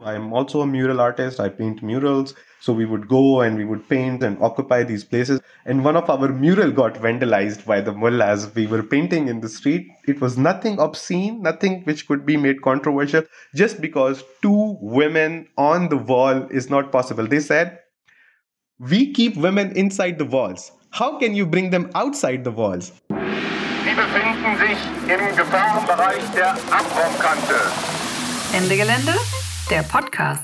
I'm 0.00 0.32
also 0.32 0.60
a 0.60 0.66
mural 0.66 1.00
artist. 1.00 1.40
I 1.40 1.48
paint 1.48 1.82
murals. 1.82 2.34
So 2.60 2.72
we 2.72 2.84
would 2.84 3.08
go 3.08 3.40
and 3.40 3.56
we 3.56 3.64
would 3.64 3.88
paint 3.88 4.22
and 4.22 4.40
occupy 4.40 4.84
these 4.84 5.02
places. 5.02 5.40
And 5.64 5.84
one 5.84 5.96
of 5.96 6.08
our 6.08 6.28
mural 6.28 6.70
got 6.70 6.94
vandalized 6.94 7.66
by 7.66 7.80
the 7.80 7.92
mullahs. 7.92 8.54
We 8.54 8.68
were 8.68 8.84
painting 8.84 9.26
in 9.26 9.40
the 9.40 9.48
street. 9.48 9.88
It 10.06 10.20
was 10.20 10.38
nothing 10.38 10.78
obscene, 10.78 11.42
nothing 11.42 11.82
which 11.82 12.06
could 12.06 12.24
be 12.24 12.36
made 12.36 12.62
controversial, 12.62 13.24
just 13.56 13.80
because 13.80 14.22
two 14.40 14.76
women 14.80 15.48
on 15.56 15.88
the 15.88 15.96
wall 15.96 16.46
is 16.50 16.70
not 16.70 16.92
possible. 16.92 17.26
They 17.26 17.40
said, 17.40 17.80
we 18.78 19.12
keep 19.12 19.36
women 19.36 19.72
inside 19.72 20.18
the 20.18 20.24
walls. 20.24 20.70
How 20.90 21.18
can 21.18 21.34
you 21.34 21.44
bring 21.44 21.70
them 21.70 21.90
outside 21.96 22.44
the 22.44 22.52
walls? 22.52 22.92
Sie 23.08 23.94
befinden 23.94 24.58
sich 24.58 24.78
im 25.10 25.36
Gefahrenbereich 25.36 26.22
der 26.34 26.52
Abraumkante. 26.70 27.60
Ende 28.54 28.76
Gelände, 28.76 29.12
der 29.70 29.82
Podcast. 29.82 30.42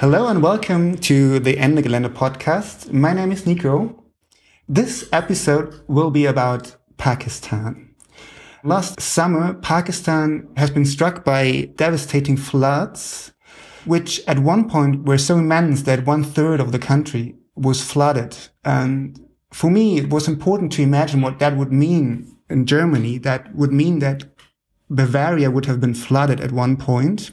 Hello 0.00 0.26
and 0.26 0.42
welcome 0.42 0.96
to 0.96 1.38
the 1.38 1.56
Ende 1.58 1.82
Gelände 1.82 2.08
podcast. 2.08 2.92
My 2.92 3.12
name 3.12 3.30
is 3.30 3.46
Nico. 3.46 4.04
This 4.68 5.08
episode 5.12 5.82
will 5.86 6.10
be 6.10 6.26
about 6.26 6.76
Pakistan. 6.96 7.87
Last 8.68 9.00
summer, 9.00 9.54
Pakistan 9.54 10.46
has 10.58 10.70
been 10.70 10.84
struck 10.84 11.24
by 11.24 11.70
devastating 11.76 12.36
floods, 12.36 13.32
which 13.86 14.20
at 14.26 14.40
one 14.40 14.68
point 14.68 15.06
were 15.06 15.16
so 15.16 15.38
immense 15.38 15.84
that 15.84 16.04
one 16.04 16.22
third 16.22 16.60
of 16.60 16.70
the 16.70 16.78
country 16.78 17.34
was 17.56 17.82
flooded. 17.82 18.36
And 18.66 19.26
for 19.50 19.70
me, 19.70 19.96
it 19.96 20.10
was 20.10 20.28
important 20.28 20.70
to 20.72 20.82
imagine 20.82 21.22
what 21.22 21.38
that 21.38 21.56
would 21.56 21.72
mean 21.72 22.30
in 22.50 22.66
Germany. 22.66 23.16
That 23.16 23.54
would 23.54 23.72
mean 23.72 24.00
that 24.00 24.24
Bavaria 24.90 25.50
would 25.50 25.64
have 25.64 25.80
been 25.80 25.94
flooded 25.94 26.38
at 26.38 26.52
one 26.52 26.76
point 26.76 27.30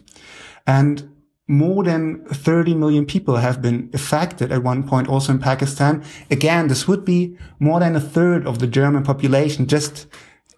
and 0.65 1.09
more 1.49 1.83
than 1.83 2.23
30 2.27 2.75
million 2.75 3.05
people 3.05 3.35
have 3.35 3.61
been 3.61 3.89
affected 3.93 4.53
at 4.53 4.63
one 4.63 4.87
point 4.87 5.09
also 5.09 5.33
in 5.33 5.39
Pakistan. 5.39 6.01
Again, 6.31 6.69
this 6.69 6.87
would 6.87 7.03
be 7.03 7.37
more 7.59 7.81
than 7.81 7.93
a 7.93 7.99
third 7.99 8.47
of 8.47 8.59
the 8.59 8.67
German 8.67 9.03
population 9.03 9.67
just 9.67 10.07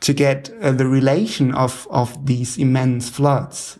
to 0.01 0.13
get 0.13 0.51
uh, 0.61 0.71
the 0.71 0.87
relation 0.87 1.53
of, 1.53 1.87
of 1.89 2.25
these 2.25 2.57
immense 2.57 3.09
floods. 3.09 3.79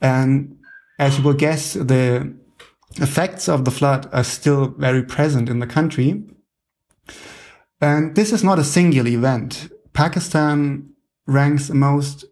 And 0.00 0.58
as 0.98 1.18
you 1.18 1.24
will 1.24 1.34
guess, 1.34 1.74
the 1.74 2.34
effects 2.96 3.48
of 3.48 3.64
the 3.64 3.70
flood 3.70 4.08
are 4.12 4.24
still 4.24 4.68
very 4.68 5.02
present 5.02 5.48
in 5.48 5.60
the 5.60 5.66
country. 5.66 6.24
And 7.80 8.16
this 8.16 8.32
is 8.32 8.42
not 8.42 8.58
a 8.58 8.64
singular 8.64 9.08
event. 9.08 9.70
Pakistan 9.92 10.90
ranks 11.26 11.70
most 11.70 12.24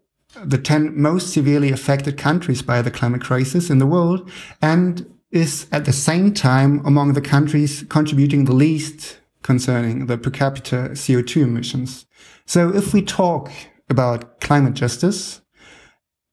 the 0.45 0.59
10 0.59 1.01
most 1.01 1.33
severely 1.33 1.71
affected 1.71 2.19
countries 2.19 2.63
by 2.63 2.83
the 2.83 2.91
climate 2.91 3.23
crisis 3.23 3.71
in 3.71 3.79
the 3.79 3.87
world 3.87 4.31
and 4.61 5.11
is 5.31 5.67
at 5.73 5.85
the 5.85 5.93
same 5.93 6.33
time 6.33 6.85
among 6.85 7.15
the 7.15 7.21
countries 7.21 7.85
contributing 7.89 8.45
the 8.45 8.55
least 8.55 9.19
concerning 9.47 10.07
the 10.07 10.19
per 10.19 10.31
capita 10.31 10.91
CO2 10.93 11.43
emissions. 11.45 12.05
So 12.47 12.75
if 12.75 12.93
we 12.93 13.01
talk 13.01 13.51
about 13.89 14.41
climate 14.41 14.75
justice, 14.75 15.41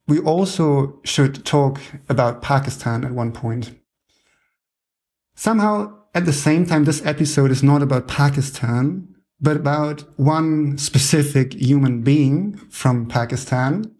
we 0.07 0.19
also 0.19 0.99
should 1.03 1.45
talk 1.45 1.79
about 2.09 2.41
Pakistan 2.41 3.05
at 3.05 3.11
one 3.11 3.31
point. 3.31 3.79
Somehow, 5.35 5.93
at 6.15 6.25
the 6.25 6.33
same 6.33 6.65
time, 6.65 6.85
this 6.85 7.05
episode 7.05 7.51
is 7.51 7.61
not 7.61 7.83
about 7.83 8.07
Pakistan, 8.07 9.07
but 9.39 9.57
about 9.57 10.03
one 10.17 10.77
specific 10.79 11.53
human 11.53 12.01
being 12.01 12.57
from 12.71 13.05
Pakistan. 13.07 13.91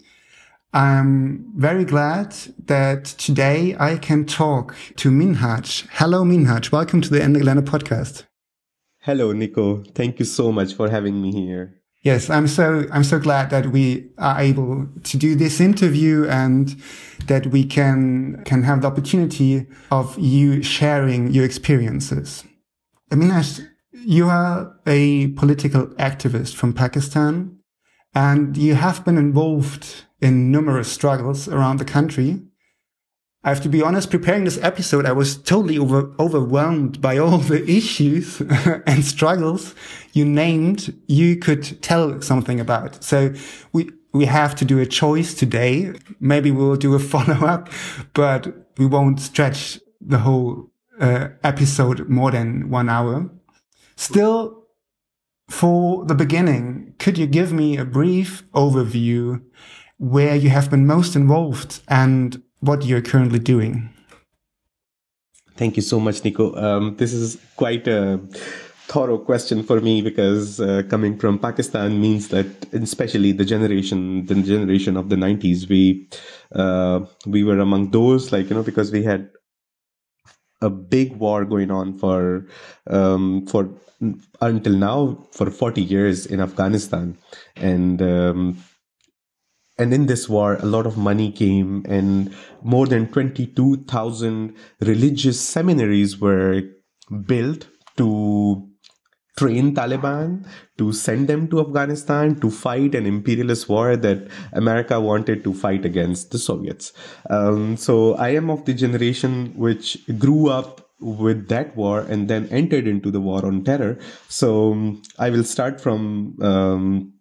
I'm 0.73 1.53
very 1.55 1.85
glad 1.85 2.35
that 2.65 3.05
today 3.05 3.75
I 3.79 3.97
can 3.97 4.25
talk 4.25 4.75
to 4.95 5.11
Minhaj. 5.11 5.87
Hello, 5.91 6.23
Minhaj. 6.23 6.71
Welcome 6.71 7.01
to 7.01 7.09
the 7.09 7.21
Ende 7.21 7.39
Gelände 7.39 7.61
podcast. 7.61 8.25
Hello, 9.03 9.33
Nico. 9.33 9.83
Thank 9.95 10.19
you 10.19 10.25
so 10.25 10.49
much 10.49 10.73
for 10.75 10.89
having 10.89 11.21
me 11.21 11.33
here. 11.33 11.81
Yes, 12.03 12.29
I'm 12.29 12.47
so 12.47 12.85
I'm 12.89 13.03
so 13.03 13.19
glad 13.19 13.49
that 13.49 13.67
we 13.67 14.11
are 14.17 14.39
able 14.39 14.87
to 15.03 15.17
do 15.17 15.35
this 15.35 15.59
interview 15.59 16.25
and 16.29 16.73
that 17.27 17.47
we 17.47 17.65
can 17.65 18.41
can 18.45 18.63
have 18.63 18.81
the 18.81 18.87
opportunity 18.87 19.67
of 19.91 20.17
you 20.17 20.63
sharing 20.63 21.31
your 21.31 21.43
experiences. 21.43 22.45
Minhaj, 23.11 23.67
you 23.91 24.29
are 24.29 24.73
a 24.87 25.27
political 25.33 25.87
activist 25.97 26.55
from 26.55 26.71
Pakistan 26.71 27.59
and 28.15 28.55
you 28.55 28.75
have 28.75 29.03
been 29.03 29.17
involved 29.17 30.05
in 30.21 30.49
numerous 30.49 30.89
struggles 30.89 31.49
around 31.49 31.77
the 31.77 31.85
country. 31.85 32.41
I 33.45 33.49
have 33.49 33.61
to 33.61 33.69
be 33.69 33.81
honest, 33.81 34.09
preparing 34.09 34.45
this 34.45 34.57
episode, 34.63 35.05
I 35.05 35.11
was 35.11 35.35
totally 35.35 35.77
over, 35.77 36.13
overwhelmed 36.17 37.01
by 37.01 37.17
all 37.17 37.39
the 37.39 37.69
issues 37.69 38.41
and 38.87 39.03
struggles 39.03 39.75
you 40.13 40.23
named 40.23 40.97
you 41.07 41.35
could 41.35 41.81
tell 41.81 42.21
something 42.21 42.61
about. 42.61 43.03
So 43.03 43.33
we, 43.73 43.89
we 44.13 44.25
have 44.25 44.55
to 44.55 44.65
do 44.65 44.79
a 44.79 44.85
choice 44.85 45.33
today. 45.33 45.91
Maybe 46.21 46.51
we'll 46.51 46.77
do 46.77 46.95
a 46.95 46.99
follow 47.13 47.45
up, 47.45 47.69
but 48.13 48.77
we 48.77 48.85
won't 48.85 49.19
stretch 49.19 49.79
the 49.99 50.19
whole 50.19 50.71
uh, 50.99 51.29
episode 51.43 52.07
more 52.07 52.31
than 52.31 52.69
one 52.69 52.87
hour. 52.87 53.29
Still, 53.97 54.63
for 55.49 56.05
the 56.05 56.15
beginning, 56.15 56.93
could 56.97 57.17
you 57.17 57.27
give 57.27 57.51
me 57.51 57.77
a 57.77 57.83
brief 57.83 58.43
overview 58.53 59.43
where 59.97 60.35
you 60.35 60.49
have 60.49 60.69
been 60.69 60.87
most 60.87 61.15
involved 61.15 61.81
and 61.87 62.41
what 62.63 62.85
you're 62.85 63.01
currently 63.01 63.39
doing? 63.39 63.89
Thank 65.55 65.75
you 65.75 65.83
so 65.83 65.99
much, 65.99 66.23
Nico. 66.23 66.55
Um, 66.55 66.95
this 66.95 67.13
is 67.13 67.37
quite 67.57 67.87
a 67.87 68.19
thorough 68.87 69.17
question 69.17 69.63
for 69.63 69.79
me 69.81 70.01
because 70.01 70.59
uh, 70.59 70.83
coming 70.89 71.17
from 71.17 71.39
Pakistan 71.39 72.01
means 72.01 72.29
that, 72.29 72.47
especially 72.73 73.33
the 73.33 73.45
generation, 73.45 74.25
the 74.25 74.35
generation 74.35 74.97
of 74.97 75.09
the 75.09 75.15
'90s, 75.15 75.69
we 75.69 76.07
uh, 76.55 77.01
we 77.27 77.43
were 77.43 77.59
among 77.59 77.91
those, 77.91 78.31
like 78.31 78.49
you 78.49 78.55
know, 78.55 78.63
because 78.63 78.91
we 78.91 79.03
had 79.03 79.29
a 80.61 80.69
big 80.69 81.17
war 81.17 81.45
going 81.45 81.69
on 81.69 81.93
for 81.99 82.47
um, 82.87 83.45
for 83.45 83.69
until 84.41 84.73
now 84.73 85.27
for 85.31 85.49
40 85.49 85.81
years 85.81 86.25
in 86.25 86.39
Afghanistan, 86.39 87.17
and 87.55 88.01
um, 88.01 88.57
and 89.77 89.93
in 89.93 90.05
this 90.05 90.29
war, 90.29 90.55
a 90.55 90.65
lot 90.65 90.85
of 90.85 90.97
money 90.97 91.31
came, 91.31 91.83
and 91.87 92.33
more 92.61 92.85
than 92.85 93.07
22,000 93.07 94.55
religious 94.81 95.39
seminaries 95.41 96.19
were 96.19 96.61
built 97.25 97.67
to 97.97 98.69
train 99.35 99.73
Taliban, 99.73 100.45
to 100.77 100.93
send 100.93 101.27
them 101.27 101.47
to 101.47 101.59
Afghanistan 101.59 102.39
to 102.39 102.51
fight 102.51 102.93
an 102.93 103.07
imperialist 103.07 103.67
war 103.67 103.97
that 103.97 104.27
America 104.51 105.01
wanted 105.01 105.43
to 105.43 105.53
fight 105.53 105.85
against 105.85 106.29
the 106.31 106.37
Soviets. 106.37 106.93
Um, 107.31 107.75
so 107.75 108.13
I 108.15 108.29
am 108.29 108.51
of 108.51 108.65
the 108.65 108.75
generation 108.75 109.53
which 109.55 109.97
grew 110.19 110.49
up 110.49 110.87
with 110.99 111.47
that 111.49 111.75
war 111.75 112.01
and 112.01 112.29
then 112.29 112.47
entered 112.49 112.87
into 112.87 113.09
the 113.09 113.19
war 113.19 113.43
on 113.45 113.63
terror. 113.63 113.97
So 114.29 114.71
um, 114.71 115.01
I 115.17 115.29
will 115.29 115.43
start 115.43 115.81
from. 115.81 116.37
Um, 116.41 117.12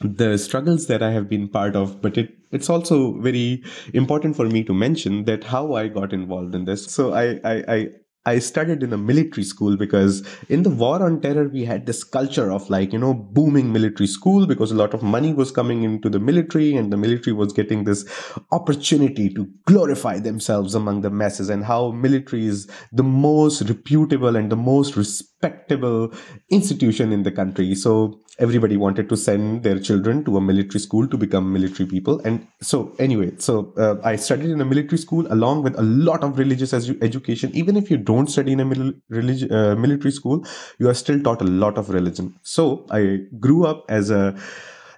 the 0.00 0.36
struggles 0.38 0.86
that 0.86 1.02
I 1.02 1.12
have 1.12 1.28
been 1.28 1.48
part 1.48 1.76
of, 1.76 2.00
but 2.02 2.18
it 2.18 2.36
it's 2.50 2.70
also 2.70 3.18
very 3.20 3.64
important 3.92 4.36
for 4.36 4.46
me 4.46 4.62
to 4.64 4.74
mention 4.74 5.24
that 5.24 5.44
how 5.44 5.74
I 5.74 5.88
got 5.88 6.12
involved 6.12 6.54
in 6.54 6.64
this. 6.64 6.86
So 6.86 7.12
I 7.12 7.40
I, 7.44 7.64
I 7.68 7.88
I 8.26 8.38
studied 8.38 8.82
in 8.82 8.92
a 8.94 8.96
military 8.96 9.44
school 9.44 9.76
because 9.76 10.26
in 10.48 10.62
the 10.62 10.70
war 10.70 11.02
on 11.02 11.20
terror, 11.20 11.46
we 11.46 11.66
had 11.66 11.84
this 11.84 12.02
culture 12.02 12.50
of 12.50 12.70
like, 12.70 12.90
you 12.90 12.98
know, 12.98 13.12
booming 13.12 13.70
military 13.70 14.06
school 14.06 14.46
because 14.46 14.70
a 14.70 14.74
lot 14.74 14.94
of 14.94 15.02
money 15.02 15.34
was 15.34 15.50
coming 15.50 15.82
into 15.82 16.08
the 16.08 16.18
military 16.18 16.74
and 16.74 16.90
the 16.90 16.96
military 16.96 17.34
was 17.34 17.52
getting 17.52 17.84
this 17.84 18.08
opportunity 18.50 19.28
to 19.34 19.46
glorify 19.66 20.18
themselves 20.18 20.74
among 20.74 21.02
the 21.02 21.10
masses 21.10 21.50
and 21.50 21.64
how 21.64 21.90
military 21.90 22.46
is 22.46 22.66
the 22.92 23.02
most 23.02 23.60
reputable 23.68 24.36
and 24.36 24.50
the 24.50 24.56
most 24.56 24.96
respectable 24.96 26.10
institution 26.48 27.12
in 27.12 27.24
the 27.24 27.32
country. 27.32 27.74
So 27.74 28.22
everybody 28.38 28.76
wanted 28.76 29.08
to 29.08 29.16
send 29.16 29.62
their 29.62 29.78
children 29.78 30.24
to 30.24 30.36
a 30.36 30.40
military 30.40 30.80
school 30.80 31.06
to 31.06 31.16
become 31.16 31.52
military 31.52 31.88
people. 31.88 32.20
And 32.24 32.46
so 32.60 32.92
anyway, 32.98 33.32
so 33.38 33.72
uh, 33.76 33.96
I 34.02 34.16
studied 34.16 34.50
in 34.50 34.60
a 34.60 34.64
military 34.64 34.98
school 34.98 35.26
along 35.32 35.62
with 35.62 35.78
a 35.78 35.82
lot 35.82 36.24
of 36.24 36.38
religious 36.38 36.72
edu- 36.72 37.00
education. 37.02 37.50
Even 37.54 37.76
if 37.76 37.90
you 37.90 37.96
don't 37.96 38.28
study 38.28 38.52
in 38.52 38.60
a 38.60 38.64
mil- 38.64 38.92
religi- 39.10 39.50
uh, 39.50 39.76
military 39.76 40.10
school, 40.10 40.44
you 40.78 40.88
are 40.88 40.94
still 40.94 41.20
taught 41.20 41.42
a 41.42 41.44
lot 41.44 41.78
of 41.78 41.90
religion. 41.90 42.34
So 42.42 42.86
I 42.90 43.20
grew 43.38 43.66
up 43.66 43.84
as 43.88 44.10
a 44.10 44.36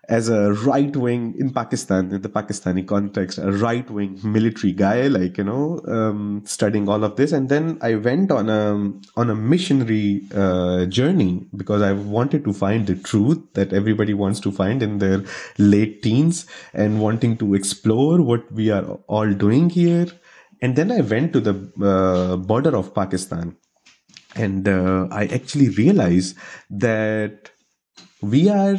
as 0.09 0.29
a 0.29 0.53
right 0.53 0.95
wing 0.97 1.35
in 1.39 1.53
Pakistan, 1.53 2.13
in 2.13 2.23
the 2.23 2.29
Pakistani 2.29 2.87
context, 2.87 3.39
a 3.39 3.51
right 3.51 3.89
wing 3.91 4.19
military 4.23 4.73
guy, 4.73 5.09
like 5.09 5.37
you 5.39 5.45
know, 5.45 5.81
um, 5.89 6.43
studying 6.45 6.89
all 6.89 7.03
of 7.03 7.17
this, 7.17 7.33
and 7.33 7.49
then 7.49 7.79
I 7.81 7.97
went 7.97 8.31
on 8.31 8.49
a 8.49 8.93
on 9.17 9.31
a 9.31 9.35
missionary 9.35 10.23
uh, 10.35 10.87
journey 10.87 11.47
because 11.57 11.83
I 11.83 11.93
wanted 11.93 12.45
to 12.45 12.53
find 12.53 12.87
the 12.87 12.95
truth 12.95 13.41
that 13.55 13.73
everybody 13.73 14.15
wants 14.15 14.41
to 14.41 14.53
find 14.53 14.83
in 14.83 14.99
their 14.99 15.25
late 15.59 16.03
teens, 16.03 16.47
and 16.73 17.01
wanting 17.01 17.37
to 17.39 17.55
explore 17.55 18.23
what 18.23 18.51
we 18.53 18.71
are 18.71 18.85
all 19.09 19.33
doing 19.33 19.71
here. 19.71 20.07
And 20.63 20.77
then 20.77 20.91
I 20.91 21.01
went 21.01 21.33
to 21.35 21.41
the 21.41 21.55
uh, 21.83 22.37
border 22.37 22.77
of 22.77 22.95
Pakistan, 22.95 23.57
and 24.37 24.69
uh, 24.69 25.09
I 25.11 25.27
actually 25.27 25.71
realized 25.71 26.37
that 26.71 27.51
we 28.23 28.49
are 28.49 28.79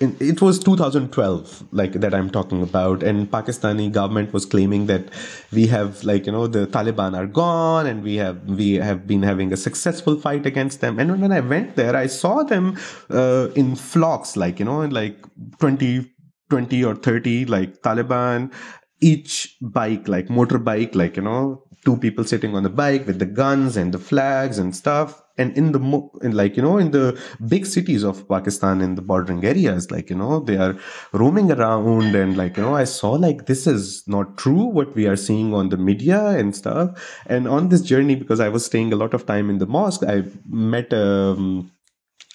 it 0.00 0.42
was 0.42 0.58
2012 0.58 1.68
like 1.72 1.92
that 1.92 2.12
i'm 2.12 2.28
talking 2.28 2.62
about 2.62 3.02
and 3.02 3.30
pakistani 3.30 3.90
government 3.90 4.32
was 4.32 4.44
claiming 4.44 4.86
that 4.86 5.08
we 5.52 5.68
have 5.68 6.02
like 6.02 6.26
you 6.26 6.32
know 6.32 6.48
the 6.48 6.66
taliban 6.66 7.16
are 7.16 7.26
gone 7.26 7.86
and 7.86 8.02
we 8.02 8.16
have 8.16 8.42
we 8.48 8.74
have 8.74 9.06
been 9.06 9.22
having 9.22 9.52
a 9.52 9.56
successful 9.56 10.18
fight 10.18 10.46
against 10.46 10.80
them. 10.80 10.98
And 10.98 11.20
when 11.20 11.30
i 11.30 11.40
went 11.40 11.76
there 11.76 11.94
i 11.94 12.06
saw 12.06 12.42
them 12.42 12.76
uh, 13.10 13.48
in 13.54 13.76
flocks 13.76 14.36
like 14.36 14.58
you 14.58 14.64
know 14.64 14.80
like 14.80 15.16
20 15.60 16.10
20 16.50 16.84
or 16.84 16.96
30 16.96 17.44
like 17.46 17.80
taliban 17.82 18.52
each 19.00 19.56
bike 19.60 20.08
like 20.08 20.26
motorbike 20.26 20.94
like 20.96 21.16
you 21.16 21.22
know 21.22 21.62
two 21.84 21.96
people 21.96 22.24
sitting 22.24 22.56
on 22.56 22.64
the 22.64 22.70
bike 22.70 23.06
with 23.06 23.20
the 23.20 23.26
guns 23.26 23.76
and 23.76 23.94
the 23.94 23.98
flags 23.98 24.58
and 24.58 24.74
stuff 24.74 25.23
and 25.36 25.56
in 25.56 25.72
the 25.72 25.80
in 26.22 26.32
like 26.32 26.56
you 26.56 26.62
know 26.62 26.78
in 26.78 26.90
the 26.92 27.20
big 27.48 27.66
cities 27.66 28.02
of 28.04 28.28
pakistan 28.28 28.80
in 28.80 28.94
the 28.94 29.02
bordering 29.02 29.44
areas 29.44 29.90
like 29.90 30.08
you 30.10 30.16
know 30.16 30.40
they 30.40 30.56
are 30.56 30.76
roaming 31.12 31.50
around 31.50 32.14
and 32.14 32.36
like 32.36 32.56
you 32.56 32.62
know 32.62 32.74
i 32.74 32.84
saw 32.84 33.10
like 33.12 33.46
this 33.46 33.66
is 33.66 34.06
not 34.06 34.36
true 34.36 34.64
what 34.64 34.94
we 34.94 35.06
are 35.06 35.16
seeing 35.16 35.52
on 35.52 35.68
the 35.68 35.76
media 35.76 36.20
and 36.28 36.54
stuff. 36.54 37.20
And 37.26 37.48
on 37.48 37.68
this 37.68 37.82
journey 37.82 38.14
because 38.14 38.40
i 38.40 38.48
was 38.48 38.64
staying 38.64 38.92
a 38.92 38.96
lot 38.96 39.14
of 39.14 39.26
time 39.26 39.50
in 39.50 39.58
the 39.58 39.66
mosque 39.66 40.04
i 40.04 40.22
met 40.46 40.92
um, 40.92 41.70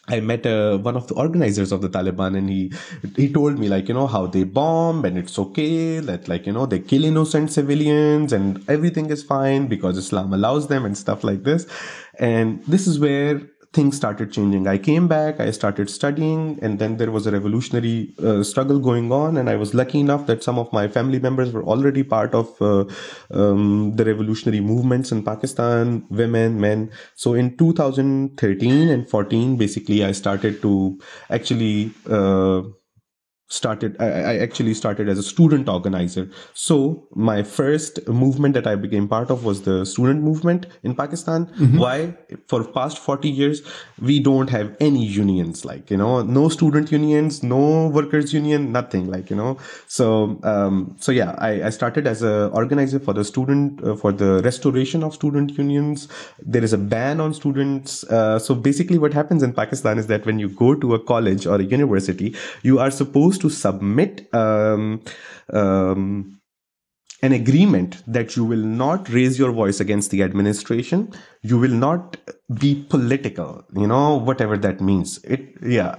I 0.10 0.20
met 0.20 0.46
uh, 0.46 0.78
one 0.78 0.96
of 0.96 1.08
the 1.08 1.14
organizers 1.14 1.72
of 1.72 1.82
the 1.82 1.90
Taliban, 1.90 2.38
and 2.38 2.50
he 2.50 2.72
he 3.16 3.32
told 3.32 3.60
me 3.60 3.70
like 3.70 3.88
you 3.88 3.94
know 3.94 4.08
how 4.08 4.26
they 4.28 4.44
bomb 4.44 5.06
and 5.06 5.18
it's 5.18 5.38
okay 5.40 6.00
that 6.00 6.28
like 6.28 6.46
you 6.46 6.54
know 6.54 6.66
they 6.66 6.80
kill 6.80 7.06
innocent 7.06 7.52
civilians 7.52 8.34
and 8.34 8.64
everything 8.70 9.10
is 9.10 9.24
fine 9.24 9.68
because 9.68 9.98
Islam 9.98 10.34
allows 10.34 10.68
them 10.68 10.86
and 10.86 10.98
stuff 10.98 11.24
like 11.24 11.44
this, 11.44 11.68
and 12.18 12.64
this 12.66 12.88
is 12.88 13.00
where 13.00 13.42
things 13.72 13.96
started 13.96 14.32
changing. 14.32 14.68
I 14.68 14.78
came 14.78 15.08
back, 15.08 15.40
I 15.40 15.52
started 15.52 15.90
studying, 15.90 16.58
and 16.62 16.80
then 16.80 16.98
there 16.98 17.12
was 17.12 17.28
a 17.28 17.32
revolutionary 17.32 18.14
uh, 18.24 18.44
struggle 18.44 18.80
going 18.80 19.12
on. 19.12 19.38
And 19.38 19.50
I 19.50 19.56
was 19.56 19.74
lucky 19.74 20.00
enough 20.00 20.26
that 20.26 20.44
some 20.44 20.58
of 20.58 20.72
my 20.74 20.88
family 20.88 21.20
members 21.20 21.52
were 21.52 21.64
already 21.64 22.04
part 22.04 22.34
of 22.34 22.60
uh, 22.62 22.86
um, 23.32 23.96
the 23.96 24.06
revolutionary 24.06 24.62
movements 24.62 25.12
in 25.12 25.24
Pakistan, 25.24 26.06
women, 26.10 26.60
men. 26.60 26.92
So 27.16 27.36
in 27.36 27.58
2013 27.58 28.90
and 28.90 29.08
14, 29.08 29.58
basically, 29.58 30.04
I 30.04 30.14
started 30.14 30.62
to 30.64 31.00
actually. 31.30 31.92
Uh, 32.10 32.64
started 33.50 33.96
I, 34.00 34.06
I, 34.06 34.38
actually 34.38 34.74
started 34.76 35.10
as 35.10 35.18
a 35.18 35.24
student 35.24 35.68
organizer. 35.68 36.30
So 36.54 37.08
my 37.16 37.42
first 37.42 38.08
movement 38.08 38.54
that 38.54 38.68
i 38.68 38.76
became 38.76 39.08
part 39.08 39.32
of 39.32 39.44
was 39.44 39.64
the 39.64 39.86
student 39.86 40.24
movement 40.24 40.68
in 40.84 40.96
pakistan. 40.96 41.48
Mm-hmm. 41.48 41.80
why? 41.80 42.16
For 42.48 42.64
past 42.64 43.00
40 43.00 43.30
years 43.30 43.62
we 44.00 44.20
don't 44.20 44.50
have 44.52 44.76
any 44.80 45.04
unions 45.04 45.66
like 45.66 45.90
you 45.90 45.98
know 45.98 46.22
no 46.22 46.48
student 46.50 46.92
unions 46.92 47.42
no 47.42 47.88
workers 47.88 48.34
union 48.34 48.72
nothing 48.72 49.10
like 49.10 49.30
you 49.32 49.36
know. 49.36 49.58
So 49.88 50.40
um, 50.44 50.96
so 51.00 51.12
yeah 51.12 51.36
I, 51.40 51.64
I 51.64 51.70
started 51.72 52.06
as 52.06 52.22
a 52.22 52.50
organizer 52.50 53.00
for 53.00 53.14
the 53.14 53.26
student 53.26 53.84
uh, 53.84 53.96
for 53.96 54.12
the 54.12 54.42
restoration 54.44 55.04
of 55.04 55.16
student 55.16 55.58
unions. 55.58 56.08
There 56.40 56.64
is 56.64 56.74
a 56.74 56.78
ban 56.78 57.20
on 57.20 57.34
students 57.34 58.04
uh, 58.06 58.38
so 58.38 58.54
basically 58.54 59.00
what 59.00 59.14
happens 59.14 59.42
in 59.42 59.54
pakistan 59.54 59.98
is 59.98 60.08
that 60.08 60.26
when 60.26 60.38
you 60.38 60.50
go 60.50 60.76
to 60.76 60.94
a 60.94 61.00
college 61.00 61.46
or 61.48 61.56
a 61.56 61.64
university 61.64 62.36
you 62.62 62.78
are 62.80 62.92
supposed 62.92 63.39
to 63.40 63.50
submit 63.50 64.34
um, 64.34 65.02
um, 65.52 66.40
an 67.22 67.34
agreement 67.34 68.02
that 68.08 68.36
you 68.36 68.46
will 68.46 68.64
not 68.64 69.10
raise 69.10 69.38
your 69.38 69.52
voice 69.52 69.80
against 69.80 70.12
the 70.12 70.24
administration. 70.24 71.14
You 71.42 71.58
will 71.58 71.72
not 71.72 72.18
be 72.54 72.84
political 72.90 73.64
you 73.76 73.86
know 73.86 74.18
whatever 74.18 74.58
that 74.58 74.82
means. 74.82 75.24
It 75.24 75.56
yeah 75.62 75.96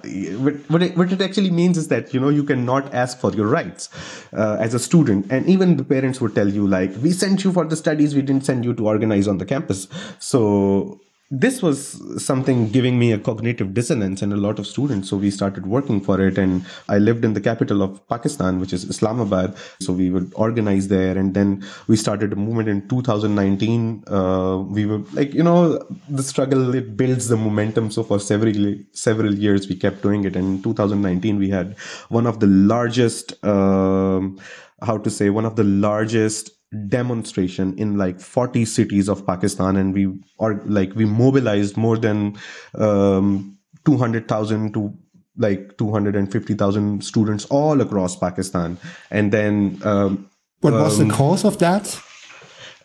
what, 0.68 0.82
it, 0.82 0.96
what 0.96 1.12
it 1.12 1.20
actually 1.20 1.50
means 1.50 1.78
is 1.78 1.88
that 1.88 2.12
you 2.12 2.18
know 2.18 2.28
you 2.28 2.42
cannot 2.42 2.92
ask 2.92 3.18
for 3.18 3.32
your 3.32 3.46
rights 3.46 3.88
uh, 4.32 4.56
as 4.58 4.74
a 4.74 4.78
student. 4.78 5.30
And 5.30 5.46
even 5.46 5.76
the 5.76 5.84
parents 5.84 6.20
would 6.20 6.34
tell 6.34 6.48
you 6.48 6.66
like 6.66 6.92
we 7.02 7.12
sent 7.12 7.44
you 7.44 7.52
for 7.52 7.64
the 7.64 7.76
studies. 7.76 8.14
We 8.14 8.22
didn't 8.22 8.44
send 8.44 8.64
you 8.64 8.74
to 8.74 8.86
organize 8.86 9.28
on 9.28 9.38
the 9.38 9.46
campus. 9.46 9.86
So 10.18 11.00
this 11.30 11.62
was 11.62 12.02
something 12.24 12.68
giving 12.70 12.98
me 12.98 13.12
a 13.12 13.18
cognitive 13.18 13.72
dissonance 13.72 14.20
and 14.20 14.32
a 14.32 14.36
lot 14.36 14.58
of 14.58 14.66
students 14.66 15.08
so 15.08 15.16
we 15.16 15.30
started 15.30 15.66
working 15.66 16.00
for 16.00 16.20
it 16.20 16.36
and 16.36 16.64
i 16.88 16.98
lived 16.98 17.24
in 17.24 17.34
the 17.34 17.40
capital 17.40 17.82
of 17.82 18.06
pakistan 18.08 18.58
which 18.58 18.72
is 18.72 18.84
islamabad. 18.84 19.56
So 19.80 19.92
we 19.92 20.10
would 20.10 20.32
organize 20.34 20.88
there 20.88 21.16
and 21.16 21.34
then 21.34 21.64
we 21.86 21.96
started 21.96 22.32
a 22.32 22.36
movement 22.36 22.68
in 22.68 22.88
2019 22.88 24.04
uh, 24.08 24.58
we 24.68 24.86
were 24.86 24.98
like 25.12 25.32
you 25.32 25.42
know 25.42 25.78
the 26.08 26.22
struggle 26.22 26.74
it 26.74 26.96
builds 26.96 27.28
the 27.28 27.36
momentum 27.36 27.90
so 27.90 28.02
for 28.02 28.18
several 28.18 28.74
several 28.92 29.34
years 29.34 29.68
we 29.68 29.76
kept 29.76 30.02
doing 30.02 30.24
it. 30.24 30.36
And 30.36 30.56
in 30.56 30.62
2019 30.62 31.38
we 31.38 31.50
had 31.50 31.78
one 32.08 32.26
of 32.26 32.40
the 32.40 32.46
largest 32.46 33.42
um, 33.44 34.38
how 34.82 34.96
to 34.98 35.10
say 35.10 35.30
one 35.30 35.44
of 35.44 35.56
the 35.56 35.64
largest 35.64 36.50
demonstration 36.88 37.76
in 37.78 37.96
like 37.98 38.20
40 38.20 38.64
cities 38.64 39.08
of 39.08 39.26
Pakistan, 39.26 39.76
and 39.76 39.94
we 39.94 40.08
are 40.38 40.60
like 40.66 40.94
we 40.94 41.04
mobilized 41.04 41.76
more 41.76 41.98
than 41.98 42.36
um, 42.74 43.58
200,000 43.84 44.72
to 44.74 44.94
like 45.36 45.76
250,000 45.78 47.02
students 47.02 47.44
all 47.46 47.80
across 47.80 48.16
Pakistan. 48.16 48.76
And 49.10 49.32
then, 49.32 49.80
um, 49.82 50.30
what 50.60 50.74
was 50.74 50.98
the 50.98 51.04
um, 51.04 51.10
cause 51.10 51.44
of 51.44 51.58
that? 51.58 52.00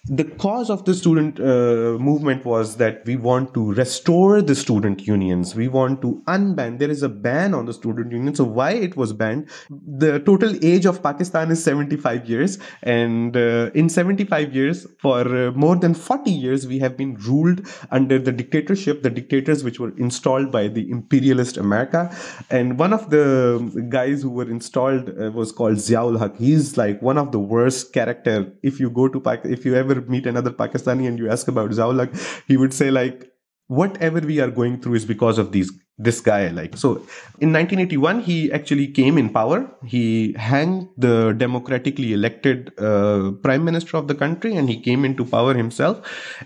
The 0.07 0.23
cause 0.23 0.69
of 0.69 0.85
the 0.85 0.93
student 0.93 1.39
uh, 1.39 1.97
movement 1.99 2.45
was 2.45 2.77
that 2.77 3.03
we 3.05 3.15
want 3.15 3.55
to 3.55 3.73
restore 3.73 4.39
the 4.39 4.53
student 4.53 5.07
unions. 5.07 5.55
We 5.55 5.67
want 5.67 6.01
to 6.03 6.21
unban. 6.27 6.77
There 6.77 6.91
is 6.91 7.01
a 7.01 7.09
ban 7.09 7.55
on 7.55 7.65
the 7.65 7.73
student 7.73 8.11
union. 8.11 8.35
So 8.35 8.43
why 8.43 8.71
it 8.71 8.95
was 8.95 9.13
banned? 9.13 9.49
The 9.69 10.19
total 10.19 10.53
age 10.63 10.85
of 10.85 11.01
pakistan 11.01 11.49
is 11.49 11.63
75 11.63 12.29
years. 12.29 12.59
And 12.83 13.35
uh, 13.35 13.71
in 13.73 13.89
75 13.89 14.53
years 14.53 14.85
for 14.99 15.21
uh, 15.21 15.51
more 15.53 15.75
than 15.75 15.95
40 15.95 16.29
years 16.29 16.67
we 16.67 16.77
have 16.79 16.95
been 16.95 17.15
ruled 17.15 17.67
under 17.89 18.19
the 18.19 18.31
dictatorship 18.31 19.01
the 19.01 19.09
dictators 19.09 19.63
which 19.63 19.79
were 19.79 19.95
installed 19.97 20.51
by 20.51 20.67
the 20.67 20.89
imperialist 20.91 21.57
america. 21.57 22.15
And 22.51 22.77
one 22.77 22.93
of 22.93 23.09
the 23.09 23.87
guys 23.89 24.21
who 24.21 24.29
were 24.29 24.49
installed 24.49 25.09
uh, 25.09 25.31
was 25.31 25.51
called 25.51 25.77
ziaul 25.77 26.19
haq 26.19 26.37
he's 26.37 26.77
like 26.77 27.01
one 27.01 27.17
of 27.17 27.31
the 27.31 27.39
worst 27.39 27.91
character. 27.91 28.53
If 28.61 28.79
you 28.79 28.91
go 28.91 29.07
to 29.07 29.19
Pakistan 29.19 29.53
if 29.53 29.65
you 29.65 29.75
ever 29.75 29.94
ever 29.95 30.09
meet 30.09 30.25
another 30.25 30.51
Pakistani 30.51 31.07
and 31.07 31.19
you 31.19 31.29
ask 31.29 31.47
about 31.47 31.71
Ziaul 31.71 31.99
Haq, 31.99 32.43
he 32.47 32.57
would 32.57 32.73
say 32.73 32.91
like, 32.91 33.31
whatever 33.67 34.19
we 34.19 34.39
are 34.39 34.51
going 34.51 34.79
through 34.79 34.93
is 34.93 35.05
because 35.05 35.37
of 35.37 35.51
these 35.51 35.71
this 35.97 36.19
guy 36.19 36.47
like. 36.49 36.75
So 36.77 36.95
in 37.39 37.53
1981 37.53 38.21
he 38.21 38.51
actually 38.51 38.87
came 38.87 39.17
in 39.17 39.29
power. 39.29 39.65
He 39.85 40.33
hanged 40.33 40.89
the 40.97 41.31
democratically 41.31 42.11
elected 42.13 42.77
uh, 42.79 43.31
prime 43.41 43.63
minister 43.63 43.97
of 43.97 44.07
the 44.07 44.15
country 44.15 44.55
and 44.55 44.69
he 44.69 44.79
came 44.79 45.05
into 45.05 45.25
power 45.25 45.53
himself. 45.53 46.01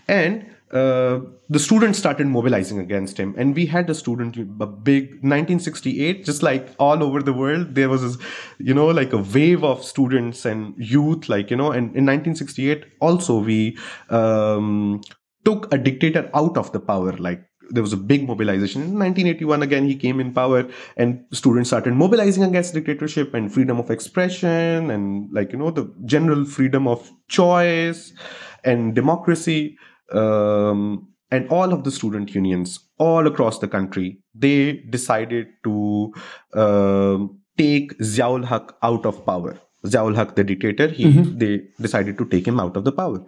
And 0.08 0.46
uh, 0.72 1.20
the 1.50 1.58
students 1.58 1.98
started 1.98 2.28
mobilizing 2.28 2.80
against 2.80 3.18
him. 3.18 3.34
And 3.38 3.56
we 3.56 3.66
had 3.66 3.90
a 3.90 3.96
student 3.96 4.38
a 4.38 4.68
big 4.68 5.06
1968 5.24 6.24
just 6.26 6.44
like 6.44 6.70
all 6.78 7.02
over 7.02 7.24
the 7.24 7.34
world 7.34 7.74
there 7.74 7.90
was 7.90 8.02
this 8.02 8.18
you 8.60 8.74
know 8.74 8.88
like 8.88 9.12
a 9.14 9.18
wave 9.18 9.64
of 9.64 9.84
students 9.84 10.46
and 10.46 10.76
youth 10.78 11.28
like 11.28 11.50
you 11.50 11.58
know 11.58 11.72
and 11.72 11.96
in 11.96 12.06
1968 12.06 12.86
also 13.00 13.40
we 13.40 13.78
um, 14.10 15.02
took 15.44 15.74
a 15.74 15.78
dictator 15.78 16.30
out 16.34 16.56
of 16.58 16.72
the 16.72 16.80
power 16.80 17.14
like 17.14 17.44
there 17.72 17.84
was 17.84 17.94
a 17.94 17.98
big 17.98 18.28
mobilization. 18.28 18.82
In 18.82 19.00
1981 19.00 19.64
again 19.64 19.86
he 19.86 19.96
came 19.96 20.20
in 20.20 20.34
power 20.34 20.68
and 20.98 21.24
students 21.32 21.70
started 21.70 21.94
mobilizing 21.94 22.44
against 22.44 22.74
dictatorship 22.74 23.34
and 23.34 23.52
freedom 23.52 23.80
of 23.80 23.90
expression 23.90 24.92
and 24.92 25.32
like 25.34 25.52
you 25.52 25.58
know 25.58 25.72
the 25.72 25.92
general 26.06 26.46
freedom 26.46 26.88
of 26.88 27.12
choice 27.28 28.14
and 28.64 28.94
democracy 28.94 29.78
um, 30.14 31.08
and 31.32 31.48
all 31.50 31.74
of 31.74 31.84
the 31.84 31.92
student 31.92 32.34
unions 32.34 32.80
all 32.98 33.28
across 33.28 33.60
the 33.60 33.68
country 33.68 34.20
they 34.34 34.74
decided 34.90 35.48
to 35.64 36.14
uh, 36.54 37.18
take 37.58 37.98
Ziaul 38.00 38.46
Haq 38.46 38.76
out 38.82 39.06
of 39.06 39.26
power 39.26 39.60
Zaul 39.86 40.14
Haq, 40.14 40.36
the 40.36 40.44
dictator, 40.44 40.88
he, 40.88 41.06
mm-hmm. 41.06 41.38
they 41.38 41.62
decided 41.80 42.18
to 42.18 42.26
take 42.26 42.46
him 42.46 42.60
out 42.60 42.76
of 42.76 42.84
the 42.84 42.92
power. 42.92 43.24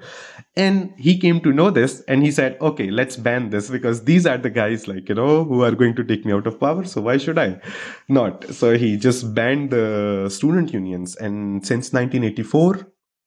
And 0.57 0.93
he 0.97 1.17
came 1.17 1.39
to 1.41 1.53
know 1.53 1.69
this 1.69 2.01
and 2.09 2.23
he 2.23 2.31
said, 2.31 2.57
okay, 2.59 2.91
let's 2.91 3.15
ban 3.15 3.51
this 3.51 3.69
because 3.69 4.03
these 4.03 4.25
are 4.25 4.37
the 4.37 4.49
guys 4.49 4.87
like, 4.87 5.07
you 5.07 5.15
know, 5.15 5.45
who 5.45 5.63
are 5.63 5.71
going 5.71 5.95
to 5.95 6.03
take 6.03 6.25
me 6.25 6.33
out 6.33 6.47
of 6.47 6.59
power. 6.59 6.83
So 6.83 7.01
why 7.01 7.17
should 7.17 7.39
I 7.39 7.61
not? 8.09 8.43
So 8.53 8.77
he 8.77 8.97
just 8.97 9.33
banned 9.33 9.69
the 9.69 10.27
student 10.29 10.73
unions. 10.73 11.15
And 11.15 11.65
since 11.65 11.93
1984, 11.93 12.85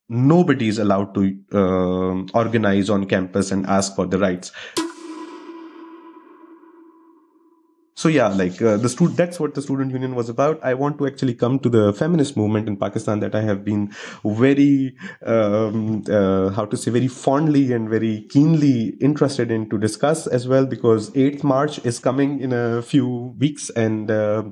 nobody 0.08 0.68
is 0.68 0.78
allowed 0.78 1.14
to 1.14 1.36
uh, 1.52 2.38
organize 2.38 2.90
on 2.90 3.06
campus 3.06 3.50
and 3.50 3.66
ask 3.66 3.94
for 3.94 4.06
the 4.06 4.18
rights. 4.18 4.52
So 7.96 8.08
yeah 8.08 8.28
like 8.28 8.60
uh, 8.60 8.76
the 8.76 8.88
student 8.88 9.16
that's 9.16 9.38
what 9.40 9.54
the 9.54 9.62
student 9.62 9.92
union 9.92 10.14
was 10.14 10.28
about. 10.28 10.58
I 10.62 10.74
want 10.74 10.98
to 10.98 11.06
actually 11.06 11.34
come 11.34 11.58
to 11.60 11.68
the 11.68 11.92
feminist 11.92 12.36
movement 12.36 12.68
in 12.68 12.76
pakistan 12.76 13.20
that 13.20 13.34
i 13.34 13.40
have 13.40 13.64
been 13.64 13.92
very 14.24 14.94
um, 15.24 16.02
uh, 16.10 16.50
how 16.50 16.64
to 16.66 16.76
say 16.76 16.90
very 16.90 17.08
fondly 17.08 17.72
and 17.72 17.88
very 17.88 18.26
keenly 18.30 18.96
interested 19.00 19.50
in 19.50 19.70
to 19.70 19.78
discuss 19.78 20.26
as 20.26 20.48
well 20.48 20.66
because 20.66 21.10
8th 21.12 21.44
march 21.44 21.78
is 21.86 21.98
coming 21.98 22.40
in 22.40 22.52
a 22.52 22.82
few 22.82 23.34
weeks 23.38 23.70
and 23.70 24.10
uh, 24.10 24.42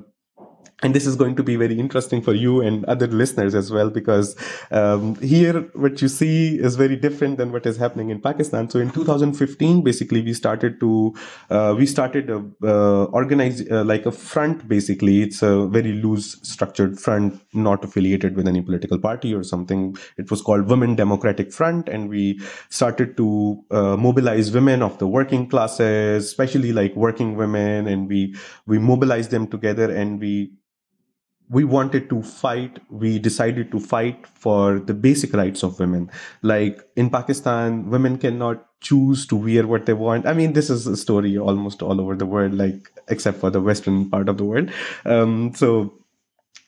and 0.83 0.93
this 0.93 1.07
is 1.07 1.15
going 1.15 1.35
to 1.35 1.43
be 1.43 1.55
very 1.55 1.79
interesting 1.79 2.21
for 2.21 2.33
you 2.33 2.61
and 2.61 2.85
other 2.85 3.07
listeners 3.07 3.55
as 3.55 3.71
well 3.71 3.89
because 3.89 4.35
um, 4.71 5.15
here 5.15 5.61
what 5.73 6.01
you 6.01 6.07
see 6.07 6.59
is 6.59 6.75
very 6.75 6.95
different 6.95 7.37
than 7.37 7.51
what 7.51 7.65
is 7.65 7.77
happening 7.77 8.09
in 8.09 8.21
pakistan. 8.21 8.69
So 8.69 8.79
in 8.79 8.91
2015 8.91 9.83
basically 9.83 10.21
we 10.21 10.33
started 10.33 10.79
to 10.81 11.15
uh, 11.49 11.75
we 11.77 11.85
started 11.85 12.29
a, 12.29 12.43
uh, 12.63 13.05
organize 13.05 13.63
uh, 13.71 13.83
like 13.83 14.05
a 14.05 14.11
front 14.11 14.67
basically. 14.67 15.21
It's 15.21 15.41
a 15.41 15.67
very 15.67 15.93
loose 15.93 16.39
structured 16.43 16.99
front 16.99 17.41
not 17.53 17.83
affiliated 17.83 18.35
with 18.35 18.47
any 18.47 18.61
political 18.61 18.99
party 18.99 19.33
or 19.33 19.43
something. 19.43 19.95
It 20.17 20.29
was 20.29 20.41
called 20.41 20.67
women 20.67 20.95
democratic 20.95 21.51
front 21.51 21.87
and 21.87 22.09
we 22.09 22.41
started 22.69 23.15
to 23.17 23.63
uh, 23.71 23.95
mobilize 23.97 24.51
women 24.51 24.81
of 24.81 24.97
the 24.97 25.07
working 25.07 25.47
classes 25.47 26.25
especially 26.25 26.73
like 26.73 26.95
working 26.95 27.35
women 27.35 27.87
and 27.87 28.09
we 28.09 28.35
we 28.65 28.79
mobilized 28.79 29.31
them 29.31 29.47
together 29.47 29.89
and 29.91 30.19
we 30.19 30.51
we 31.49 31.63
wanted 31.63 32.09
to 32.09 32.21
fight 32.21 32.79
we 32.89 33.19
decided 33.19 33.71
to 33.71 33.79
fight 33.79 34.25
for 34.27 34.79
the 34.79 34.93
basic 34.93 35.33
rights 35.33 35.63
of 35.63 35.79
women. 35.79 36.09
Like 36.41 36.81
in 36.95 37.09
pakistan 37.09 37.89
women 37.89 38.17
cannot 38.17 38.65
choose 38.81 39.25
to 39.27 39.35
wear 39.35 39.65
what 39.67 39.85
they 39.85 39.93
want. 39.93 40.27
I 40.27 40.33
mean 40.33 40.53
this 40.53 40.69
is 40.69 40.87
a 40.87 40.97
story 40.97 41.37
almost 41.37 41.81
all 41.81 41.99
over 42.01 42.15
the 42.15 42.25
world 42.25 42.53
like 42.53 42.91
except 43.07 43.39
for 43.39 43.49
the 43.49 43.61
western 43.61 44.09
part 44.09 44.29
of 44.29 44.37
the 44.37 44.45
world. 44.45 44.71
Um, 45.05 45.53
so 45.53 45.93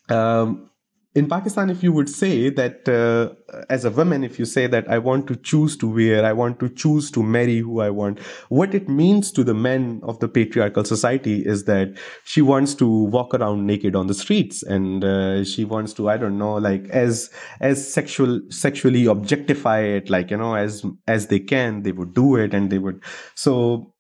um, 0.10 0.70
in 1.15 1.29
Pakistan, 1.29 1.69
if 1.69 1.81
you 1.81 1.93
would 1.93 2.10
say 2.10 2.50
that 2.50 2.89
uh, 2.89 3.34
as 3.69 3.86
a 3.86 3.89
woman, 3.89 4.25
if 4.25 4.38
you 4.38 4.43
say 4.43 4.67
that 4.67 4.89
I 4.89 4.98
want 4.98 5.27
to 5.27 5.38
choose 5.38 5.77
to 5.77 5.88
wear, 5.88 6.25
I 6.25 6.34
want 6.34 6.60
to 6.60 6.67
choose 6.67 7.10
to 7.12 7.24
marry 7.24 7.60
who 7.60 7.79
I 7.79 7.89
want, 7.89 8.19
what 8.50 8.75
it 8.75 8.89
means 8.89 9.31
to 9.31 9.43
the 9.45 9.53
men 9.53 10.01
of 10.03 10.19
the 10.19 10.27
patriarchal 10.27 10.84
society 10.84 11.45
is 11.45 11.63
that 11.63 11.98
she 12.25 12.41
wants 12.41 12.75
to 12.75 12.88
walk 12.88 13.34
around 13.34 13.65
naked 13.65 13.95
on 13.95 14.07
the 14.07 14.13
streets 14.13 14.62
and 14.62 15.05
uh, 15.05 15.45
she 15.45 15.63
wants 15.63 15.93
to, 15.93 16.10
I 16.10 16.17
don't 16.17 16.38
know, 16.38 16.55
like 16.55 16.89
as 16.89 17.29
as 17.62 17.93
sexual 17.93 18.41
sexually 18.50 19.05
objectify 19.05 19.79
it, 19.79 20.10
like 20.10 20.31
you 20.31 20.38
know, 20.38 20.55
as 20.55 20.86
as 21.07 21.27
they 21.27 21.39
can, 21.39 21.84
they 21.84 21.93
would 21.93 22.13
do 22.13 22.36
it 22.36 22.53
and 22.53 22.69
they 22.69 22.77
would. 22.77 23.01
So 23.36 23.95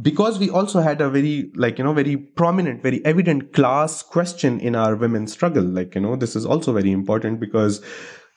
because 0.00 0.38
we 0.38 0.50
also 0.50 0.80
had 0.80 1.00
a 1.00 1.08
very 1.08 1.50
like 1.54 1.78
you 1.78 1.84
know 1.84 1.92
very 1.94 2.16
prominent 2.16 2.82
very 2.82 3.04
evident 3.04 3.52
class 3.52 4.02
question 4.02 4.60
in 4.60 4.74
our 4.74 4.94
women's 4.94 5.32
struggle. 5.32 5.64
Like 5.64 5.94
you 5.94 6.00
know 6.00 6.16
this 6.16 6.36
is 6.36 6.44
also 6.44 6.72
very 6.72 6.92
important 6.92 7.40
because 7.40 7.82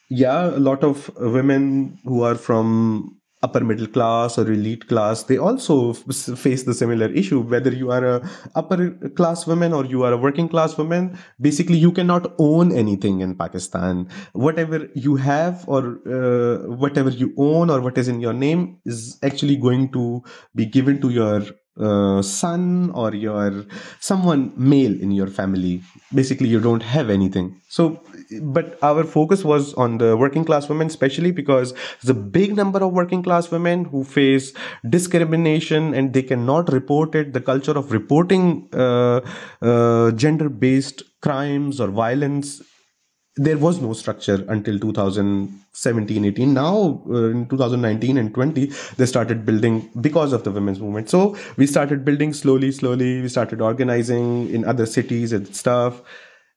yeah 0.09 0.47
a 0.47 0.59
lot 0.59 0.83
of 0.83 1.11
women 1.17 1.99
who 2.03 2.23
are 2.23 2.35
from 2.35 3.18
upper 3.41 3.61
middle 3.61 3.87
class 3.87 4.37
or 4.37 4.51
elite 4.51 4.87
class 4.87 5.23
they 5.23 5.37
also 5.37 5.93
face 5.93 6.63
the 6.63 6.73
similar 6.73 7.07
issue 7.07 7.39
whether 7.39 7.71
you 7.71 7.91
are 7.91 8.05
a 8.05 8.29
upper 8.55 8.91
class 9.19 9.45
woman 9.47 9.73
or 9.73 9.85
you 9.85 10.03
are 10.03 10.13
a 10.13 10.17
working 10.17 10.49
class 10.49 10.77
woman. 10.77 11.17
Basically 11.39 11.77
you 11.77 11.91
cannot 11.91 12.33
own 12.37 12.71
anything 12.71 13.21
in 13.21 13.35
pakistan. 13.35 14.07
Whatever 14.33 14.87
you 14.95 15.15
have 15.15 15.65
or 15.67 15.99
uh, 16.17 16.67
whatever 16.83 17.09
you 17.09 17.33
own 17.37 17.69
or 17.69 17.81
what 17.81 17.97
is 17.97 18.07
in 18.07 18.19
your 18.19 18.33
name 18.33 18.77
is 18.85 19.17
actually 19.23 19.57
going 19.57 19.91
to 19.91 20.23
be 20.55 20.65
given 20.65 21.01
to 21.01 21.09
your 21.09 21.43
uh, 21.79 22.21
son 22.21 22.91
or 22.91 23.13
your 23.13 23.65
someone 23.99 24.53
male 24.55 24.99
in 25.01 25.11
your 25.11 25.27
family. 25.27 25.81
Basically 26.13 26.47
you 26.49 26.59
don't 26.59 26.83
have 26.83 27.09
anything. 27.09 27.61
So 27.69 28.01
but 28.41 28.77
our 28.83 29.03
focus 29.03 29.43
was 29.43 29.73
on 29.73 29.97
the 29.97 30.15
working 30.15 30.45
class 30.45 30.69
women 30.69 30.87
especially 30.87 31.31
because 31.31 31.73
a 32.07 32.13
big 32.13 32.55
number 32.55 32.83
of 32.83 32.91
working 32.91 33.23
class 33.23 33.51
women 33.51 33.85
who 33.85 34.03
face 34.03 34.53
discrimination 34.89 35.93
and 35.93 36.13
they 36.13 36.23
cannot 36.23 36.71
report 36.71 37.15
it. 37.15 37.33
The 37.33 37.41
culture 37.41 37.77
of 37.77 37.91
reporting 37.91 38.67
uh, 38.73 39.21
uh, 39.61 40.11
gender 40.11 40.49
based 40.49 41.03
crimes 41.21 41.79
or 41.79 41.87
violence 41.87 42.61
there 43.39 43.57
was 43.57 43.79
no 43.79 43.93
structure 43.93 44.45
until 44.49 44.77
2017 44.77 46.25
18 46.25 46.53
now 46.53 47.01
uh, 47.09 47.29
in 47.29 47.47
2019 47.47 48.17
and 48.17 48.33
20 48.33 48.65
they 48.97 49.05
started 49.05 49.45
building 49.45 49.89
because 50.01 50.33
of 50.33 50.43
the 50.43 50.51
women's 50.51 50.81
movement. 50.81 51.09
So 51.09 51.37
we 51.55 51.65
started 51.65 52.03
building 52.03 52.33
slowly 52.33 52.73
slowly. 52.73 53.21
We 53.21 53.29
started 53.29 53.61
organizing 53.61 54.49
in 54.49 54.65
other 54.65 54.85
cities 54.85 55.31
and 55.31 55.55
stuff. 55.55 56.01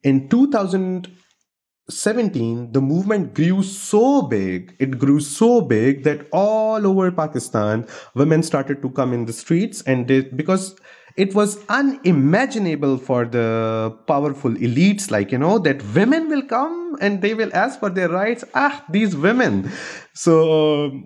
In 0.03 0.29
2017 0.29 2.73
the 2.73 2.81
movement 2.81 3.35
grew 3.35 3.63
so 3.63 4.23
big 4.23 4.75
it 4.81 4.99
grew 4.99 5.21
so 5.21 5.61
big 5.61 6.03
that 6.03 6.27
all 6.33 6.85
over 6.85 7.13
pakistan 7.13 7.87
women 8.17 8.43
started 8.43 8.83
to 8.83 8.91
come 8.91 9.13
in 9.13 9.27
the 9.27 9.33
streets 9.33 9.83
and 9.83 10.09
they, 10.09 10.23
because 10.23 10.75
it 11.17 11.35
was 11.35 11.59
unimaginable 11.69 12.97
for 12.97 13.25
the 13.25 13.97
powerful 14.07 14.53
elites 14.53 15.11
like 15.11 15.33
you 15.33 15.39
know 15.39 15.59
that 15.59 15.83
women 15.95 16.29
will 16.29 16.43
come 16.43 16.97
and 17.01 17.23
they 17.23 17.35
will 17.35 17.51
ask 17.55 17.81
for 17.81 17.91
their 17.91 18.09
rights. 18.09 18.45
Ah 18.55 18.85
these 18.91 19.17
women. 19.17 19.71
So 20.15 21.03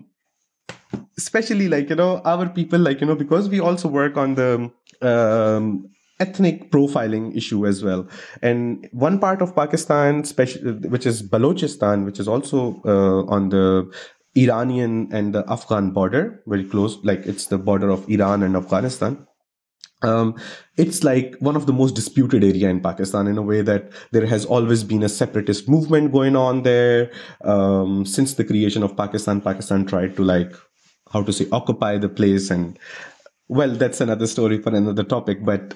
especially 1.17 1.67
like 1.67 1.89
you 1.89 1.95
know 1.95 2.21
our 2.25 2.47
people 2.47 2.79
like 2.79 3.01
you 3.01 3.07
know 3.07 3.15
because 3.15 3.49
we 3.49 3.59
also 3.59 3.87
work 3.87 4.17
on 4.17 4.35
the 4.35 4.71
um, 5.01 5.89
ethnic 6.19 6.71
profiling 6.71 7.35
issue 7.35 7.65
as 7.67 7.83
well. 7.83 8.07
And 8.41 8.87
one 8.91 9.19
part 9.19 9.41
of 9.41 9.55
pakistan 9.55 10.23
special 10.23 10.73
which 10.95 11.05
is 11.05 11.21
balochistan 11.21 12.05
which 12.05 12.19
is 12.19 12.27
also 12.27 12.81
uh, 12.85 13.23
on 13.25 13.49
the 13.49 13.91
iranian 14.35 15.09
and 15.11 15.33
the 15.33 15.43
afghan 15.49 15.89
border 15.91 16.43
very 16.45 16.63
close 16.63 16.97
like 17.03 17.25
it's 17.25 17.47
the 17.47 17.57
border 17.57 17.89
of 17.89 18.07
iran 18.07 18.43
and 18.43 18.55
afghanistan 18.55 19.25
um, 20.03 20.35
it's 20.77 21.03
like 21.03 21.35
one 21.39 21.55
of 21.55 21.65
the 21.65 21.73
most 21.73 21.95
disputed 21.95 22.43
area 22.43 22.69
in 22.69 22.81
Pakistan 22.81 23.27
in 23.27 23.37
a 23.37 23.41
way 23.41 23.61
that 23.61 23.91
there 24.11 24.27
has 24.27 24.45
always 24.45 24.83
been 24.83 25.01
a 25.01 25.09
separatist 25.09 25.67
movement 25.67 26.11
going 26.11 26.35
on 26.35 26.63
there. 26.63 27.11
Um, 27.43 28.05
since 28.05 28.35
the 28.35 28.43
creation 28.43 28.83
of 28.83 28.95
Pakistan, 28.95 29.41
Pakistan 29.41 29.85
tried 29.85 30.15
to 30.17 30.23
like, 30.23 30.53
how 31.11 31.23
to 31.23 31.33
say, 31.33 31.47
occupy 31.51 31.97
the 31.97 32.09
place. 32.09 32.51
And 32.51 32.77
well, 33.47 33.71
that's 33.71 33.99
another 33.99 34.27
story 34.27 34.61
for 34.61 34.75
another 34.75 35.03
topic. 35.03 35.43
But 35.43 35.73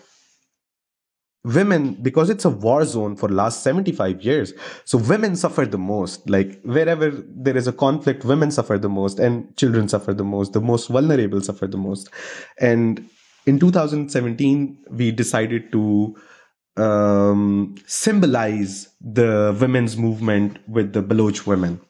women, 1.44 1.94
because 1.94 2.30
it's 2.30 2.46
a 2.46 2.50
war 2.52 2.86
zone 2.86 3.16
for 3.16 3.28
last 3.28 3.64
75 3.64 4.22
years, 4.22 4.54
so 4.86 5.00
women 5.00 5.36
suffer 5.36 5.66
the 5.66 5.80
most. 5.80 6.30
Like 6.30 6.62
wherever 6.62 7.10
there 7.10 7.58
is 7.58 7.68
a 7.68 7.74
conflict, 7.74 8.24
women 8.24 8.52
suffer 8.52 8.78
the 8.78 8.90
most 8.90 9.18
and 9.18 9.58
children 9.58 9.88
suffer 9.88 10.14
the 10.14 10.24
most. 10.24 10.54
The 10.54 10.62
most 10.62 10.90
vulnerable 10.90 11.42
suffer 11.42 11.66
the 11.66 11.78
most. 11.78 12.10
And 12.60 13.10
in 13.46 13.60
2017, 13.60 14.78
we 14.90 15.12
decided 15.12 15.72
to 15.72 16.16
um, 16.78 17.76
symbolize 17.86 18.90
the 19.02 19.58
women's 19.60 19.98
movement 19.98 20.58
with 20.68 20.94
the 20.94 21.02
Baloch 21.02 21.46
women. 21.46 21.82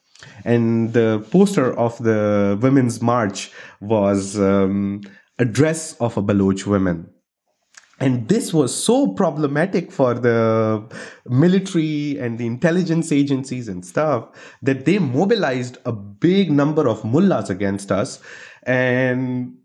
And 0.45 0.93
the 0.93 1.25
poster 1.31 1.77
of 1.77 1.97
the 1.97 2.57
women's 2.61 3.01
march 3.01 3.51
was 3.79 4.39
um, 4.39 5.01
a 5.39 5.45
dress 5.45 5.93
of 5.99 6.17
a 6.17 6.21
Baloch 6.21 6.65
woman. 6.65 7.09
And 7.99 8.27
this 8.27 8.51
was 8.51 8.73
so 8.75 9.09
problematic 9.09 9.91
for 9.91 10.15
the 10.15 10.83
military 11.27 12.17
and 12.17 12.39
the 12.39 12.47
intelligence 12.47 13.11
agencies 13.11 13.67
and 13.67 13.85
stuff 13.85 14.29
that 14.63 14.85
they 14.85 14.97
mobilized 14.97 15.77
a 15.85 15.91
big 15.91 16.51
number 16.51 16.87
of 16.87 17.05
mullahs 17.05 17.51
against 17.51 17.91
us. 17.91 18.19
And 18.63 19.55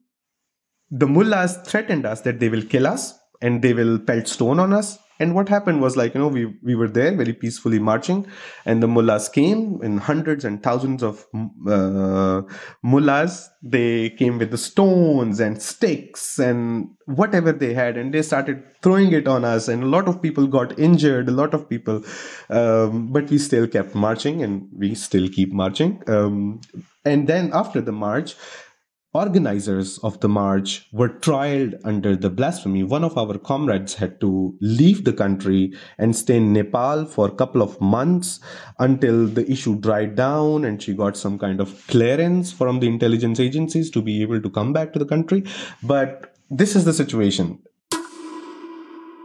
the 0.90 1.06
mullahs 1.06 1.56
threatened 1.66 2.06
us 2.06 2.20
that 2.22 2.40
they 2.40 2.48
will 2.48 2.62
kill 2.62 2.86
us 2.86 3.18
and 3.40 3.62
they 3.62 3.74
will 3.74 3.98
pelt 3.98 4.28
stone 4.28 4.60
on 4.60 4.72
us 4.72 4.98
And 5.18 5.34
what 5.34 5.48
happened 5.48 5.80
was 5.80 5.96
like, 5.96 6.14
you 6.14 6.20
know, 6.20 6.28
we, 6.28 6.46
we 6.62 6.74
were 6.74 6.88
there 6.88 7.14
very 7.14 7.32
peacefully 7.32 7.78
marching, 7.78 8.26
and 8.66 8.82
the 8.82 8.88
mullahs 8.88 9.28
came 9.28 9.80
in 9.82 9.98
hundreds 9.98 10.44
and 10.44 10.62
thousands 10.62 11.02
of 11.02 11.24
uh, 11.66 12.42
mullahs. 12.82 13.48
They 13.62 14.10
came 14.10 14.38
with 14.38 14.50
the 14.50 14.58
stones 14.58 15.40
and 15.40 15.62
sticks 15.62 16.38
and 16.38 16.90
whatever 17.06 17.52
they 17.52 17.72
had, 17.72 17.96
and 17.96 18.12
they 18.12 18.22
started 18.22 18.62
throwing 18.82 19.12
it 19.12 19.26
on 19.26 19.44
us. 19.44 19.68
And 19.68 19.82
a 19.82 19.86
lot 19.86 20.06
of 20.06 20.20
people 20.20 20.46
got 20.46 20.78
injured, 20.78 21.28
a 21.28 21.32
lot 21.32 21.54
of 21.54 21.68
people, 21.68 22.04
um, 22.50 23.10
but 23.10 23.30
we 23.30 23.38
still 23.38 23.66
kept 23.66 23.94
marching 23.94 24.42
and 24.42 24.68
we 24.76 24.94
still 24.94 25.28
keep 25.28 25.52
marching. 25.52 26.02
Um, 26.08 26.60
and 27.06 27.26
then 27.26 27.50
after 27.54 27.80
the 27.80 27.92
march, 27.92 28.34
organizers 29.16 29.98
of 29.98 30.20
the 30.20 30.28
march 30.28 30.86
were 30.92 31.08
tried 31.08 31.74
under 31.84 32.14
the 32.14 32.30
blasphemy. 32.30 32.82
One 32.82 33.04
of 33.04 33.16
our 33.16 33.38
comrades 33.38 33.94
had 33.94 34.20
to 34.20 34.54
leave 34.60 35.04
the 35.04 35.12
country 35.12 35.72
and 35.98 36.14
stay 36.14 36.36
in 36.36 36.52
Nepal 36.52 37.06
for 37.06 37.28
a 37.28 37.34
couple 37.34 37.62
of 37.62 37.80
months 37.80 38.40
until 38.78 39.26
the 39.26 39.50
issue 39.50 39.78
dried 39.80 40.16
down 40.16 40.64
and 40.64 40.82
she 40.82 40.94
got 40.94 41.16
some 41.16 41.38
kind 41.38 41.60
of 41.60 41.86
clearance 41.86 42.52
from 42.52 42.80
the 42.80 42.86
intelligence 42.86 43.40
agencies 43.40 43.90
to 43.90 44.02
be 44.02 44.20
able 44.22 44.40
to 44.40 44.50
come 44.50 44.72
back 44.72 44.92
to 44.92 44.98
the 44.98 45.06
country. 45.06 45.44
But 45.82 46.36
this 46.50 46.76
is 46.76 46.84
the 46.84 46.92
situation 46.92 47.58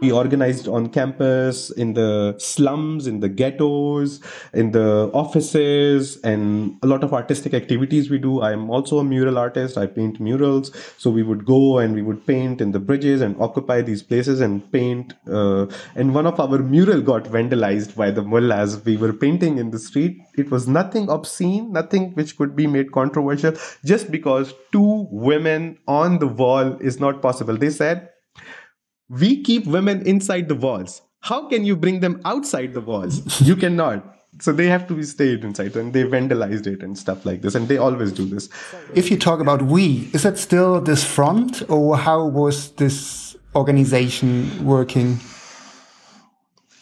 we 0.02 0.10
organized 0.10 0.66
on 0.66 0.88
campus 0.88 1.70
in 1.70 1.94
the 1.94 2.34
slums 2.38 3.06
in 3.06 3.20
the 3.20 3.28
ghettos 3.28 4.20
in 4.52 4.72
the 4.72 5.10
offices 5.14 6.20
and 6.22 6.76
a 6.82 6.86
lot 6.86 7.04
of 7.04 7.14
artistic 7.14 7.54
activities 7.54 8.10
we 8.10 8.18
do. 8.18 8.42
I'm 8.42 8.68
also 8.68 8.98
a 8.98 9.04
mural 9.04 9.38
artist. 9.38 9.78
I 9.78 9.86
paint 9.86 10.18
murals. 10.18 10.72
So 10.98 11.08
we 11.10 11.22
would 11.22 11.44
go 11.46 11.78
and 11.78 11.94
we 11.94 12.02
would 12.02 12.26
paint 12.26 12.60
in 12.60 12.72
the 12.72 12.80
bridges 12.80 13.20
and 13.20 13.40
occupy 13.40 13.80
these 13.82 14.02
places 14.02 14.40
and 14.40 14.70
paint 14.72 15.14
uh, 15.30 15.66
and 15.94 16.14
one 16.14 16.26
of 16.26 16.40
our 16.40 16.58
mural 16.58 17.00
got 17.00 17.24
vandalized 17.24 17.94
by 17.94 18.10
the 18.10 18.22
mullahs. 18.22 18.84
We 18.84 18.96
were 18.96 19.12
painting 19.12 19.58
in 19.58 19.70
the 19.70 19.78
street. 19.78 20.20
It 20.36 20.50
was 20.50 20.66
nothing 20.66 21.08
obscene 21.08 21.72
nothing 21.72 22.12
which 22.14 22.36
could 22.36 22.56
be 22.56 22.66
made 22.66 22.90
controversial. 22.90 23.54
Just 23.84 24.10
because 24.10 24.52
two 24.72 25.06
women 25.10 25.78
on 25.86 26.18
the 26.18 26.26
wall 26.26 26.76
is 26.80 26.98
not 26.98 27.22
possible. 27.22 27.56
They 27.56 27.70
said 27.70 28.08
we 29.12 29.42
keep 29.42 29.66
women 29.66 30.06
inside 30.06 30.48
the 30.48 30.54
walls. 30.54 31.02
How 31.20 31.46
can 31.48 31.64
you 31.64 31.76
bring 31.76 32.00
them 32.00 32.20
outside 32.24 32.72
the 32.72 32.80
walls? 32.80 33.40
you 33.40 33.54
cannot. 33.54 34.08
So 34.40 34.50
they 34.50 34.66
have 34.66 34.88
to 34.88 34.94
be 34.94 35.02
stayed 35.02 35.44
inside 35.44 35.76
and 35.76 35.92
they 35.92 36.04
vandalized 36.04 36.66
it 36.66 36.82
and 36.82 36.96
stuff 36.96 37.26
like 37.26 37.42
this. 37.42 37.54
And 37.54 37.68
they 37.68 37.76
always 37.76 38.10
do 38.12 38.24
this. 38.24 38.48
If 38.94 39.10
you 39.10 39.18
talk 39.18 39.40
about 39.40 39.60
we, 39.60 40.08
is 40.14 40.22
that 40.22 40.38
still 40.38 40.80
this 40.80 41.04
front 41.04 41.62
or 41.68 41.98
how 41.98 42.26
was 42.26 42.72
this 42.72 43.36
organization 43.54 44.64
working? 44.64 45.20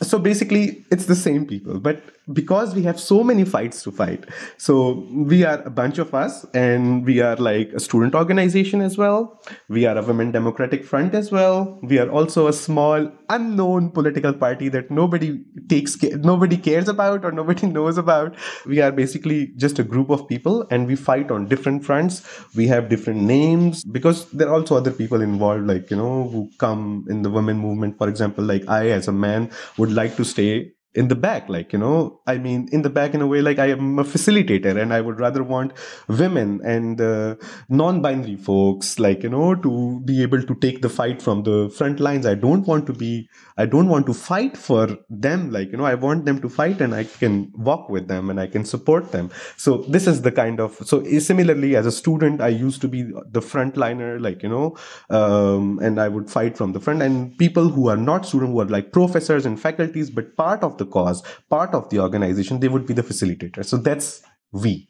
So 0.03 0.19
basically, 0.19 0.85
it's 0.93 1.07
the 1.07 1.17
same 1.17 1.45
people, 1.45 1.81
but 1.81 2.01
because 2.33 2.75
we 2.75 2.83
have 2.83 3.01
so 3.01 3.23
many 3.25 3.45
fights 3.45 3.83
to 3.83 3.91
fight. 3.91 4.25
So 4.57 5.07
we 5.11 5.45
are 5.45 5.63
a 5.63 5.71
bunch 5.71 5.99
of 5.99 6.15
us 6.15 6.45
and 6.55 7.05
we 7.05 7.21
are 7.21 7.37
like 7.37 7.73
a 7.73 7.81
student 7.81 8.15
organization 8.15 8.81
as 8.81 8.97
well. 8.97 9.41
We 9.69 9.87
are 9.87 9.97
a 9.97 10.03
women 10.03 10.31
democratic 10.31 10.85
front 10.85 11.15
as 11.15 11.31
well. 11.31 11.79
We 11.83 11.99
are 11.99 12.11
also 12.11 12.47
a 12.47 12.53
small 12.53 13.11
unknown 13.29 13.91
political 13.91 14.33
party 14.33 14.69
that 14.69 14.91
nobody 14.91 15.41
takes 15.69 16.01
nobody 16.03 16.57
cares 16.57 16.89
about 16.89 17.25
or 17.25 17.33
nobody 17.33 17.67
knows 17.79 17.99
about. 17.99 18.37
We 18.67 18.81
are 18.81 18.93
basically 18.93 19.53
just 19.57 19.79
a 19.79 19.85
group 19.85 20.11
of 20.11 20.29
people 20.29 20.67
and 20.71 20.87
we 20.87 20.97
fight 20.97 21.31
on 21.31 21.47
different 21.47 21.85
fronts. 21.85 22.23
We 22.55 22.67
have 22.69 22.89
different 22.89 23.23
names 23.23 23.85
because 23.85 24.31
there 24.33 24.49
are 24.49 24.55
also 24.55 24.77
other 24.77 24.93
people 24.93 25.21
involved 25.21 25.67
like 25.67 25.91
you 25.91 25.97
know 25.97 26.29
who 26.29 26.51
come 26.59 27.07
in 27.09 27.23
the 27.23 27.31
women 27.31 27.59
movement. 27.59 27.99
For 27.99 28.09
example 28.09 28.45
like 28.45 28.69
i 28.69 28.89
as 28.91 29.09
a 29.09 29.13
man 29.13 29.51
would 29.77 29.93
like 29.93 30.17
to 30.17 30.25
stay 30.25 30.73
in 30.95 31.07
the 31.07 31.15
back 31.15 31.49
like 31.49 31.73
you 31.73 31.79
know 31.79 32.21
i 32.27 32.37
mean 32.37 32.69
in 32.73 32.83
the 32.83 32.91
back 32.91 33.15
in 33.15 33.21
a 33.21 33.27
way 33.27 33.41
like 33.41 33.61
i 33.61 33.67
am 33.67 33.99
a 34.01 34.05
facilitator 34.05 34.77
and 34.77 34.93
i 34.93 35.01
would 35.01 35.21
rather 35.21 35.43
want 35.43 35.73
women 36.09 36.61
and 36.65 37.01
uh, 37.01 37.37
non-binary 37.69 38.35
folks 38.35 38.99
like 38.99 39.23
you 39.23 39.29
know 39.29 39.55
to 39.55 40.01
be 40.05 40.21
able 40.21 40.43
to 40.43 40.55
take 40.57 40.83
the 40.83 40.89
fight 40.89 41.23
from 41.23 41.43
the 41.45 41.69
front 41.77 42.01
lines. 42.01 42.27
I 42.27 42.35
don't 42.35 42.67
want 42.67 42.87
to 42.87 42.93
be 42.93 43.29
i 43.57 43.67
don't 43.67 43.89
want 43.89 44.07
to 44.07 44.15
fight 44.15 44.57
for 44.57 44.99
them 45.09 45.51
like 45.53 45.71
you 45.71 45.79
know 45.79 45.85
i 45.85 45.95
want 45.95 46.25
them 46.25 46.41
to 46.41 46.49
fight 46.49 46.81
and 46.81 46.95
i 46.95 47.05
can 47.05 47.53
walk 47.55 47.89
with 47.89 48.09
them 48.09 48.31
and 48.31 48.41
i 48.41 48.47
can 48.49 48.65
support 48.65 49.13
them. 49.13 49.31
So 49.57 49.79
this 49.89 50.09
is 50.09 50.23
the 50.23 50.33
kind 50.33 50.59
of 50.59 50.75
so 50.85 51.05
similarly 51.19 51.77
as 51.77 51.87
a 51.87 51.93
student 51.93 52.41
i 52.41 52.49
used 52.49 52.81
to 52.81 52.89
be 52.89 53.03
the 53.03 53.41
frontliner 53.41 54.21
like 54.21 54.43
you 54.43 54.49
know 54.49 54.77
um, 55.11 55.79
and 55.81 56.01
i 56.01 56.09
would 56.09 56.29
fight 56.29 56.57
from 56.57 56.73
the 56.73 56.81
front. 56.81 57.03
And 57.03 57.39
people 57.39 57.69
who 57.69 57.89
are 57.89 57.97
not 57.97 58.27
student 58.27 58.51
who 58.53 58.61
are 58.61 58.65
like 58.65 58.93
professors 58.93 59.47
and 59.47 59.61
faculties 59.61 60.11
but 60.11 60.37
part 60.37 60.65
of 60.65 60.80
the 60.81 60.87
cause, 60.87 61.23
part 61.49 61.75
of 61.75 61.89
the 61.91 62.01
organization, 62.01 62.59
they 62.59 62.69
would 62.69 62.87
be 62.87 62.95
the 62.95 63.03
facilitator. 63.03 63.65
So 63.65 63.77
that's 63.77 64.23
we. 64.53 64.89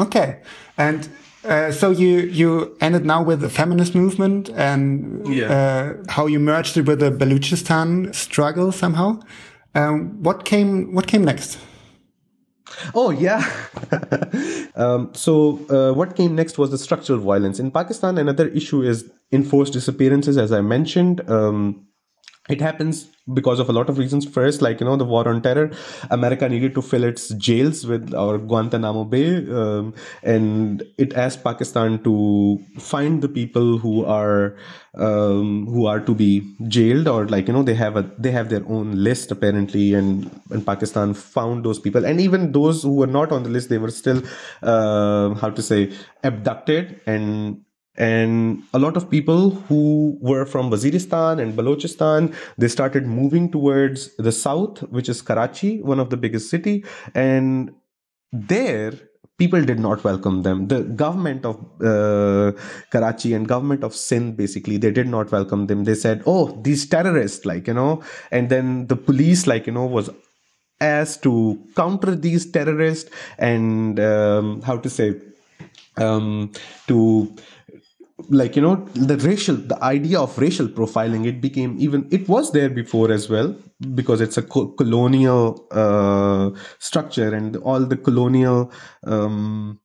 Okay. 0.00 0.40
And 0.76 1.08
uh, 1.44 1.70
so 1.70 1.90
you 1.90 2.18
you 2.40 2.76
ended 2.80 3.04
now 3.04 3.22
with 3.22 3.40
the 3.40 3.48
feminist 3.48 3.94
movement 3.94 4.48
and 4.50 5.26
yeah. 5.28 5.46
uh, 5.46 6.12
how 6.12 6.26
you 6.26 6.40
merged 6.40 6.76
it 6.76 6.86
with 6.86 6.98
the 6.98 7.10
Baluchistan 7.10 8.12
struggle 8.14 8.72
somehow. 8.72 9.20
Um, 9.74 10.22
what 10.22 10.44
came 10.44 10.92
What 10.94 11.06
came 11.06 11.24
next? 11.24 11.58
Oh 12.94 13.10
yeah. 13.10 13.46
um, 14.74 15.14
so 15.14 15.60
uh, 15.70 15.92
what 15.94 16.16
came 16.16 16.34
next 16.34 16.58
was 16.58 16.70
the 16.70 16.78
structural 16.78 17.20
violence 17.20 17.60
in 17.60 17.70
Pakistan. 17.70 18.18
Another 18.18 18.48
issue 18.48 18.82
is 18.82 19.10
enforced 19.30 19.72
disappearances, 19.72 20.36
as 20.36 20.50
I 20.50 20.62
mentioned. 20.62 21.28
Um, 21.30 21.86
it 22.48 22.60
happens 22.60 23.08
because 23.34 23.58
of 23.58 23.68
a 23.68 23.72
lot 23.72 23.88
of 23.88 23.98
reasons. 23.98 24.26
First 24.26 24.62
like 24.62 24.80
you 24.80 24.86
know 24.86 24.96
the 24.96 25.04
war 25.04 25.28
on 25.28 25.42
terror 25.42 25.70
america 26.10 26.48
needed 26.48 26.74
to 26.74 26.82
fill 26.82 27.04
its 27.04 27.28
jails 27.46 27.84
with 27.86 28.14
our 28.14 28.38
guantanamo 28.38 29.04
bay 29.04 29.28
um, 29.60 29.94
and 30.22 30.84
it 30.98 31.14
asked 31.14 31.42
pakistan 31.44 32.02
to 32.02 32.58
find 32.78 33.22
the 33.22 33.28
people 33.28 33.78
who 33.78 34.04
are 34.04 34.56
um, 34.96 35.66
who 35.66 35.86
are 35.86 36.00
to 36.00 36.14
be 36.14 36.30
jailed 36.68 37.08
or 37.08 37.26
like 37.26 37.48
you 37.48 37.52
know 37.52 37.62
they 37.62 37.74
have 37.74 37.96
a 37.96 38.10
they 38.18 38.30
have 38.30 38.48
their 38.48 38.64
own 38.68 38.92
list 39.08 39.30
apparently 39.30 39.94
and 39.94 40.30
and 40.50 40.64
pakistan 40.64 41.14
found 41.14 41.64
those 41.64 41.78
people. 41.78 42.04
And 42.04 42.20
even 42.20 42.52
those 42.52 42.82
who 42.82 42.94
were 42.96 43.06
not 43.06 43.32
on 43.32 43.42
the 43.42 43.50
list 43.50 43.68
they 43.68 43.78
were 43.78 43.90
still 43.90 44.22
uh, 44.62 45.34
how 45.34 45.50
to 45.50 45.62
say 45.62 45.92
abducted 46.22 47.00
and 47.06 47.62
and 47.96 48.62
a 48.74 48.78
lot 48.78 48.96
of 48.96 49.10
people 49.10 49.50
who 49.50 50.18
were 50.20 50.44
from 50.44 50.70
Waziristan 50.70 51.40
and 51.40 51.54
Balochistan 51.54 52.34
they 52.58 52.68
started 52.68 53.06
moving 53.06 53.50
towards 53.50 54.14
the 54.16 54.32
south 54.32 54.82
which 54.90 55.08
is 55.08 55.22
Karachi 55.22 55.80
one 55.82 56.00
of 56.00 56.10
the 56.10 56.16
biggest 56.16 56.50
city. 56.50 56.84
And 57.14 57.72
there 58.32 58.92
people 59.38 59.62
did 59.64 59.78
not 59.78 60.02
welcome 60.02 60.42
them. 60.42 60.68
The 60.68 60.82
government 60.82 61.44
of 61.44 61.56
uh, 61.82 62.52
Karachi 62.90 63.34
and 63.34 63.46
government 63.46 63.84
of 63.84 63.94
Sindh 63.94 64.36
basically 64.36 64.76
they 64.76 64.90
did 64.90 65.08
not 65.08 65.32
welcome 65.32 65.66
them. 65.66 65.84
They 65.84 65.94
said 65.94 66.22
oh 66.26 66.60
these 66.62 66.86
terrorists 66.86 67.46
like 67.46 67.66
you 67.66 67.74
know. 67.74 68.02
And 68.30 68.48
then 68.50 68.88
the 68.88 68.96
police 68.96 69.46
like 69.46 69.66
you 69.66 69.72
know 69.72 69.86
was 69.86 70.10
asked 70.80 71.22
to 71.22 71.58
counter 71.74 72.14
these 72.14 72.50
terrorists 72.50 73.10
and 73.38 73.98
um, 73.98 74.60
how 74.60 74.76
to 74.76 74.90
say 74.90 75.14
um, 75.96 76.52
to 76.86 77.34
like 78.30 78.56
you 78.56 78.62
know 78.62 78.76
the 78.94 79.16
racial 79.18 79.56
the 79.56 79.82
idea 79.84 80.18
of 80.18 80.36
racial 80.38 80.66
profiling 80.68 81.26
it 81.26 81.40
became 81.40 81.76
even 81.78 82.08
it 82.10 82.26
was 82.28 82.50
there 82.52 82.70
before 82.70 83.12
as 83.12 83.28
well 83.28 83.54
because 83.94 84.22
it's 84.22 84.38
a 84.38 84.42
co- 84.42 84.68
colonial 84.68 85.66
uh, 85.70 86.50
structure 86.78 87.34
and 87.34 87.56
all 87.58 87.80
the 87.80 87.96
colonial 87.96 88.72
um, 89.04 89.78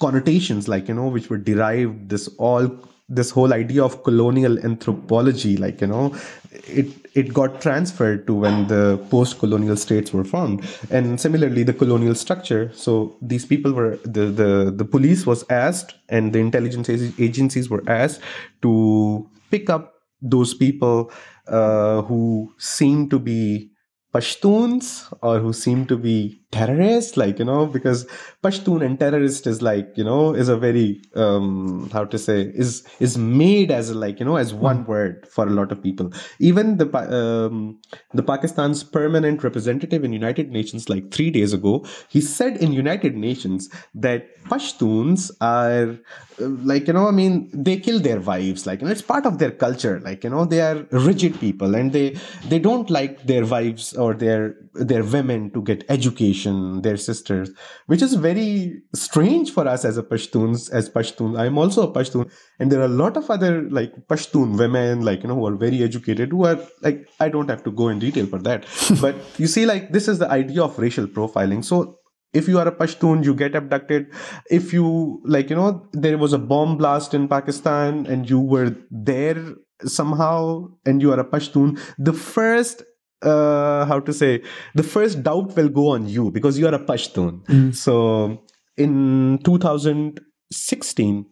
connotations 0.00 0.68
like 0.68 0.86
you 0.86 0.94
know 0.94 1.08
which 1.08 1.30
were 1.30 1.38
derived 1.38 2.08
this 2.08 2.28
all 2.38 2.70
this 3.08 3.30
whole 3.30 3.52
idea 3.52 3.82
of 3.82 4.04
colonial 4.04 4.58
anthropology 4.60 5.56
like 5.56 5.80
you 5.80 5.88
know 5.88 6.14
it 6.52 6.86
it 7.14 7.32
got 7.34 7.60
transferred 7.60 8.26
to 8.26 8.34
when 8.34 8.66
the 8.68 8.98
post 9.10 9.38
colonial 9.38 9.76
states 9.76 10.12
were 10.12 10.24
formed. 10.24 10.64
And 10.90 11.20
similarly 11.20 11.62
the 11.62 11.72
colonial 11.72 12.14
structure. 12.14 12.70
So 12.74 13.16
these 13.20 13.44
people 13.44 13.72
were 13.72 13.96
the 14.04 14.26
the, 14.26 14.72
the 14.74 14.84
police 14.84 15.26
was 15.26 15.44
asked 15.50 15.94
and 16.08 16.32
the 16.32 16.38
intelligence 16.38 16.88
agencies 16.88 17.68
were 17.68 17.82
asked 17.86 18.20
to 18.62 19.28
pick 19.50 19.68
up 19.68 19.94
those 20.20 20.54
people 20.54 21.10
uh, 21.48 22.02
who 22.02 22.54
seem 22.58 23.08
to 23.10 23.18
be 23.18 23.70
Pashtuns 24.14 25.12
or 25.22 25.38
who 25.38 25.52
seem 25.52 25.86
to 25.86 25.96
be 25.96 26.41
terrorist 26.52 27.16
like 27.16 27.38
you 27.38 27.44
know 27.44 27.66
because 27.66 28.06
pashtun 28.44 28.84
and 28.84 29.00
terrorist 29.00 29.46
is 29.46 29.62
like 29.62 29.92
you 29.96 30.04
know 30.04 30.34
is 30.34 30.48
a 30.48 30.56
very 30.56 31.00
um 31.14 31.88
how 31.92 32.04
to 32.04 32.18
say 32.18 32.42
is 32.54 32.84
is 33.00 33.16
made 33.16 33.70
as 33.70 33.90
a, 33.90 33.94
like 33.94 34.20
you 34.20 34.26
know 34.26 34.36
as 34.36 34.52
one 34.52 34.84
word 34.84 35.26
for 35.28 35.46
a 35.46 35.50
lot 35.50 35.72
of 35.72 35.82
people. 35.82 36.12
Even 36.38 36.76
the 36.76 36.86
um, 37.20 37.80
the 38.12 38.22
pakistan's 38.22 38.84
permanent 38.84 39.42
representative 39.42 40.04
in 40.04 40.12
united 40.12 40.50
nations 40.50 40.88
like 40.88 41.10
3 41.10 41.30
days 41.30 41.52
ago 41.52 41.84
he 42.08 42.20
said 42.20 42.56
in 42.58 42.72
united 42.72 43.16
nations 43.16 43.68
that 43.94 44.28
pashtuns 44.44 45.30
are 45.40 45.98
uh, 46.40 46.48
like 46.72 46.86
you 46.86 46.92
know 46.92 47.06
i 47.08 47.10
mean 47.10 47.48
they 47.52 47.76
kill 47.76 48.00
their 48.00 48.20
wives 48.20 48.66
like 48.66 48.80
you 48.80 48.86
know 48.86 48.92
it's 48.92 49.02
part 49.02 49.26
of 49.26 49.38
their 49.38 49.50
culture 49.50 50.00
like 50.00 50.24
you 50.24 50.30
know 50.30 50.44
they 50.44 50.60
are 50.60 50.86
rigid 50.90 51.38
people 51.40 51.74
and 51.74 51.92
they 51.92 52.16
they 52.48 52.58
don't 52.58 52.90
like 52.90 53.24
their 53.26 53.46
wives 53.46 53.92
or 53.94 54.14
their 54.14 54.54
their 54.74 55.04
women 55.04 55.50
to 55.50 55.62
get 55.62 55.84
education 55.88 56.41
their 56.82 56.96
sisters 56.96 57.50
which 57.86 58.02
is 58.02 58.14
very 58.14 58.82
strange 58.94 59.52
for 59.52 59.66
us 59.68 59.84
as 59.84 59.98
a 59.98 60.02
pashtuns 60.02 60.70
as 60.72 60.88
pashtun. 60.90 61.38
I'm 61.38 61.58
also 61.58 61.88
a 61.88 61.92
pashtun. 61.92 62.30
And 62.58 62.70
there 62.70 62.80
are 62.80 62.84
a 62.84 62.88
lot 62.88 63.16
of 63.16 63.30
other 63.30 63.68
like 63.70 63.92
pashtun 64.08 64.58
women 64.58 65.02
like 65.02 65.22
you 65.22 65.28
know 65.28 65.34
who 65.36 65.46
are 65.46 65.56
very 65.56 65.82
educated 65.82 66.30
who 66.30 66.44
are 66.44 66.58
like 66.82 67.08
i 67.20 67.28
don't 67.28 67.50
have 67.50 67.64
to 67.64 67.70
go 67.70 67.88
in 67.88 67.98
detail 67.98 68.26
for 68.26 68.38
that. 68.40 68.66
But 69.00 69.16
you 69.38 69.46
see 69.46 69.66
like 69.66 69.92
this 69.92 70.08
is 70.08 70.18
the 70.18 70.30
idea 70.30 70.62
of 70.62 70.78
racial 70.78 71.06
profiling. 71.06 71.64
So 71.64 71.98
if 72.32 72.48
you 72.48 72.58
are 72.58 72.66
a 72.66 72.72
Pashtun, 72.72 73.24
you 73.24 73.34
get 73.34 73.54
abducted. 73.54 74.06
If 74.50 74.72
you, 74.72 75.20
like, 75.24 75.50
you 75.50 75.56
know, 75.56 75.86
there 75.92 76.16
was 76.18 76.32
a 76.32 76.38
bomb 76.38 76.78
blast 76.78 77.14
in 77.14 77.28
Pakistan 77.28 78.06
and 78.06 78.28
you 78.28 78.40
were 78.40 78.74
there 78.90 79.54
somehow 79.84 80.68
and 80.86 81.02
you 81.02 81.12
are 81.12 81.20
a 81.20 81.24
Pashtun, 81.24 81.78
the 81.98 82.12
first, 82.12 82.82
uh, 83.22 83.84
how 83.86 84.00
to 84.00 84.12
say, 84.12 84.42
the 84.74 84.82
first 84.82 85.22
doubt 85.22 85.56
will 85.56 85.68
go 85.68 85.88
on 85.88 86.08
you 86.08 86.30
because 86.30 86.58
you 86.58 86.66
are 86.66 86.74
a 86.74 86.78
Pashtun. 86.78 87.74
So 87.74 88.42
in 88.76 89.38
2016, 89.44 91.26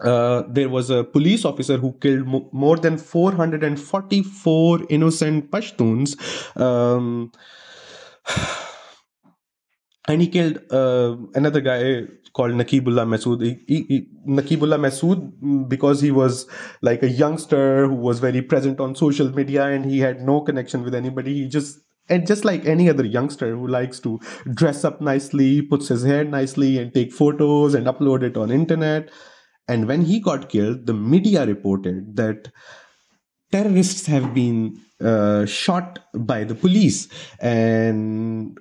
uh, 0.00 0.42
there 0.50 0.68
was 0.68 0.90
a 0.90 1.04
police 1.04 1.44
officer 1.44 1.76
who 1.78 1.92
killed 2.00 2.26
mo- 2.26 2.48
more 2.52 2.76
than 2.76 2.98
444 2.98 4.80
innocent 4.90 5.50
Pashtuns. 5.50 6.16
Um, 6.60 7.30
and 10.08 10.20
he 10.20 10.28
killed 10.28 10.58
uh, 10.70 11.16
another 11.34 11.60
guy 11.60 12.02
called 12.34 12.52
Naqeebullah 12.52 13.06
Mehsud. 13.06 13.40
Naqeebullah 14.26 14.78
Mehsud, 14.78 15.32
mm, 15.40 15.68
because 15.68 16.00
he 16.00 16.10
was 16.10 16.46
like 16.82 17.02
a 17.02 17.08
youngster 17.08 17.86
who 17.86 17.94
was 17.94 18.18
very 18.18 18.42
present 18.42 18.80
on 18.80 18.94
social 18.94 19.30
media 19.30 19.66
and 19.66 19.84
he 19.86 20.00
had 20.00 20.20
no 20.20 20.40
connection 20.42 20.82
with 20.82 20.94
anybody. 20.94 21.34
He 21.34 21.48
just 21.48 21.80
and 22.10 22.26
just 22.26 22.44
like 22.44 22.66
any 22.66 22.90
other 22.90 23.04
youngster 23.04 23.56
who 23.56 23.66
likes 23.66 23.98
to 24.00 24.20
dress 24.52 24.84
up 24.84 25.00
nicely, 25.00 25.62
puts 25.62 25.88
his 25.88 26.02
hair 26.02 26.22
nicely, 26.22 26.76
and 26.76 26.92
take 26.92 27.12
photos 27.12 27.74
and 27.74 27.86
upload 27.86 28.22
it 28.22 28.36
on 28.36 28.50
internet. 28.50 29.10
And 29.68 29.88
when 29.88 30.02
he 30.02 30.20
got 30.20 30.50
killed, 30.50 30.84
the 30.84 30.92
media 30.92 31.46
reported 31.46 32.16
that 32.16 32.52
terrorists 33.50 34.06
have 34.06 34.34
been 34.34 34.78
uh, 35.00 35.46
shot 35.46 36.00
by 36.14 36.44
the 36.44 36.54
police 36.54 37.08
and 37.40 38.58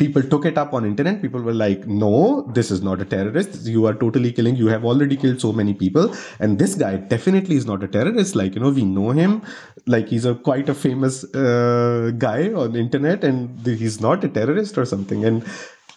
people 0.00 0.22
took 0.22 0.46
it 0.50 0.58
up 0.62 0.74
on 0.74 0.84
internet. 0.84 1.20
People 1.22 1.42
were 1.48 1.56
like 1.62 1.86
no 1.86 2.12
this 2.58 2.70
is 2.70 2.82
not 2.82 3.00
a 3.00 3.04
terrorist. 3.04 3.66
You 3.76 3.86
are 3.86 3.94
totally 3.94 4.32
killing. 4.32 4.56
You 4.56 4.68
have 4.68 4.84
already 4.84 5.16
killed 5.16 5.40
so 5.40 5.52
many 5.52 5.74
people. 5.74 6.14
And 6.38 6.58
this 6.58 6.74
guy 6.84 6.96
definitely 6.96 7.56
is 7.56 7.66
not 7.66 7.84
a 7.88 7.88
terrorist. 7.88 8.34
Like 8.34 8.54
you 8.54 8.60
know 8.64 8.70
we 8.70 8.84
know 8.84 9.10
him. 9.10 9.42
Like 9.86 10.08
he's 10.08 10.24
a 10.24 10.34
quite 10.34 10.68
a 10.68 10.74
famous 10.74 11.22
uh, 11.34 12.12
guy 12.18 12.52
on 12.64 12.76
internet 12.86 13.22
and 13.24 13.66
he's 13.66 14.00
not 14.00 14.24
a 14.24 14.28
terrorist 14.40 14.78
or 14.78 14.84
something. 14.84 15.24
And 15.24 15.44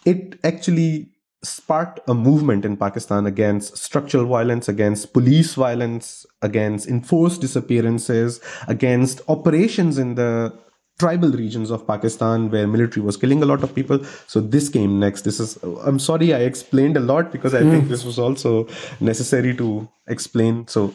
it 0.06 0.40
actually 0.44 1.10
sparked 1.44 2.00
a 2.08 2.14
movement 2.14 2.66
in 2.66 2.78
Pakistan 2.78 3.26
against 3.26 3.78
structural 3.78 4.26
violence, 4.26 4.70
against 4.70 5.14
police 5.14 5.56
violence, 5.56 6.26
against 6.42 6.88
enforced 6.88 7.42
disappearances, 7.42 8.40
against 8.68 9.22
operations 9.28 9.98
in 9.98 10.16
the 10.16 10.58
tribal 11.00 11.32
regions 11.32 11.72
of 11.72 11.86
Pakistan 11.88 12.50
where 12.52 12.68
military 12.68 13.04
was 13.04 13.18
killing 13.18 13.42
a 13.42 13.46
lot 13.46 13.64
of 13.64 13.74
people. 13.74 14.04
So 14.28 14.40
this 14.40 14.70
came 14.70 15.00
next. 15.00 15.22
This 15.24 15.40
is 15.40 15.58
I'm 15.86 16.00
sorry 16.00 16.34
I 16.34 16.40
explained 16.40 16.98
a 16.98 17.00
lot 17.00 17.32
because 17.32 17.54
I 17.54 17.62
hmm. 17.62 17.72
think 17.72 17.88
this 17.90 18.06
was 18.06 18.20
also 18.20 18.68
necessary 19.00 19.56
to 19.58 19.88
explain. 20.08 20.68
So 20.68 20.94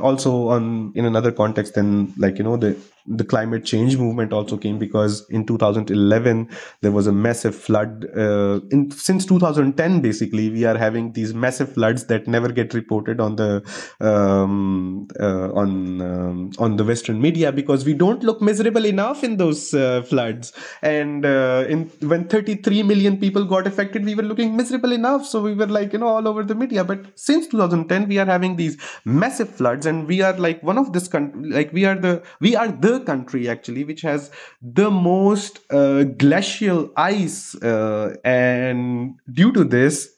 also 0.00 0.48
on 0.48 0.92
in 0.94 1.04
another 1.04 1.30
context 1.30 1.74
then 1.74 2.12
like 2.16 2.38
you 2.38 2.44
know 2.44 2.56
the 2.56 2.76
the 3.06 3.24
climate 3.24 3.64
change 3.64 3.96
movement 3.96 4.32
also 4.32 4.56
came 4.56 4.78
because 4.78 5.26
in 5.30 5.44
2011 5.46 6.48
there 6.80 6.92
was 6.92 7.06
a 7.06 7.12
massive 7.12 7.54
flood 7.54 8.06
uh, 8.16 8.60
in 8.70 8.90
since 8.90 9.26
2010 9.26 10.00
basically 10.00 10.50
we 10.50 10.64
are 10.64 10.76
having 10.76 11.12
these 11.12 11.34
massive 11.34 11.72
floods 11.72 12.06
that 12.06 12.26
never 12.26 12.48
get 12.48 12.74
reported 12.74 13.20
on 13.20 13.36
the 13.36 13.62
um, 14.00 15.08
uh, 15.20 15.50
on 15.52 16.00
um, 16.00 16.50
on 16.58 16.76
the 16.76 16.84
western 16.84 17.20
media 17.20 17.52
because 17.52 17.84
we 17.84 17.94
don't 17.94 18.22
look 18.22 18.40
miserable 18.40 18.84
enough 18.84 19.24
in 19.24 19.36
those 19.36 19.74
uh, 19.74 20.02
floods. 20.02 20.52
And 20.82 21.26
uh, 21.26 21.64
in 21.68 21.86
when 22.00 22.28
33 22.28 22.82
million 22.82 23.18
people 23.18 23.44
got 23.44 23.66
affected 23.66 24.04
we 24.04 24.14
were 24.14 24.22
looking 24.22 24.56
miserable 24.56 24.92
enough. 24.92 25.26
So 25.26 25.42
we 25.42 25.54
were 25.54 25.66
like 25.66 25.92
you 25.92 25.98
know 25.98 26.08
all 26.08 26.28
over 26.28 26.42
the 26.42 26.54
media. 26.54 26.84
But 26.84 27.18
since 27.18 27.46
2010 27.48 28.08
we 28.08 28.18
are 28.18 28.26
having 28.26 28.56
these 28.56 28.76
massive 29.04 29.50
floods 29.50 29.86
and 29.86 30.06
we 30.06 30.20
are 30.22 30.34
like 30.34 30.62
one 30.62 30.78
of 30.78 30.92
this 30.92 31.08
country 31.08 31.50
like 31.50 31.72
we 31.72 31.84
are 31.84 31.96
the 31.96 32.22
we 32.40 32.54
are 32.56 32.68
the 32.68 32.91
country 33.00 33.48
actually 33.48 33.84
which 33.84 34.02
has 34.02 34.30
the 34.60 34.90
most 34.90 35.60
uh, 35.70 36.04
glacial 36.04 36.90
ice 36.96 37.54
uh, 37.62 38.14
and 38.24 39.14
due 39.32 39.52
to 39.52 39.64
this 39.64 40.08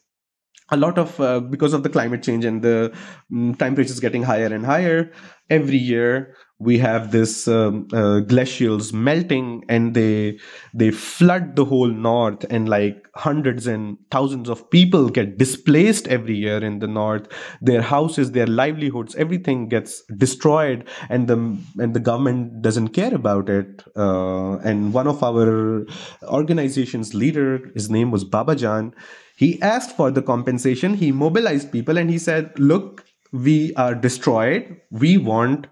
a 0.70 0.76
lot 0.76 0.98
of 0.98 1.20
uh, 1.20 1.40
because 1.40 1.72
of 1.74 1.82
the 1.82 1.90
climate 1.90 2.22
change 2.22 2.44
and 2.44 2.62
the 2.62 2.92
um, 3.32 3.54
temperatures 3.54 4.00
getting 4.00 4.22
higher 4.22 4.46
and 4.46 4.64
higher 4.64 5.12
every 5.50 5.76
year 5.76 6.34
we 6.64 6.78
have 6.78 7.12
this 7.12 7.46
um, 7.46 7.86
uh, 7.92 8.20
glacials 8.32 8.92
melting 8.92 9.64
and 9.68 9.94
they 9.94 10.38
they 10.72 10.90
flood 10.90 11.56
the 11.56 11.64
whole 11.64 11.88
north 11.88 12.44
and 12.50 12.68
like 12.68 13.06
hundreds 13.14 13.66
and 13.66 13.98
thousands 14.10 14.48
of 14.48 14.68
people 14.70 15.08
get 15.08 15.36
displaced 15.38 16.08
every 16.08 16.34
year 16.34 16.58
in 16.64 16.78
the 16.78 16.86
north. 16.86 17.28
Their 17.60 17.82
houses 17.82 18.32
their 18.32 18.46
livelihoods 18.46 19.14
everything 19.16 19.68
gets 19.68 20.02
destroyed 20.16 20.88
and 21.08 21.28
the 21.28 21.36
and 21.78 21.94
the 21.94 22.00
government 22.00 22.62
doesn't 22.62 22.88
care 22.88 23.14
about 23.14 23.48
it. 23.48 23.84
Uh, 23.94 24.56
and 24.58 24.94
one 24.94 25.06
of 25.06 25.22
our 25.22 25.86
organization's 26.22 27.14
leader 27.14 27.70
his 27.74 27.90
name 27.90 28.10
was 28.10 28.24
babajan 28.24 28.92
he 29.36 29.60
asked 29.62 29.96
for 29.96 30.12
the 30.12 30.22
compensation. 30.22 30.94
He 30.94 31.10
mobilized 31.10 31.72
people 31.72 31.98
and 31.98 32.08
he 32.08 32.18
said 32.18 32.58
look 32.58 33.04
we 33.32 33.74
are 33.74 33.94
destroyed. 33.94 34.80
We 34.90 35.18
want 35.18 35.66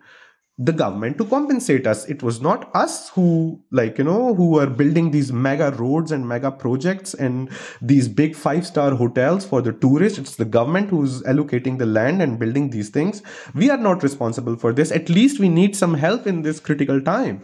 the 0.59 0.73
government 0.73 1.17
to 1.19 1.25
compensate 1.25 1.87
us. 1.87 2.05
It 2.07 2.23
was 2.23 2.41
not 2.41 2.71
us 2.75 3.09
who 3.11 3.63
like 3.71 3.99
you 3.99 4.05
know 4.05 4.35
who 4.35 4.59
are 4.59 4.67
building 4.67 5.11
these 5.11 5.33
mega 5.33 5.71
roads 5.73 6.13
and 6.13 6.29
mega 6.29 6.51
projects 6.51 7.15
and 7.15 7.51
these 7.81 8.07
big 8.07 8.37
five 8.37 8.67
star 8.67 8.95
hotels 8.95 9.47
for 9.47 9.63
the 9.63 9.73
tourists. 9.73 10.19
It's 10.19 10.37
the 10.37 10.45
government 10.45 10.91
who's 10.91 11.23
allocating 11.23 11.79
the 11.79 11.87
land 11.87 12.21
and 12.21 12.39
building 12.39 12.71
these 12.71 12.91
things. 12.91 13.23
We 13.55 13.71
are 13.71 13.79
not 13.79 14.03
responsible 14.03 14.57
for 14.57 14.73
this. 14.73 14.93
At 14.93 15.09
least 15.09 15.41
we 15.41 15.49
need 15.49 15.75
some 15.75 15.95
help 15.95 16.27
in 16.27 16.43
this 16.43 16.61
critical 16.61 17.01
time. 17.01 17.43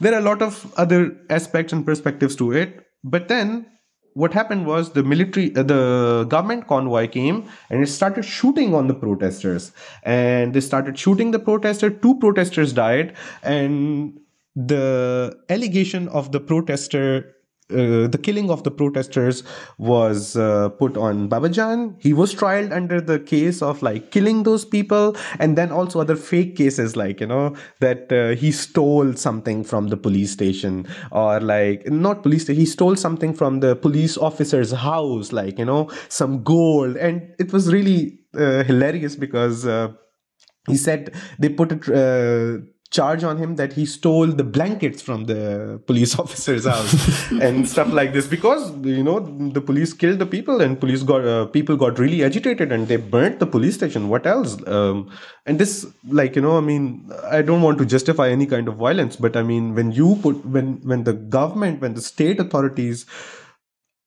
There 0.00 0.14
are 0.14 0.20
a 0.20 0.22
lot 0.22 0.40
of 0.40 0.72
other 0.76 1.16
aspects 1.30 1.72
and 1.72 1.84
perspectives 1.84 2.36
to 2.36 2.52
it. 2.52 2.86
But 3.02 3.28
then 3.28 3.66
what 4.14 4.32
happened 4.32 4.66
was 4.66 4.92
the 4.92 5.02
military 5.02 5.54
uh, 5.56 5.62
the 5.62 6.24
government 6.28 6.66
convoy 6.66 7.06
came 7.08 7.48
and 7.68 7.82
it 7.82 7.88
started 7.88 8.24
shooting 8.24 8.74
on 8.74 8.86
the 8.88 8.94
protesters. 8.94 9.72
And 10.02 10.54
they 10.54 10.60
started 10.60 10.98
shooting 10.98 11.32
the 11.32 11.38
protester 11.38 11.90
two 11.90 12.18
protesters 12.18 12.72
died 12.72 13.14
and 13.42 14.18
the 14.56 15.36
allegation 15.48 16.08
of 16.08 16.30
the 16.30 16.40
protester 16.40 17.33
uh, 17.74 18.06
the 18.08 18.18
killing 18.18 18.50
of 18.50 18.62
the 18.62 18.70
protesters 18.70 19.42
was 19.78 20.36
uh, 20.36 20.68
put 20.70 20.96
on 20.96 21.28
Babajan. 21.28 21.96
He 22.00 22.12
was 22.12 22.32
tried 22.32 22.72
under 22.72 23.00
the 23.00 23.18
case 23.18 23.62
of 23.62 23.82
like 23.82 24.10
killing 24.10 24.42
those 24.44 24.64
people, 24.64 25.16
and 25.38 25.58
then 25.58 25.72
also 25.72 26.00
other 26.00 26.16
fake 26.16 26.56
cases 26.56 26.96
like 26.96 27.20
you 27.20 27.26
know 27.26 27.54
that 27.80 28.12
uh, 28.12 28.34
he 28.36 28.52
stole 28.52 29.12
something 29.14 29.64
from 29.64 29.88
the 29.88 29.96
police 29.96 30.32
station 30.32 30.86
or 31.12 31.40
like 31.40 31.86
not 31.90 32.22
police 32.22 32.42
station, 32.42 32.60
he 32.60 32.66
stole 32.66 32.96
something 32.96 33.34
from 33.34 33.60
the 33.60 33.76
police 33.76 34.16
officer's 34.16 34.72
house, 34.72 35.32
like 35.32 35.58
you 35.58 35.64
know 35.64 35.90
some 36.08 36.42
gold, 36.42 36.96
and 36.96 37.34
it 37.38 37.52
was 37.52 37.72
really 37.72 38.18
uh, 38.36 38.62
hilarious 38.64 39.16
because 39.16 39.66
uh, 39.66 39.88
he 40.68 40.76
said 40.76 41.14
they 41.38 41.48
put 41.48 41.72
it 41.72 41.88
charge 42.94 43.24
on 43.24 43.38
him 43.42 43.56
that 43.56 43.72
he 43.72 43.84
stole 43.84 44.28
the 44.40 44.44
blankets 44.56 45.02
from 45.02 45.24
the 45.24 45.80
police 45.86 46.16
officer's 46.24 46.66
house 46.66 47.30
and 47.46 47.68
stuff 47.68 47.92
like 47.92 48.12
this 48.12 48.26
because 48.26 48.70
you 48.86 49.02
know 49.02 49.18
the 49.58 49.60
police 49.60 49.92
killed 49.92 50.18
the 50.18 50.30
people 50.34 50.60
and 50.60 50.80
police 50.80 51.02
got 51.02 51.26
uh, 51.34 51.44
people 51.46 51.76
got 51.76 51.98
really 51.98 52.22
agitated 52.22 52.70
and 52.70 52.86
they 52.88 52.96
burnt 52.96 53.40
the 53.40 53.46
police 53.46 53.74
station. 53.74 54.08
What 54.08 54.26
else? 54.26 54.56
Um, 54.66 55.10
and 55.46 55.58
this 55.58 55.86
like 56.08 56.36
you 56.36 56.42
know 56.42 56.56
i 56.56 56.60
mean 56.60 57.10
i 57.30 57.42
don't 57.42 57.62
want 57.62 57.78
to 57.78 57.84
justify 57.84 58.28
any 58.28 58.46
kind 58.46 58.68
of 58.68 58.76
violence 58.76 59.16
but 59.16 59.36
i 59.36 59.42
mean 59.42 59.74
when 59.74 59.92
you 59.92 60.16
put 60.22 60.44
when 60.46 60.74
when 60.88 61.04
the 61.04 61.12
government 61.12 61.80
when 61.80 61.94
the 61.94 62.00
state 62.00 62.40
authorities 62.40 63.06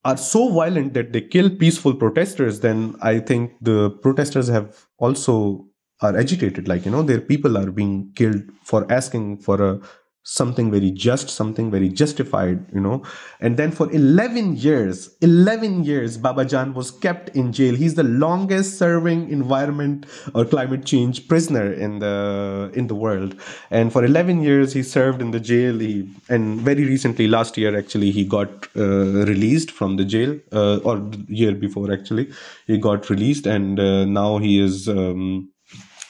are 0.04 0.18
so 0.18 0.50
violent 0.50 0.94
that 0.94 1.14
they 1.14 1.22
kill 1.22 1.50
peaceful 1.50 1.94
protesters 1.94 2.62
then 2.62 2.96
i 3.02 3.20
think 3.20 3.52
the 3.62 3.90
protesters 4.02 4.48
have 4.48 4.86
also 4.98 5.67
are 6.02 6.16
agitated 6.18 6.68
like 6.68 6.86
you 6.86 6.92
know 6.92 7.04
their 7.04 7.22
people 7.22 7.58
are 7.58 7.72
being 7.72 8.12
killed 8.16 8.44
for 8.64 8.86
asking 8.92 9.38
for 9.38 9.62
a 9.62 9.80
something 10.30 10.70
very 10.70 10.92
just 10.92 11.30
something 11.30 11.72
very 11.72 11.88
justified 11.88 12.66
you 12.74 12.82
know. 12.82 13.02
And 13.40 13.56
then 13.56 13.72
for 13.72 13.90
11 13.90 14.58
years 14.58 15.16
11 15.22 15.86
years 15.86 16.18
baba 16.18 16.44
jan 16.44 16.74
was 16.74 16.92
kept 16.92 17.30
in 17.30 17.54
jail. 17.54 17.76
He's 17.76 17.96
the 17.96 18.04
longest 18.04 18.78
serving 18.78 19.30
environment 19.30 20.06
or 20.36 20.44
climate 20.44 20.86
change 20.86 21.30
prisoner 21.30 21.72
in 21.72 22.00
the 22.00 22.70
in 22.74 22.88
the 22.88 22.96
world. 22.96 23.40
And 23.72 23.94
for 23.94 24.04
11 24.04 24.42
years 24.42 24.74
he 24.74 24.84
served 24.84 25.22
in 25.22 25.32
the 25.32 25.40
jail. 25.40 25.80
He, 25.80 26.10
and 26.28 26.60
very 26.60 26.84
recently 26.84 27.30
last 27.30 27.58
year 27.58 27.78
actually 27.78 28.12
he 28.12 28.26
got 28.26 28.68
uh, 28.76 29.26
released 29.32 29.72
from 29.72 29.96
the 29.96 30.04
jail 30.04 30.38
uh, 30.52 30.78
or 30.80 31.10
year 31.30 31.54
before 31.54 31.90
actually 31.94 32.30
he 32.66 32.78
got 32.78 33.10
released. 33.10 33.48
And 33.48 33.80
uh, 33.80 34.04
now 34.04 34.40
he 34.40 34.60
is 34.60 34.90
um, 34.90 35.50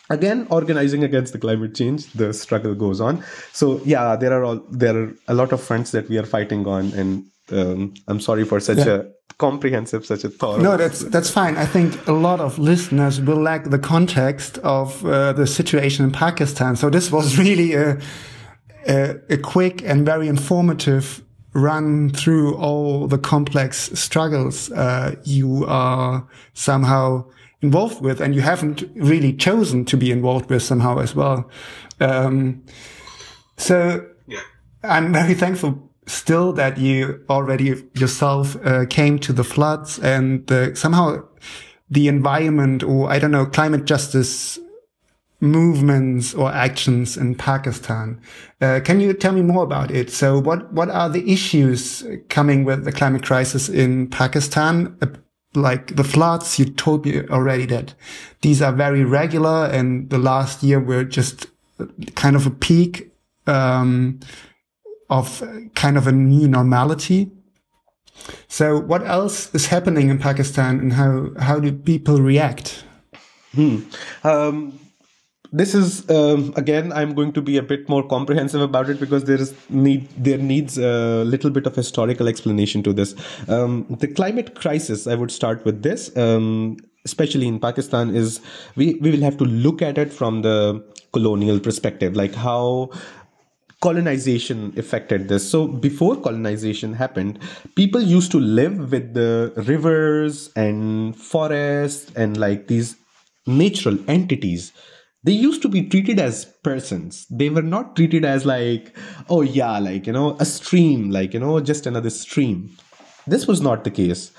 again 0.09 0.47
organizing 0.49 1.03
against 1.03 1.33
the 1.33 1.39
climate 1.39 1.75
change 1.75 2.11
the 2.13 2.33
struggle 2.33 2.75
goes 2.75 3.01
on. 3.01 3.23
So 3.53 3.81
yeah 3.85 4.15
there 4.15 4.33
are 4.33 4.43
all 4.43 4.57
there 4.69 4.95
are 4.95 5.13
a 5.27 5.33
lot 5.33 5.51
of 5.51 5.61
fronts 5.61 5.91
that 5.91 6.09
we 6.09 6.17
are 6.17 6.25
fighting 6.25 6.65
on 6.67 6.93
and 6.93 7.25
um, 7.49 7.93
i'm 8.07 8.19
sorry 8.19 8.43
for 8.43 8.59
such 8.59 8.79
yeah. 8.79 8.93
a 8.93 9.05
comprehensive 9.37 10.05
such 10.05 10.23
a 10.25 10.29
thorough 10.29 10.57
no 10.57 10.77
that's 10.77 10.99
that's 10.99 11.29
fine. 11.29 11.57
I 11.57 11.65
think 11.65 12.07
a 12.07 12.11
lot 12.11 12.39
of 12.39 12.57
listeners 12.57 13.21
will 13.21 13.41
lack 13.41 13.65
the 13.65 13.79
context 13.79 14.57
of 14.59 15.05
uh, 15.05 15.33
the 15.33 15.45
situation 15.45 16.05
in 16.05 16.11
pakistan. 16.11 16.75
So 16.75 16.89
this 16.89 17.11
was 17.11 17.37
really 17.43 17.73
a, 17.73 17.99
a, 18.87 19.15
a 19.29 19.37
quick 19.37 19.83
and 19.83 20.05
very 20.05 20.27
informative 20.27 21.23
run 21.53 22.09
through 22.11 22.55
all 22.55 23.07
the 23.07 23.17
complex 23.17 23.89
struggles 23.93 24.71
uh, 24.71 25.15
you 25.23 25.65
are 25.67 26.27
somehow 26.53 27.25
involved 27.61 28.01
with 28.01 28.21
and 28.21 28.35
you 28.35 28.41
haven't 28.41 28.83
really 28.95 29.33
chosen 29.33 29.85
to 29.85 29.97
be 29.97 30.11
involved 30.11 30.49
with 30.49 30.61
somehow 30.61 30.99
as 30.99 31.15
well. 31.15 31.49
Um, 31.99 32.63
so 33.57 34.05
yeah. 34.27 34.41
I'm 34.83 35.11
very 35.13 35.33
thankful 35.33 35.89
still 36.05 36.53
that 36.53 36.77
you 36.77 37.23
already 37.29 37.83
yourself 37.93 38.55
uh, 38.65 38.85
came 38.85 39.19
to 39.19 39.33
the 39.33 39.43
floods 39.43 39.99
and 39.99 40.49
uh, 40.51 40.73
somehow 40.75 41.23
the 41.89 42.07
environment 42.07 42.83
or 42.83 43.09
I 43.09 43.19
don't 43.19 43.31
know, 43.31 43.45
climate 43.45 43.85
justice 43.85 44.59
movements 45.39 46.33
or 46.33 46.51
actions 46.51 47.17
in 47.17 47.35
Pakistan. 47.35 48.19
Uh, 48.59 48.79
can 48.83 48.99
you 48.99 49.13
tell 49.13 49.33
me 49.33 49.41
more 49.41 49.63
about 49.63 49.91
it? 49.91 50.11
So 50.11 50.39
what, 50.39 50.73
what 50.73 50.89
are 50.89 51.09
the 51.09 51.31
issues 51.31 52.03
coming 52.29 52.63
with 52.63 52.85
the 52.85 52.91
climate 52.91 53.23
crisis 53.23 53.69
in 53.69 54.07
Pakistan? 54.07 54.97
Like 55.57 55.95
the 55.95 56.03
floods, 56.03 56.59
you 56.59 56.65
told 56.65 57.05
me 57.05 57.27
already 57.29 57.65
that 57.67 57.93
these 58.41 58.61
are 58.61 58.71
very 58.71 59.03
regular 59.03 59.65
and 59.65 60.09
the 60.09 60.17
last 60.17 60.63
year 60.63 60.79
were 60.79 61.03
just 61.03 61.47
kind 62.15 62.35
of 62.35 62.45
a 62.45 62.51
peak, 62.51 63.11
um, 63.47 64.19
of 65.09 65.43
kind 65.75 65.97
of 65.97 66.07
a 66.07 66.11
new 66.11 66.47
normality. 66.47 67.31
So 68.47 68.79
what 68.79 69.05
else 69.05 69.53
is 69.53 69.67
happening 69.67 70.09
in 70.09 70.19
Pakistan 70.19 70.79
and 70.79 70.93
how, 70.93 71.29
how 71.39 71.59
do 71.59 71.71
people 71.71 72.21
react? 72.21 72.83
Hmm. 73.53 73.79
Um, 74.23 74.79
this 75.51 75.73
is 75.73 76.09
um, 76.09 76.53
again 76.55 76.91
i'm 76.91 77.13
going 77.13 77.31
to 77.31 77.41
be 77.41 77.57
a 77.57 77.63
bit 77.63 77.87
more 77.87 78.05
comprehensive 78.07 78.61
about 78.61 78.89
it 78.89 78.99
because 78.99 79.23
there 79.25 79.39
is 79.39 79.53
need 79.69 80.07
there 80.17 80.37
needs 80.37 80.77
a 80.77 81.23
little 81.23 81.49
bit 81.49 81.65
of 81.65 81.75
historical 81.75 82.27
explanation 82.27 82.83
to 82.83 82.93
this. 82.93 83.15
Um, 83.47 83.85
the 83.89 84.07
climate 84.07 84.55
crisis 84.55 85.07
i 85.07 85.15
would 85.15 85.31
start 85.31 85.63
with 85.65 85.83
this. 85.83 86.15
Um, 86.17 86.77
especially 87.05 87.47
in 87.47 87.57
pakistan 87.57 88.13
is 88.13 88.41
we, 88.75 88.95
we 88.95 89.11
will 89.11 89.21
have 89.21 89.37
to 89.37 89.45
look 89.45 89.81
at 89.81 89.97
it 89.97 90.11
from 90.11 90.41
the 90.41 90.83
colonial 91.13 91.57
perspective 91.57 92.17
like 92.17 92.33
how 92.33 92.89
colonization 93.79 94.73
affected 94.75 95.27
this. 95.29 95.47
So 95.49 95.67
before 95.67 96.17
colonization 96.17 96.93
happened 96.93 97.39
people 97.75 98.01
used 98.01 98.31
to 98.31 98.39
live 98.39 98.91
with 98.91 99.13
the 99.13 99.53
rivers 99.55 100.51
and 100.55 101.15
forests 101.15 102.11
and 102.15 102.35
like 102.35 102.67
these 102.67 102.97
natural 103.45 103.97
entities 104.09 104.73
they 105.27 105.33
used 105.33 105.61
to 105.61 105.67
be 105.67 105.83
treated 105.83 106.19
as 106.19 106.45
persons. 106.63 107.27
They 107.29 107.49
were 107.49 107.61
not 107.61 107.97
treated 107.97 108.23
as 108.23 108.45
like 108.45 108.95
oh 109.29 109.41
yeah 109.41 109.77
like 109.77 110.07
you 110.07 110.13
know 110.13 110.37
a 110.39 110.45
stream 110.45 111.09
like 111.09 111.33
you 111.33 111.41
know 111.41 111.59
just 111.59 111.85
another 111.85 112.09
stream. 112.09 112.77
This 113.33 113.45
was 113.45 113.59
not 113.59 113.83
the 113.83 113.91
case. 113.91 114.31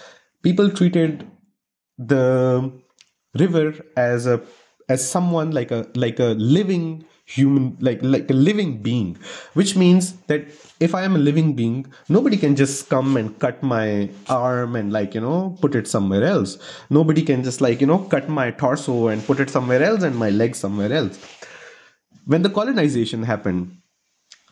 People 0.42 0.70
treated 0.70 1.30
the 1.98 2.72
river 3.38 3.74
as 3.98 4.26
a 4.26 4.40
as 4.88 5.06
someone 5.06 5.50
like 5.50 5.70
a 5.70 5.86
like 5.94 6.18
a 6.18 6.30
living 6.56 7.04
human 7.36 7.76
like 7.86 8.02
like 8.02 8.30
a 8.30 8.38
living 8.48 8.70
being 8.82 9.08
which 9.52 9.72
means 9.76 10.12
that 10.30 10.46
if 10.86 10.94
i 10.98 11.02
am 11.08 11.14
a 11.14 11.22
living 11.28 11.52
being 11.54 11.84
nobody 12.08 12.38
can 12.44 12.56
just 12.60 12.88
come 12.88 13.18
and 13.20 13.38
cut 13.38 13.62
my 13.62 14.08
arm 14.28 14.76
and 14.76 14.92
like 14.92 15.14
you 15.14 15.20
know 15.20 15.56
put 15.60 15.74
it 15.80 15.86
somewhere 15.86 16.24
else 16.24 16.56
nobody 16.88 17.22
can 17.30 17.44
just 17.48 17.60
like 17.60 17.82
you 17.82 17.86
know 17.86 17.98
cut 18.14 18.30
my 18.40 18.50
torso 18.62 19.08
and 19.08 19.26
put 19.26 19.40
it 19.40 19.50
somewhere 19.50 19.82
else 19.82 20.02
and 20.02 20.16
my 20.16 20.30
leg 20.30 20.54
somewhere 20.54 20.92
else 21.00 21.20
when 22.24 22.40
the 22.40 22.54
colonization 22.60 23.22
happened 23.22 23.78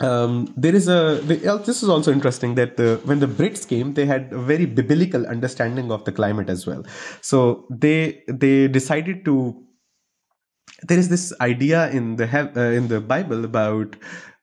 um, 0.01 0.53
there 0.57 0.75
is 0.75 0.89
a 0.89 1.21
this 1.25 1.83
is 1.83 1.89
also 1.89 2.13
interesting 2.13 2.55
that 2.57 2.77
the, 2.77 3.01
when 3.05 3.19
the 3.19 3.27
Brits 3.27 3.67
came, 3.67 3.95
they 3.95 4.05
had 4.05 4.31
a 4.31 4.39
very 4.39 4.67
biblical 4.67 5.27
understanding 5.27 5.91
of 5.91 6.05
the 6.05 6.13
climate 6.13 6.51
as 6.51 6.67
well. 6.67 6.85
So 7.23 7.65
they 7.71 8.23
they 8.29 8.69
decided 8.69 9.25
to 9.25 9.66
there 10.83 10.99
is 10.99 11.09
this 11.09 11.33
idea 11.41 11.91
in 11.91 12.17
the 12.17 12.27
uh, 12.57 12.61
in 12.61 12.89
the 12.89 13.01
Bible 13.01 13.45
about 13.45 13.97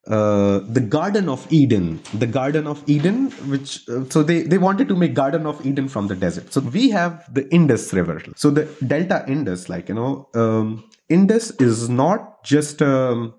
uh, 0.08 0.60
the 0.68 0.82
Garden 0.82 1.30
of 1.30 1.48
Eden, 1.52 2.02
the 2.14 2.28
Garden 2.28 2.68
of 2.68 2.84
Eden, 2.88 3.32
which 3.50 3.88
uh, 3.90 4.04
so 4.10 4.24
they 4.24 4.42
they 4.42 4.58
wanted 4.58 4.88
to 4.90 4.96
make 4.96 5.14
Garden 5.14 5.46
of 5.46 5.66
Eden 5.66 5.88
from 5.88 6.08
the 6.08 6.16
desert. 6.16 6.52
So 6.52 6.62
we 6.62 6.90
have 6.90 7.34
the 7.34 7.48
Indus 7.54 7.94
River. 7.94 8.22
So 8.36 8.50
the 8.50 8.66
Delta 8.86 9.24
Indus, 9.28 9.70
like 9.70 9.88
you 9.90 9.96
know, 9.96 10.28
um, 10.34 10.84
Indus 11.10 11.52
is 11.52 11.90
not 11.90 12.44
just 12.44 12.82
um, 12.82 13.34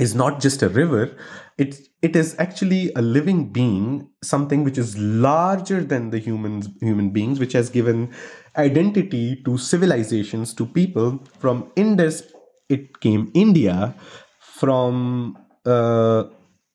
is 0.00 0.14
not 0.14 0.40
just 0.40 0.62
a 0.62 0.68
river. 0.68 1.16
It 1.58 1.78
it 2.02 2.16
is 2.16 2.34
actually 2.38 2.92
a 2.94 3.02
living 3.02 3.52
being, 3.52 4.08
something 4.22 4.64
which 4.64 4.78
is 4.78 4.96
larger 4.98 5.82
than 5.84 6.10
the 6.10 6.18
humans 6.18 6.68
human 6.80 7.10
beings, 7.10 7.38
which 7.38 7.52
has 7.52 7.70
given 7.70 8.10
identity 8.56 9.42
to 9.44 9.58
civilizations, 9.58 10.54
to 10.54 10.66
people. 10.66 11.20
From 11.38 11.70
Indus, 11.76 12.22
it 12.68 13.00
came 13.00 13.30
India. 13.34 13.94
From 14.40 15.38
uh, 15.64 16.24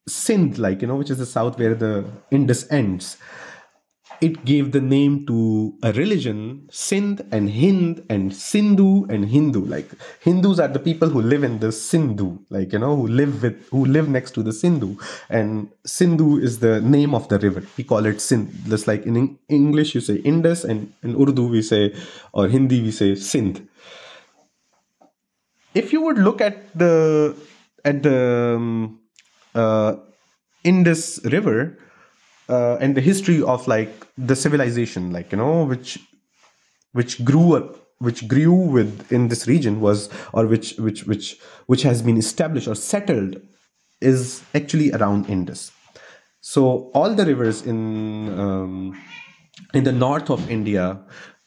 Sindh, 0.08 0.58
like, 0.58 0.82
you 0.82 0.88
know, 0.88 0.96
which 0.96 1.10
is 1.10 1.18
the 1.18 1.26
south 1.26 1.60
where 1.60 1.76
the 1.76 2.06
Indus 2.32 2.72
ends, 2.72 3.18
it 4.22 4.46
gave 4.46 4.72
the 4.72 4.82
name 4.82 5.26
to 5.28 5.74
a 5.84 5.92
religion, 5.94 6.68
Sindh 6.72 7.26
and 7.32 7.50
Hind 7.50 8.06
and 8.10 8.34
Sindhu 8.34 9.06
and 9.10 9.26
Hindu. 9.26 9.66
Like 9.66 9.90
Hindus 10.22 10.60
are 10.60 10.68
the 10.68 10.80
people 10.80 11.10
who 11.10 11.22
live 11.22 11.44
in 11.44 11.60
the 11.60 11.72
Sindhu, 11.72 12.40
like 12.50 12.74
you 12.74 12.80
know, 12.80 12.96
who 12.96 13.08
live 13.08 13.42
with 13.42 13.68
who 13.70 13.86
live 13.86 14.10
next 14.10 14.32
to 14.32 14.44
the 14.44 14.54
Sindhu. 14.54 14.98
And 15.30 15.70
Sindhu 15.86 16.38
is 16.38 16.60
the 16.60 16.82
name 16.82 17.14
of 17.14 17.28
the 17.30 17.40
river. 17.40 17.64
We 17.78 17.84
call 17.84 18.06
it 18.06 18.22
Sindh. 18.22 18.52
Just 18.68 18.88
like 18.88 19.06
in 19.06 19.38
English 19.50 19.96
you 19.96 20.02
say 20.02 20.16
Indus, 20.16 20.64
and 20.64 20.94
in 21.04 21.20
Urdu 21.20 21.48
we 21.48 21.62
say 21.62 21.94
or 22.34 22.48
Hindi 22.48 22.82
we 22.82 22.92
say 22.92 23.16
Sindh. 23.16 23.68
If 25.74 25.92
you 25.92 26.02
would 26.02 26.18
look 26.18 26.42
at 26.42 26.74
the 26.78 27.36
at 27.84 28.02
the 28.02 28.56
um, 28.58 29.00
uh, 29.54 29.96
Indus 30.64 31.20
River, 31.26 31.78
uh, 32.50 32.78
and 32.80 32.96
the 32.96 33.02
history 33.02 33.42
of 33.42 33.68
like 33.68 34.08
the 34.18 34.36
civilization 34.36 35.12
like 35.12 35.32
you 35.32 35.38
know 35.38 35.64
which 35.64 36.00
which 36.94 37.24
grew 37.26 37.56
up 37.56 37.78
which 38.00 38.28
grew 38.28 38.54
with 38.54 39.12
in 39.12 39.30
this 39.30 39.48
region 39.48 39.80
was 39.80 40.10
or 40.34 40.46
which 40.46 40.78
which 40.78 41.06
which 41.06 41.38
which 41.68 41.84
has 41.84 42.02
been 42.02 42.18
established 42.18 42.68
or 42.68 42.76
settled 42.76 43.42
is 44.02 44.44
actually 44.54 44.92
around 44.92 45.30
indus. 45.30 45.72
So 46.42 46.92
all 46.94 47.14
the 47.16 47.26
rivers 47.26 47.62
in 47.66 48.38
um, 48.38 49.02
in 49.74 49.84
the 49.84 49.92
north 49.92 50.30
of 50.30 50.50
india 50.50 51.00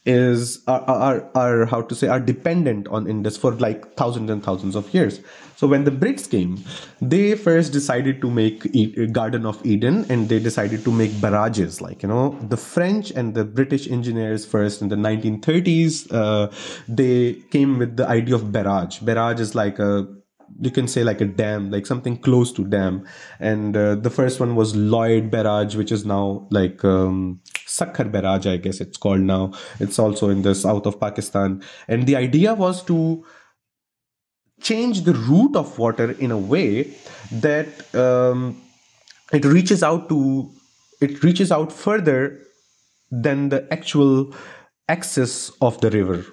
is 0.09 0.63
are, 0.67 0.81
are 0.89 1.29
are 1.35 1.65
how 1.65 1.81
to 1.81 1.95
say 1.95 2.07
are 2.07 2.19
dependent 2.19 2.87
on 2.87 3.07
Indus 3.07 3.37
for 3.37 3.51
like 3.65 3.95
thousands 3.95 4.31
and 4.31 4.43
thousands 4.43 4.75
of 4.75 4.91
years. 4.93 5.21
So 5.55 5.67
when 5.67 5.83
the 5.83 5.91
Brits 5.91 6.29
came, 6.29 6.63
they 7.01 7.35
first 7.35 7.73
decided 7.73 8.21
to 8.21 8.31
make 8.31 8.65
e- 8.73 9.07
Garden 9.07 9.45
of 9.45 9.63
Eden, 9.65 10.05
and 10.09 10.27
they 10.27 10.39
decided 10.39 10.83
to 10.85 10.91
make 10.91 11.19
barrages. 11.21 11.81
Like 11.81 12.01
you 12.03 12.09
know, 12.09 12.37
the 12.49 12.57
French 12.57 13.11
and 13.11 13.35
the 13.35 13.45
British 13.45 13.89
engineers 13.89 14.45
first 14.45 14.81
in 14.81 14.89
the 14.89 14.95
1930s, 14.95 16.11
uh, 16.11 16.49
they 16.87 17.33
came 17.51 17.77
with 17.77 17.97
the 17.97 18.07
idea 18.07 18.35
of 18.35 18.51
barrage. 18.51 18.99
Barrage 18.99 19.39
is 19.39 19.53
like 19.53 19.77
a 19.79 20.07
you 20.59 20.71
can 20.71 20.87
say 20.87 21.03
like 21.03 21.21
a 21.21 21.25
dam, 21.25 21.69
like 21.71 21.85
something 21.85 22.17
close 22.17 22.51
to 22.53 22.65
dam. 22.65 23.05
And 23.39 23.77
uh, 23.77 23.95
the 23.95 24.09
first 24.09 24.39
one 24.39 24.55
was 24.55 24.75
Lloyd 24.75 25.29
Barrage, 25.31 25.75
which 25.75 25.91
is 25.91 26.05
now 26.05 26.47
like 26.51 26.83
um, 26.83 27.41
Sukkur 27.79 28.11
Barrage, 28.11 28.47
I 28.47 28.57
guess 28.57 28.81
it's 28.81 28.97
called 28.97 29.21
now. 29.21 29.53
It's 29.79 29.99
also 29.99 30.29
in 30.29 30.41
the 30.41 30.55
south 30.55 30.85
of 30.85 30.99
Pakistan. 30.99 31.63
And 31.87 32.05
the 32.05 32.15
idea 32.15 32.53
was 32.53 32.83
to 32.85 33.25
change 34.61 35.01
the 35.03 35.13
route 35.13 35.55
of 35.55 35.77
water 35.79 36.11
in 36.11 36.31
a 36.31 36.37
way 36.37 36.93
that 37.31 37.95
um, 37.95 38.61
it 39.31 39.45
reaches 39.45 39.83
out 39.83 40.09
to 40.09 40.49
it 41.01 41.23
reaches 41.23 41.51
out 41.51 41.71
further 41.71 42.39
than 43.09 43.49
the 43.49 43.71
actual 43.71 44.33
axis 44.87 45.51
of 45.61 45.79
the 45.81 45.89
river 45.89 46.25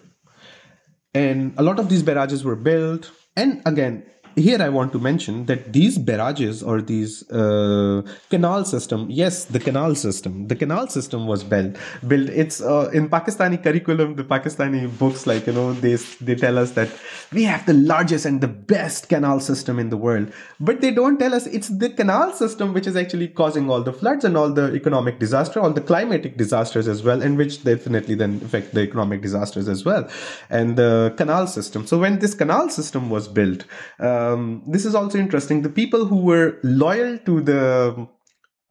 and 1.14 1.54
a 1.56 1.62
lot 1.62 1.78
of 1.78 1.88
these 1.88 2.02
barrages 2.02 2.44
were 2.44 2.56
built 2.56 3.10
and 3.36 3.62
again 3.64 4.04
here 4.36 4.60
I 4.62 4.68
want 4.68 4.92
to 4.92 4.98
mention 4.98 5.46
that 5.46 5.72
these 5.72 5.96
barrages 5.96 6.62
or 6.62 6.82
these 6.82 7.28
uh, 7.30 8.02
canal 8.28 8.66
system, 8.66 9.06
yes, 9.08 9.46
the 9.46 9.58
canal 9.58 9.94
system, 9.94 10.46
the 10.48 10.54
canal 10.54 10.88
system 10.88 11.26
was 11.26 11.42
built. 11.42 11.76
Built. 12.06 12.28
It's 12.28 12.60
uh, 12.60 12.90
in 12.92 13.08
Pakistani 13.08 13.62
curriculum, 13.62 14.14
the 14.14 14.24
Pakistani 14.24 14.86
books, 14.98 15.26
like 15.26 15.46
you 15.46 15.54
know, 15.54 15.72
they 15.72 15.96
they 16.20 16.34
tell 16.34 16.58
us 16.58 16.72
that 16.72 16.90
we 17.32 17.44
have 17.44 17.64
the 17.64 17.72
largest 17.72 18.26
and 18.26 18.42
the 18.42 18.48
best 18.48 19.08
canal 19.08 19.40
system 19.40 19.78
in 19.78 19.88
the 19.88 19.96
world, 19.96 20.30
but 20.60 20.82
they 20.82 20.90
don't 20.90 21.18
tell 21.18 21.34
us 21.34 21.46
it's 21.46 21.68
the 21.68 21.88
canal 21.88 22.30
system 22.32 22.74
which 22.74 22.86
is 22.86 22.94
actually 22.94 23.28
causing 23.28 23.70
all 23.70 23.82
the 23.82 23.92
floods 23.92 24.24
and 24.24 24.36
all 24.36 24.52
the 24.52 24.74
economic 24.74 25.18
disaster, 25.18 25.60
all 25.60 25.72
the 25.72 25.80
climatic 25.80 26.36
disasters 26.36 26.88
as 26.88 27.02
well, 27.02 27.22
and 27.22 27.38
which 27.38 27.64
definitely 27.64 28.14
then 28.14 28.38
affect 28.44 28.74
the 28.74 28.82
economic 28.82 29.22
disasters 29.22 29.66
as 29.66 29.82
well, 29.82 30.06
and 30.50 30.76
the 30.76 31.14
canal 31.16 31.46
system. 31.46 31.86
So 31.86 31.98
when 31.98 32.18
this 32.18 32.34
canal 32.34 32.68
system 32.68 33.08
was 33.08 33.28
built. 33.28 33.64
Uh, 33.98 34.25
um, 34.26 34.62
this 34.66 34.84
is 34.84 34.94
also 34.94 35.18
interesting. 35.18 35.62
The 35.62 35.68
people 35.68 36.06
who 36.06 36.16
were 36.16 36.58
loyal 36.62 37.18
to 37.18 37.40
the 37.40 38.08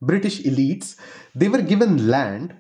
British 0.01 0.41
elites, 0.41 0.95
they 1.33 1.49
were 1.49 1.61
given 1.61 2.07
land 2.07 2.55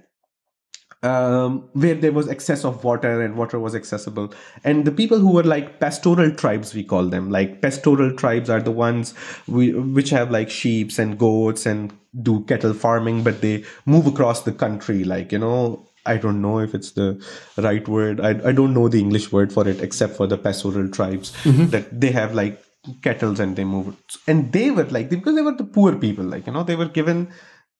um, 1.03 1.69
where 1.73 1.93
there 1.93 2.11
was 2.11 2.27
excess 2.27 2.65
of 2.65 2.83
water 2.83 3.21
and 3.21 3.37
water 3.37 3.59
was 3.59 3.75
accessible. 3.75 4.33
And 4.63 4.85
the 4.85 4.91
people 4.91 5.19
who 5.19 5.33
were 5.33 5.43
like 5.43 5.79
pastoral 5.79 6.31
tribes, 6.31 6.73
we 6.73 6.83
call 6.83 7.05
them, 7.05 7.29
like 7.29 7.61
pastoral 7.61 8.11
tribes 8.15 8.49
are 8.49 8.61
the 8.61 8.71
ones 8.71 9.13
we, 9.47 9.73
which 9.73 10.09
have 10.09 10.31
like 10.31 10.49
sheep 10.49 10.97
and 10.97 11.17
goats 11.17 11.65
and 11.65 11.93
do 12.21 12.43
cattle 12.45 12.73
farming, 12.73 13.23
but 13.23 13.41
they 13.41 13.63
move 13.85 14.07
across 14.07 14.43
the 14.43 14.51
country, 14.51 15.03
like, 15.03 15.31
you 15.31 15.37
know, 15.39 15.85
I 16.07 16.17
don't 16.17 16.41
know 16.41 16.59
if 16.59 16.73
it's 16.73 16.91
the 16.91 17.23
right 17.57 17.87
word. 17.87 18.19
I, 18.21 18.49
I 18.49 18.51
don't 18.51 18.73
know 18.73 18.87
the 18.87 18.99
English 18.99 19.31
word 19.31 19.51
for 19.51 19.67
it 19.67 19.81
except 19.81 20.15
for 20.15 20.27
the 20.27 20.37
pastoral 20.37 20.89
tribes 20.89 21.31
mm-hmm. 21.43 21.67
that 21.67 21.99
they 21.99 22.11
have 22.11 22.33
like 22.33 22.61
kettles 23.01 23.39
and 23.39 23.55
they 23.55 23.63
moved. 23.63 24.17
And 24.27 24.51
they 24.51 24.71
were 24.71 24.85
like 24.85 25.09
because 25.09 25.35
they 25.35 25.41
were 25.41 25.55
the 25.55 25.63
poor 25.63 25.95
people 25.95 26.25
like 26.25 26.47
you 26.47 26.53
know 26.53 26.63
they 26.63 26.75
were 26.75 26.87
given 26.87 27.29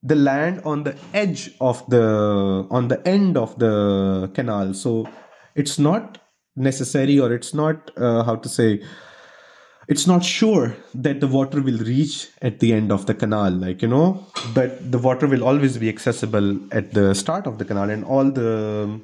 the 0.03 0.15
land 0.15 0.61
on 0.65 0.83
the 0.83 0.95
edge 1.13 1.51
of 1.59 1.87
the 1.89 2.67
on 2.69 2.87
the 2.87 3.05
end 3.07 3.37
of 3.37 3.57
the 3.59 4.31
canal. 4.33 4.73
So 4.73 5.07
it's 5.55 5.79
not 5.79 6.19
necessary 6.55 7.19
or 7.19 7.33
it's 7.33 7.53
not 7.53 7.91
uh, 7.97 8.23
how 8.23 8.35
to 8.35 8.47
say 8.47 8.81
it's 9.87 10.07
not 10.07 10.23
sure 10.23 10.75
that 10.95 11.19
the 11.19 11.27
water 11.27 11.61
will 11.61 11.77
reach 11.77 12.29
at 12.41 12.59
the 12.59 12.73
end 12.73 12.91
of 12.91 13.05
the 13.05 13.13
canal 13.13 13.51
like 13.51 13.81
you 13.81 13.87
know. 13.87 14.25
But 14.53 14.91
the 14.91 14.97
water 14.97 15.27
will 15.27 15.43
always 15.43 15.77
be 15.77 15.89
accessible 15.89 16.59
at 16.71 16.93
the 16.93 17.13
start 17.13 17.47
of 17.47 17.57
the 17.57 17.65
canal 17.65 17.89
and 17.89 18.03
all 18.03 18.31
the 18.31 18.99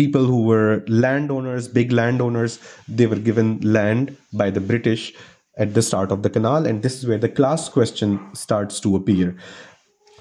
people 0.00 0.24
who 0.24 0.42
were 0.50 0.82
landowners, 0.88 1.68
big 1.68 1.92
landowners, 1.92 2.58
they 2.88 3.06
were 3.06 3.22
given 3.28 3.48
land 3.60 4.16
by 4.32 4.48
the 4.56 4.62
British 4.72 5.12
at 5.58 5.74
the 5.74 5.82
start 5.82 6.10
of 6.10 6.22
the 6.22 6.30
canal. 6.36 6.66
And 6.66 6.82
this 6.82 6.94
is 6.98 7.06
where 7.06 7.18
the 7.18 7.28
class 7.28 7.68
question 7.68 8.18
starts 8.34 8.80
to 8.80 8.96
appear. 8.96 9.36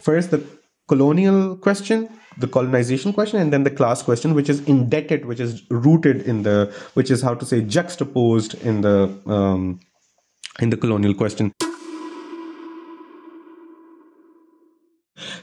First, 0.02 0.32
the 0.32 0.44
colonial 0.90 1.56
question, 1.56 2.10
the 2.38 2.48
colonization 2.48 3.14
question, 3.14 3.40
and 3.40 3.54
then 3.54 3.64
the 3.64 3.76
class 3.80 4.04
question, 4.04 4.34
which 4.34 4.50
is 4.50 4.60
indebted, 4.76 5.26
which 5.26 5.40
is 5.40 5.64
rooted 5.70 6.24
in 6.24 6.44
the, 6.44 6.58
which 6.96 7.10
is 7.10 7.22
how 7.22 7.34
to 7.36 7.46
say 7.46 7.62
juxtaposed 7.62 8.56
in 8.72 8.82
the 8.82 8.98
um, 9.38 9.80
in 10.60 10.70
the 10.72 10.78
colonial 10.78 11.14
question. 11.14 11.54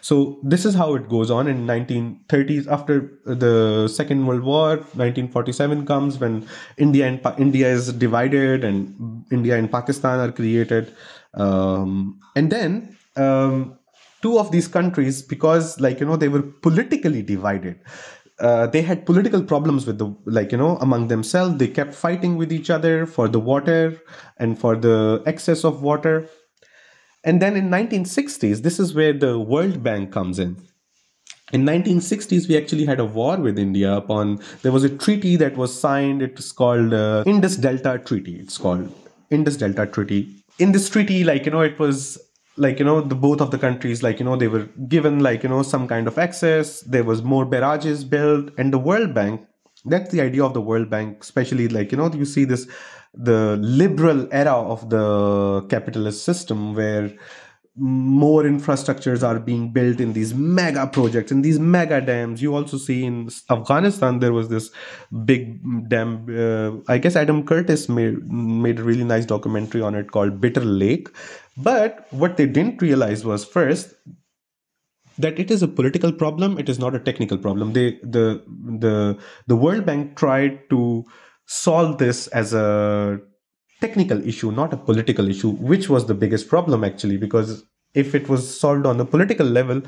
So 0.06 0.38
this 0.44 0.64
is 0.64 0.74
how 0.76 0.94
it 0.94 1.08
goes 1.08 1.32
on 1.32 1.48
in 1.48 1.66
1930s 1.66 2.68
after 2.68 3.18
the 3.24 3.88
Second 3.88 4.26
World 4.26 4.44
War. 4.44 4.76
1947 4.76 5.84
comes 5.84 6.18
when 6.20 6.46
India 6.76 7.08
and 7.08 7.20
pa- 7.20 7.34
India 7.38 7.68
is 7.68 7.92
divided 7.92 8.62
and 8.62 9.24
India 9.32 9.56
and 9.56 9.68
Pakistan 9.72 10.20
are 10.20 10.30
created, 10.30 10.94
um, 11.34 12.20
and 12.36 12.52
then. 12.52 12.96
Um, 13.16 13.78
two 14.22 14.38
of 14.38 14.50
these 14.50 14.66
countries 14.66 15.22
because 15.22 15.78
like 15.80 16.00
you 16.00 16.06
know 16.06 16.16
they 16.16 16.28
were 16.28 16.42
politically 16.66 17.22
divided 17.22 17.78
uh, 18.40 18.66
they 18.66 18.82
had 18.82 19.04
political 19.06 19.42
problems 19.42 19.86
with 19.86 19.98
the 19.98 20.06
like 20.24 20.52
you 20.52 20.58
know 20.58 20.76
among 20.86 21.08
themselves 21.08 21.56
they 21.58 21.68
kept 21.68 21.94
fighting 21.94 22.36
with 22.36 22.52
each 22.52 22.70
other 22.70 23.06
for 23.06 23.28
the 23.28 23.38
water 23.38 24.00
and 24.38 24.58
for 24.58 24.74
the 24.74 25.22
excess 25.26 25.64
of 25.64 25.82
water 25.82 26.28
and 27.26 27.42
then 27.42 27.56
in 27.56 27.68
1960s, 27.68 28.62
this 28.62 28.78
is 28.78 28.94
where 28.94 29.12
the 29.12 29.38
World 29.38 29.82
Bank 29.82 30.12
comes 30.12 30.38
in. 30.38 30.56
In 31.52 31.64
1960s, 31.64 32.48
we 32.48 32.56
actually 32.56 32.86
had 32.86 33.00
a 33.00 33.04
war 33.04 33.36
with 33.36 33.58
India 33.58 33.92
upon 33.94 34.40
there 34.62 34.72
was 34.72 34.84
a 34.84 34.88
treaty 34.88 35.34
that 35.36 35.56
was 35.56 35.78
signed. 35.78 36.22
It's 36.22 36.52
called 36.52 36.94
uh, 36.94 37.24
Indus 37.26 37.56
Delta 37.56 38.00
Treaty. 38.04 38.36
It's 38.36 38.56
called 38.56 38.92
Indus 39.30 39.56
Delta 39.56 39.86
Treaty. 39.86 40.28
In 40.60 40.72
this 40.72 40.88
treaty, 40.88 41.24
like 41.24 41.44
you 41.44 41.50
know, 41.50 41.60
it 41.60 41.78
was 41.80 42.18
like 42.56 42.78
you 42.78 42.84
know 42.84 43.00
the 43.00 43.14
both 43.14 43.40
of 43.40 43.50
the 43.50 43.58
countries 43.58 44.02
like 44.02 44.18
you 44.18 44.24
know 44.24 44.36
they 44.36 44.48
were 44.48 44.64
given 44.88 45.20
like 45.20 45.42
you 45.42 45.48
know 45.48 45.62
some 45.62 45.86
kind 45.86 46.06
of 46.08 46.16
access 46.16 46.80
there 46.82 47.04
was 47.04 47.22
more 47.22 47.44
barrages 47.44 48.02
built 48.02 48.48
and 48.56 48.72
the 48.72 48.78
world 48.78 49.12
bank 49.12 49.42
that's 49.84 50.10
the 50.10 50.22
idea 50.22 50.42
of 50.42 50.54
the 50.54 50.60
world 50.60 50.88
bank 50.88 51.18
especially 51.20 51.68
like 51.68 51.92
you 51.92 51.98
know 51.98 52.10
you 52.12 52.24
see 52.24 52.46
this 52.46 52.66
the 53.16 53.56
liberal 53.56 54.28
era 54.30 54.52
of 54.52 54.90
the 54.90 55.66
capitalist 55.68 56.24
system 56.24 56.74
where 56.74 57.12
more 57.78 58.44
infrastructures 58.44 59.22
are 59.22 59.38
being 59.38 59.70
built 59.70 60.00
in 60.00 60.14
these 60.14 60.32
mega 60.32 60.86
projects 60.86 61.30
in 61.30 61.42
these 61.42 61.58
mega 61.58 62.00
dams. 62.00 62.40
You 62.40 62.54
also 62.54 62.78
see 62.78 63.04
in 63.04 63.28
afghanistan 63.50 64.18
there 64.18 64.32
was 64.32 64.48
this 64.48 64.70
big 65.26 65.60
dam 65.88 66.26
uh, 66.30 66.90
i 66.90 66.96
guess 66.96 67.16
adam 67.16 67.44
curtis 67.44 67.86
made 67.88 68.26
made 68.30 68.78
a 68.78 68.82
really 68.82 69.04
nice 69.04 69.26
documentary 69.26 69.82
on 69.82 69.94
it 69.94 70.10
called 70.10 70.40
bitter 70.40 70.64
lake. 70.64 71.08
But 71.58 72.06
what 72.10 72.38
they 72.38 72.46
didn't 72.46 72.80
realize 72.80 73.24
was 73.24 73.44
first 73.44 73.94
that 75.18 75.38
it 75.38 75.50
is 75.50 75.62
a 75.62 75.68
political 75.68 76.12
problem 76.12 76.58
it 76.58 76.70
is 76.70 76.78
not 76.78 76.94
a 76.94 76.98
technical 76.98 77.36
problem. 77.36 77.74
They 77.74 77.98
the 78.02 78.42
the 78.78 79.18
the 79.46 79.56
world 79.56 79.84
bank 79.84 80.16
tried 80.16 80.70
to 80.70 81.04
solve 81.46 81.98
this 81.98 82.26
as 82.28 82.52
a 82.52 83.20
technical 83.80 84.26
issue, 84.26 84.50
not 84.50 84.72
a 84.72 84.76
political 84.76 85.28
issue, 85.28 85.50
which 85.50 85.88
was 85.88 86.06
the 86.06 86.14
biggest 86.14 86.48
problem 86.48 86.84
actually, 86.84 87.16
because 87.16 87.64
if 87.94 88.14
it 88.14 88.28
was 88.28 88.58
solved 88.60 88.86
on 88.86 88.98
the 88.98 89.04
political 89.04 89.46
level, 89.46 89.82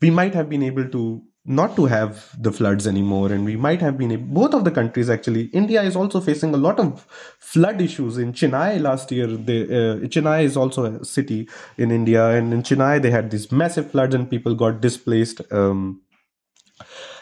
we 0.00 0.10
might 0.10 0.34
have 0.34 0.48
been 0.48 0.62
able 0.62 0.88
to 0.88 1.22
not 1.44 1.74
to 1.74 1.86
have 1.86 2.40
the 2.40 2.52
floods 2.52 2.86
anymore 2.86 3.32
and 3.32 3.44
we 3.44 3.56
might 3.56 3.80
have 3.80 3.98
been 3.98 4.32
both 4.32 4.54
of 4.54 4.62
the 4.64 4.70
countries 4.70 5.10
actually. 5.10 5.46
India 5.46 5.82
is 5.82 5.96
also 5.96 6.20
facing 6.20 6.54
a 6.54 6.56
lot 6.56 6.78
of 6.78 7.04
flood 7.40 7.80
issues. 7.80 8.16
In 8.16 8.32
chennai 8.32 8.80
last 8.80 9.10
year 9.10 9.26
they, 9.26 9.62
uh, 9.62 9.96
chennai 10.06 10.44
is 10.44 10.56
also 10.56 10.84
a 10.84 11.04
city 11.04 11.48
in 11.76 11.90
india 11.90 12.28
and 12.30 12.52
in 12.52 12.62
chennai 12.62 13.02
they 13.02 13.10
had 13.10 13.30
these 13.32 13.50
massive 13.50 13.90
floods 13.90 14.14
and 14.14 14.30
people 14.30 14.54
got 14.54 14.80
displaced 14.80 15.40
um, 15.50 16.00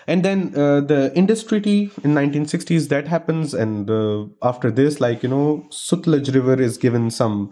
and 0.06 0.24
then 0.24 0.52
uh, 0.56 0.80
the 0.80 1.12
Indus 1.14 1.44
Treaty 1.44 1.90
in 2.02 2.14
1960s 2.14 2.88
that 2.88 3.08
happens. 3.08 3.54
And 3.54 3.90
uh, 3.90 4.26
after 4.42 4.70
this 4.70 5.00
like 5.00 5.22
you 5.22 5.28
know 5.28 5.66
Sutlej 5.70 6.34
river 6.34 6.60
is 6.60 6.78
given 6.78 7.10
some 7.10 7.50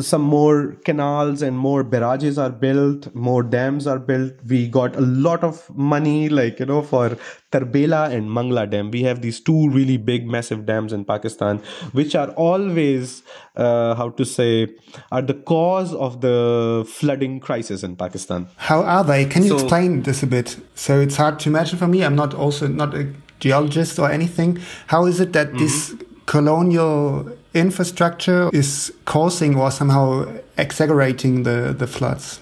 some 0.00 0.22
more 0.22 0.76
canals 0.84 1.42
and 1.42 1.58
more 1.58 1.82
barrages 1.82 2.38
are 2.38 2.50
built 2.50 3.14
more 3.14 3.42
dams 3.42 3.86
are 3.86 3.98
built. 3.98 4.32
We 4.46 4.68
got 4.68 4.96
a 4.96 5.00
lot 5.00 5.42
of 5.44 5.68
money 5.76 6.28
like 6.28 6.60
you 6.60 6.66
know 6.66 6.82
for 6.82 7.16
tarbela 7.52 8.10
and 8.10 8.28
mangla 8.28 8.68
dam. 8.70 8.90
We 8.90 9.02
have 9.02 9.22
these 9.22 9.40
two 9.40 9.68
really 9.70 9.96
big 9.96 10.26
massive 10.26 10.66
dams 10.66 10.92
in 10.92 11.04
pakistan 11.04 11.58
which 11.92 12.14
are 12.14 12.30
always 12.30 13.22
uh, 13.56 13.94
how 13.94 14.10
to 14.10 14.24
say 14.24 14.68
are 15.10 15.22
the 15.22 15.34
cause 15.34 15.94
of 15.94 16.20
the 16.20 16.84
flooding 16.88 17.40
crisis 17.40 17.82
in 17.82 17.96
pakistan. 17.96 18.48
How 18.56 18.82
are 18.82 19.04
they? 19.04 19.24
Can 19.24 19.42
you 19.42 19.50
so, 19.50 19.56
explain 19.56 20.02
this 20.02 20.22
a 20.22 20.26
bit? 20.26 20.56
So 20.74 21.00
it's 21.00 21.16
hard 21.16 21.38
to 21.40 21.48
imagine 21.48 21.78
for 21.78 21.88
me. 21.88 22.04
I'm 22.04 22.16
not 22.16 22.34
also 22.34 22.66
not 22.66 22.94
a 22.94 23.12
geologist 23.40 23.98
or 23.98 24.10
anything. 24.10 24.58
How 24.86 25.06
is 25.06 25.20
it 25.20 25.32
that 25.32 25.56
this 25.58 25.94
colonial 26.26 27.30
infrastructure 27.54 28.50
is 28.52 28.92
causing 29.04 29.56
or 29.56 29.70
somehow 29.70 30.26
exaggerating 30.58 31.44
the, 31.44 31.74
the 31.76 31.86
floods? 31.86 32.40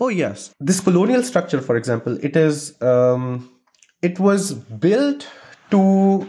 Oh 0.00 0.08
yes, 0.08 0.50
this 0.60 0.80
colonial 0.80 1.22
structure, 1.22 1.60
for 1.60 1.76
example, 1.76 2.18
it 2.22 2.36
is 2.36 2.80
um, 2.82 3.50
it 4.02 4.18
was 4.18 4.54
built 4.54 5.28
to. 5.70 6.28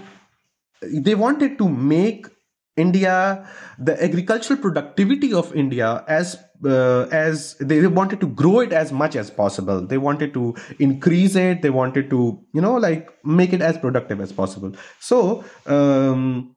They 0.81 1.15
wanted 1.15 1.57
to 1.57 1.67
make 1.67 2.27
India 2.75 3.47
the 3.77 4.01
agricultural 4.01 4.59
productivity 4.59 5.33
of 5.33 5.53
India 5.55 6.03
as 6.07 6.37
uh, 6.65 7.03
as 7.11 7.55
they 7.59 7.85
wanted 7.87 8.19
to 8.19 8.27
grow 8.27 8.59
it 8.59 8.73
as 8.73 8.91
much 8.91 9.15
as 9.15 9.29
possible. 9.29 9.85
They 9.85 9.97
wanted 9.97 10.33
to 10.33 10.55
increase 10.79 11.35
it. 11.35 11.61
They 11.61 11.69
wanted 11.69 12.09
to 12.09 12.39
you 12.53 12.61
know 12.61 12.75
like 12.75 13.09
make 13.23 13.53
it 13.53 13.61
as 13.61 13.77
productive 13.77 14.19
as 14.19 14.31
possible. 14.31 14.73
So 14.99 15.43
um, 15.65 16.55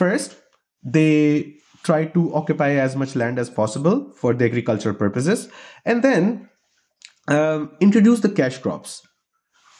first 0.00 0.36
they 0.82 1.54
try 1.82 2.04
to 2.04 2.34
occupy 2.34 2.70
as 2.84 2.96
much 2.96 3.14
land 3.16 3.38
as 3.38 3.48
possible 3.48 4.12
for 4.20 4.34
the 4.34 4.44
agricultural 4.44 4.94
purposes 4.94 5.48
and 5.84 6.02
then 6.02 6.48
um, 7.28 7.70
introduce 7.80 8.20
the 8.20 8.28
cash 8.28 8.58
crops. 8.58 9.02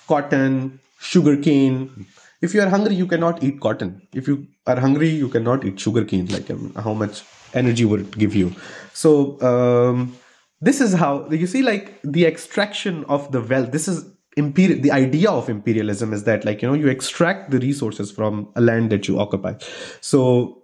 Cotton 0.08 0.80
sugarcane. 1.00 2.06
If 2.40 2.54
you 2.54 2.60
are 2.62 2.68
hungry 2.68 2.94
you 2.94 3.06
cannot 3.06 3.42
eat 3.42 3.60
cotton. 3.60 4.02
If 4.14 4.28
you 4.28 4.46
are 4.66 4.78
hungry 4.80 5.08
you 5.08 5.28
cannot 5.28 5.64
eat 5.64 5.80
sugarcane 5.80 6.26
like 6.26 6.50
um, 6.50 6.72
how 6.74 6.94
much 6.94 7.22
energy 7.54 7.84
would 7.84 8.00
it 8.00 8.18
give 8.18 8.34
you? 8.34 8.54
So 8.92 9.40
um, 9.42 10.16
this 10.60 10.80
is 10.80 10.94
how 10.94 11.28
you 11.30 11.46
see 11.46 11.62
like 11.62 12.00
the 12.02 12.26
extraction 12.26 13.04
of 13.04 13.32
the 13.32 13.40
wealth. 13.40 13.72
This 13.72 13.88
is 13.88 14.04
the 14.36 14.90
idea 14.92 15.30
of 15.30 15.48
imperialism 15.48 16.12
is 16.12 16.24
that 16.24 16.44
like 16.44 16.62
you 16.62 16.68
know 16.68 16.74
you 16.74 16.88
extract 16.88 17.50
the 17.50 17.58
resources 17.58 18.10
from 18.10 18.52
a 18.54 18.60
land 18.60 18.90
that 18.90 19.08
you 19.08 19.18
occupy. 19.18 19.54
So 20.00 20.62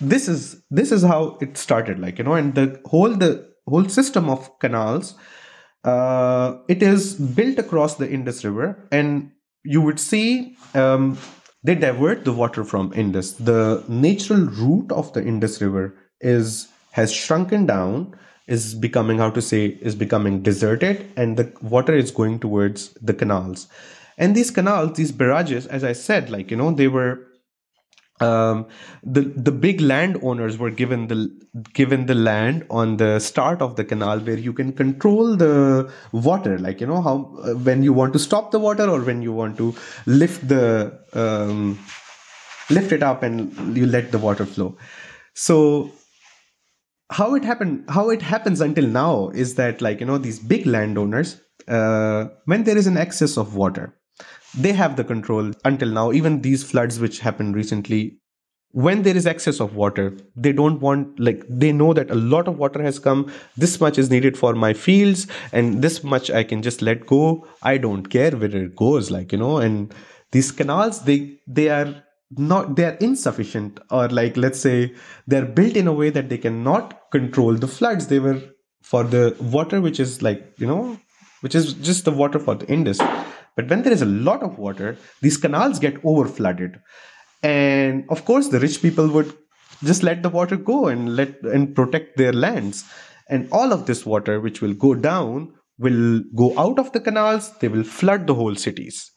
this 0.00 0.28
is 0.28 0.62
this 0.70 0.90
is 0.90 1.02
how 1.02 1.38
it 1.40 1.56
started 1.56 2.00
like 2.00 2.18
you 2.18 2.24
know 2.24 2.34
and 2.34 2.54
the 2.54 2.80
whole 2.86 3.10
the 3.10 3.48
whole 3.66 3.88
system 3.88 4.28
of 4.28 4.58
canals 4.58 5.14
uh, 5.84 6.58
it 6.68 6.82
is 6.82 7.14
built 7.14 7.58
across 7.58 7.96
the 7.96 8.10
indus 8.10 8.44
river 8.44 8.88
and 8.90 9.30
you 9.62 9.80
would 9.80 10.00
see 10.00 10.56
um, 10.74 11.16
they 11.62 11.74
divert 11.74 12.24
the 12.24 12.32
water 12.32 12.64
from 12.64 12.92
indus. 12.94 13.32
The 13.32 13.82
natural 13.88 14.40
route 14.40 14.92
of 14.92 15.12
the 15.14 15.24
indus 15.24 15.60
river 15.60 15.96
is 16.20 16.68
has 16.92 17.12
shrunken 17.12 17.66
down 17.66 18.14
is 18.46 18.74
becoming 18.74 19.18
how 19.18 19.30
to 19.30 19.42
say 19.42 19.66
is 19.80 19.94
becoming 19.94 20.42
deserted 20.42 21.10
and 21.16 21.36
the 21.36 21.52
water 21.62 21.94
is 21.94 22.10
going 22.10 22.38
towards 22.38 22.92
the 22.94 23.14
canals. 23.14 23.68
And 24.16 24.36
these 24.36 24.50
canals 24.50 24.96
these 24.96 25.10
barrages 25.10 25.66
as 25.66 25.82
i 25.82 25.92
said 25.92 26.30
like 26.30 26.50
you 26.50 26.56
know 26.56 26.70
they 26.70 26.86
were 26.86 27.26
um, 28.20 28.66
the 29.02 29.22
the 29.22 29.50
big 29.50 29.80
landowners 29.80 30.56
were 30.56 30.70
given 30.70 31.08
the 31.08 31.30
given 31.72 32.06
the 32.06 32.14
land 32.14 32.64
on 32.70 32.96
the 32.96 33.18
start 33.18 33.60
of 33.60 33.74
the 33.76 33.84
canal 33.84 34.20
where 34.20 34.38
you 34.38 34.52
can 34.52 34.72
control 34.72 35.36
the 35.36 35.92
water. 36.12 36.58
Like 36.58 36.80
you 36.80 36.86
know 36.86 37.02
how 37.02 37.34
uh, 37.42 37.54
when 37.54 37.82
you 37.82 37.92
want 37.92 38.12
to 38.12 38.18
stop 38.18 38.52
the 38.52 38.60
water 38.60 38.88
or 38.88 39.00
when 39.00 39.22
you 39.22 39.32
want 39.32 39.56
to 39.58 39.74
lift 40.06 40.46
the 40.46 40.98
um, 41.12 41.78
lift 42.70 42.92
it 42.92 43.02
up 43.02 43.22
and 43.22 43.76
you 43.76 43.86
let 43.86 44.12
the 44.12 44.18
water 44.18 44.46
flow. 44.46 44.76
So 45.34 45.90
how 47.10 47.34
it 47.34 47.44
happened 47.44 47.84
how 47.88 48.10
it 48.10 48.22
happens 48.22 48.60
until 48.60 48.86
now 48.86 49.28
is 49.30 49.56
that 49.56 49.82
like 49.82 50.00
you 50.00 50.06
know 50.06 50.18
these 50.18 50.38
big 50.38 50.66
landowners 50.66 51.40
uh, 51.68 52.24
when 52.46 52.64
there 52.64 52.76
is 52.76 52.86
an 52.86 52.96
excess 52.96 53.36
of 53.36 53.54
water 53.54 53.94
they 54.56 54.72
have 54.72 54.96
the 54.96 55.04
control 55.04 55.52
until 55.64 55.88
now. 55.88 56.12
Even 56.12 56.42
these 56.42 56.62
floods 56.62 57.00
which 57.00 57.20
happened 57.20 57.56
recently 57.56 58.18
when 58.70 59.02
there 59.02 59.16
is 59.16 59.24
excess 59.24 59.60
of 59.60 59.76
water 59.76 60.16
they 60.34 60.50
don't 60.52 60.80
want 60.80 61.20
like 61.20 61.44
they 61.48 61.70
know 61.70 61.92
that 61.92 62.10
a 62.10 62.14
lot 62.14 62.48
of 62.48 62.58
water 62.58 62.82
has 62.82 62.98
come. 62.98 63.32
This 63.56 63.80
much 63.80 63.98
is 63.98 64.10
needed 64.10 64.36
for 64.36 64.54
my 64.54 64.72
fields 64.72 65.26
and 65.52 65.82
this 65.82 66.02
much 66.02 66.30
i 66.30 66.42
can 66.44 66.62
just 66.62 66.82
let 66.82 67.06
go. 67.06 67.46
I 67.62 67.78
don't 67.78 68.06
care 68.06 68.32
where 68.32 68.56
it 68.56 68.76
goes 68.76 69.10
like 69.10 69.32
you 69.32 69.38
know 69.38 69.58
and 69.58 69.94
these 70.32 70.50
canals 70.50 71.02
they 71.02 71.38
they 71.46 71.68
are 71.68 72.03
not 72.36 72.76
they 72.76 72.84
are 72.84 72.96
insufficient 73.00 73.80
or 73.90 74.08
like 74.08 74.36
let's 74.36 74.60
say 74.60 74.92
they're 75.26 75.44
built 75.44 75.76
in 75.76 75.86
a 75.86 75.92
way 75.92 76.10
that 76.10 76.28
they 76.28 76.38
cannot 76.38 77.10
control 77.10 77.54
the 77.54 77.68
floods 77.68 78.06
they 78.06 78.18
were 78.18 78.40
for 78.82 79.04
the 79.04 79.36
water 79.40 79.80
which 79.80 80.00
is 80.00 80.22
like 80.22 80.54
you 80.58 80.66
know 80.66 80.98
which 81.40 81.54
is 81.54 81.74
just 81.74 82.04
the 82.04 82.10
water 82.10 82.38
for 82.38 82.54
the 82.54 82.66
indus 82.66 83.00
but 83.56 83.68
when 83.68 83.82
there 83.82 83.92
is 83.92 84.02
a 84.02 84.06
lot 84.06 84.42
of 84.42 84.58
water, 84.58 84.96
these 85.20 85.36
canals 85.36 85.78
get 85.78 85.96
over 86.04 86.28
flooded. 86.28 86.80
And 87.42 88.04
of 88.08 88.24
course, 88.24 88.48
the 88.48 88.60
rich 88.60 88.82
people 88.82 89.08
would 89.08 89.32
just 89.82 90.02
let 90.02 90.22
the 90.22 90.28
water 90.28 90.56
go 90.56 90.88
and 90.88 91.14
let 91.14 91.40
and 91.42 91.74
protect 91.74 92.16
their 92.16 92.32
lands. 92.32 92.84
And 93.28 93.48
all 93.52 93.72
of 93.72 93.86
this 93.86 94.04
water, 94.04 94.40
which 94.40 94.60
will 94.60 94.74
go 94.74 94.94
down, 94.94 95.52
will 95.78 96.22
go 96.36 96.58
out 96.58 96.78
of 96.78 96.92
the 96.92 97.00
canals, 97.00 97.56
they 97.58 97.68
will 97.68 97.84
flood 97.84 98.26
the 98.26 98.34
whole 98.34 98.54
cities. 98.54 99.10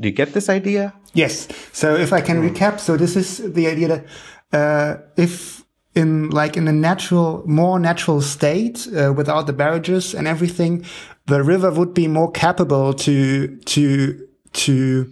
Do 0.00 0.08
you 0.08 0.14
get 0.14 0.32
this 0.32 0.48
idea? 0.48 0.92
Yes. 1.14 1.48
So 1.72 1.94
if 1.94 2.12
I 2.12 2.20
can 2.20 2.42
recap, 2.42 2.80
so 2.80 2.96
this 2.96 3.14
is 3.16 3.38
the 3.52 3.66
idea 3.68 3.88
that 3.88 4.04
uh, 4.52 4.96
if 5.16 5.64
in 5.94 6.30
like 6.30 6.56
in 6.56 6.66
a 6.68 6.72
natural, 6.72 7.42
more 7.46 7.78
natural 7.78 8.20
state 8.20 8.88
uh, 8.88 9.12
without 9.16 9.46
the 9.46 9.52
barrages 9.52 10.14
and 10.14 10.26
everything, 10.26 10.84
the 11.26 11.42
river 11.42 11.70
would 11.70 11.94
be 11.94 12.08
more 12.08 12.30
capable 12.32 12.92
to 12.94 13.56
to 13.66 14.18
to 14.52 15.06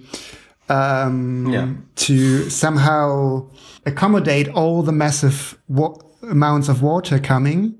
um, 0.69 1.53
Yeah. 1.53 1.69
to 1.97 2.51
somehow 2.51 3.49
accommodate 3.87 4.49
all 4.55 4.83
the 4.83 4.93
massive 4.93 5.57
wa- 5.69 5.95
amounts 6.23 6.69
of 6.69 6.83
water 6.83 7.19
coming, 7.21 7.75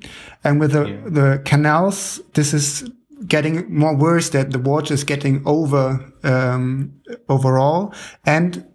and 0.45 0.61
with 0.61 0.73
the 0.73 0.85
the 1.11 1.41
canals, 1.45 2.21
this 2.35 2.53
is 2.55 2.85
getting 3.27 3.73
more 3.73 3.97
worse 3.97 4.31
that 4.31 4.51
the 4.51 4.59
water 4.59 4.95
is 4.95 5.05
getting 5.05 5.43
over 5.47 6.13
um, 6.23 6.93
overall 7.29 7.95
and 8.25 8.67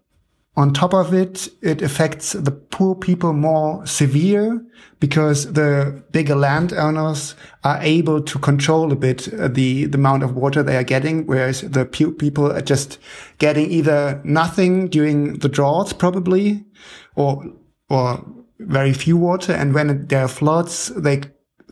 on 0.57 0.73
top 0.73 0.95
of 0.95 1.13
it, 1.13 1.47
it 1.61 1.83
affects 1.83 2.33
the 2.33 2.49
poor 2.49 2.95
people 2.95 3.31
more 3.31 3.85
severe 3.85 4.59
because 4.99 5.53
the 5.53 6.03
bigger 6.11 6.35
landowners 6.35 7.35
are 7.63 7.79
able 7.83 8.23
to 8.23 8.39
control 8.39 8.91
a 8.91 8.95
bit 8.95 9.31
uh, 9.35 9.47
the, 9.49 9.85
the 9.85 9.99
amount 9.99 10.23
of 10.23 10.35
water 10.35 10.63
they 10.63 10.75
are 10.75 10.83
getting, 10.83 11.27
whereas 11.27 11.61
the 11.61 11.85
pu- 11.85 12.11
people 12.11 12.51
are 12.51 12.61
just 12.61 12.97
getting 13.37 13.69
either 13.69 14.19
nothing 14.23 14.87
during 14.87 15.37
the 15.39 15.47
droughts 15.47 15.93
probably 15.93 16.65
or, 17.15 17.45
or 17.91 18.25
very 18.57 18.93
few 18.93 19.15
water. 19.15 19.53
And 19.53 19.75
when 19.75 20.07
there 20.07 20.23
are 20.23 20.27
floods, 20.27 20.87
they 20.87 21.21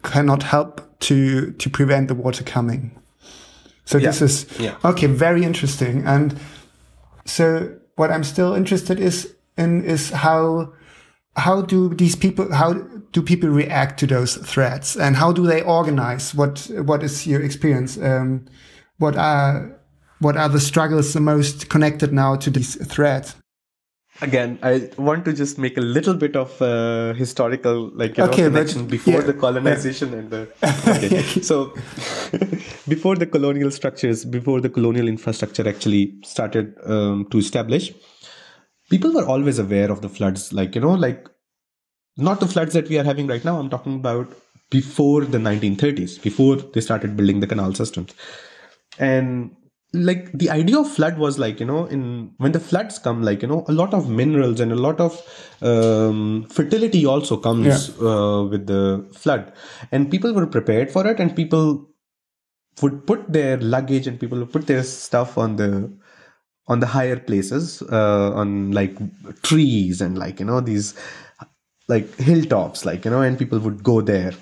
cannot 0.04 0.44
help 0.44 0.85
to, 1.00 1.52
to 1.52 1.70
prevent 1.70 2.08
the 2.08 2.16
water 2.16 2.44
coming. 2.44 2.92
So 3.86 4.00
this 4.00 4.22
is, 4.22 4.46
Yeah. 4.60 4.76
okay, 4.84 5.08
very 5.08 5.44
interesting. 5.44 6.06
And 6.06 6.40
so 7.26 7.76
what 7.96 8.12
I'm 8.12 8.24
still 8.24 8.54
interested 8.54 9.00
is 9.00 9.36
in 9.58 9.84
is 9.86 10.10
how 10.12 10.74
how 11.38 11.62
do 11.62 11.94
these 11.94 12.16
people 12.16 12.54
how 12.54 12.74
do 13.12 13.22
people 13.22 13.50
react 13.50 14.00
to 14.00 14.08
those 14.08 14.36
threats 14.36 14.96
and 14.96 15.16
how 15.16 15.32
do 15.32 15.46
they 15.46 15.62
organize? 15.62 16.34
What 16.36 16.70
what 16.86 17.04
is 17.04 17.28
your 17.28 17.42
experience? 17.42 17.98
Um, 17.98 18.46
what 18.98 19.16
are 19.18 19.72
what 20.20 20.38
are 20.38 20.50
the 20.50 20.60
struggles 20.60 21.14
the 21.14 21.20
most 21.20 21.70
connected 21.70 22.14
now 22.14 22.36
to 22.38 22.50
these 22.50 22.76
threats? 22.88 23.36
Again, 24.22 24.60
I 24.64 24.90
want 24.98 25.26
to 25.26 25.34
just 25.34 25.58
make 25.58 25.78
a 25.78 25.82
little 25.82 26.14
bit 26.14 26.38
of 26.38 26.62
uh, 26.62 27.14
historical, 27.14 27.90
like 27.94 28.18
you 28.18 28.24
Okay, 28.24 28.44
know, 28.44 28.64
but- 28.64 28.88
before 28.88 29.14
yeah, 29.16 29.22
the 29.22 29.34
colonization 29.34 30.14
and 30.14 30.30
the. 30.30 30.48
Okay. 30.88 31.22
so, 31.42 31.74
before 32.88 33.18
the 33.18 33.26
colonial 33.26 33.72
structures, 33.72 34.24
before 34.24 34.62
the 34.62 34.70
colonial 34.70 35.10
infrastructure 35.10 35.68
actually 35.68 36.16
started 36.24 36.76
um, 36.86 37.28
to 37.32 37.40
establish, 37.40 37.94
people 38.90 39.12
were 39.14 39.26
always 39.26 39.60
aware 39.60 39.92
of 39.92 40.02
the 40.02 40.08
floods. 40.10 40.54
Like 40.54 40.76
you 40.76 40.82
know, 40.82 40.94
like 40.94 41.28
not 42.16 42.40
the 42.40 42.48
floods 42.48 42.74
that 42.74 42.88
we 42.88 42.98
are 42.98 43.04
having 43.04 43.28
right 43.28 43.44
now. 43.44 43.60
I'm 43.60 43.70
talking 43.70 43.96
about 43.96 44.30
before 44.70 45.26
the 45.26 45.40
1930s, 45.40 46.22
before 46.24 46.56
they 46.56 46.80
started 46.80 47.18
building 47.18 47.42
the 47.42 47.48
canal 47.48 47.74
systems, 47.74 48.14
and 48.98 49.56
like 49.96 50.32
the 50.34 50.50
idea 50.50 50.80
of 50.80 50.92
flood 50.92 51.18
was 51.18 51.40
like 51.40 51.60
you 51.60 51.66
know 51.66 51.86
in 51.86 52.32
when 52.38 52.52
the 52.52 52.60
floods 52.60 53.00
come 53.00 53.24
like 53.24 53.42
you 53.42 53.48
know 53.48 53.64
a 53.68 53.72
lot 53.72 53.94
of 53.94 54.10
minerals 54.10 54.60
and 54.60 54.72
a 54.72 54.76
lot 54.76 55.00
of 55.00 55.22
um, 55.62 56.46
fertility 56.50 57.06
also 57.06 57.38
comes 57.38 57.90
uh, 58.02 58.48
with 58.50 58.68
the 58.68 59.06
flood. 59.14 59.52
And 59.92 60.12
people 60.12 60.34
were 60.34 60.48
prepared 60.48 60.92
for 60.92 61.08
it 61.08 61.20
and 61.20 61.36
people 61.36 61.88
would 62.82 63.08
put 63.08 63.32
their 63.32 63.58
luggage 63.58 64.08
and 64.08 64.20
people 64.20 64.40
would 64.40 64.52
put 64.52 64.68
their 64.68 64.84
stuff 64.84 65.38
on 65.38 65.56
the 65.56 65.92
on 66.68 66.80
the 66.80 66.88
higher 66.88 67.20
places 67.20 67.82
uh, 67.84 68.32
on 68.34 68.72
like 68.72 68.98
trees 69.44 70.02
and 70.02 70.18
like 70.18 70.40
you 70.40 70.46
know 70.46 70.60
these 70.60 70.96
like 71.88 72.14
hilltops 72.16 72.86
like 72.86 73.06
you 73.06 73.12
know 73.12 73.22
and 73.22 73.38
people 73.38 73.60
would 73.60 73.84
go 73.84 74.02
there 74.02 74.34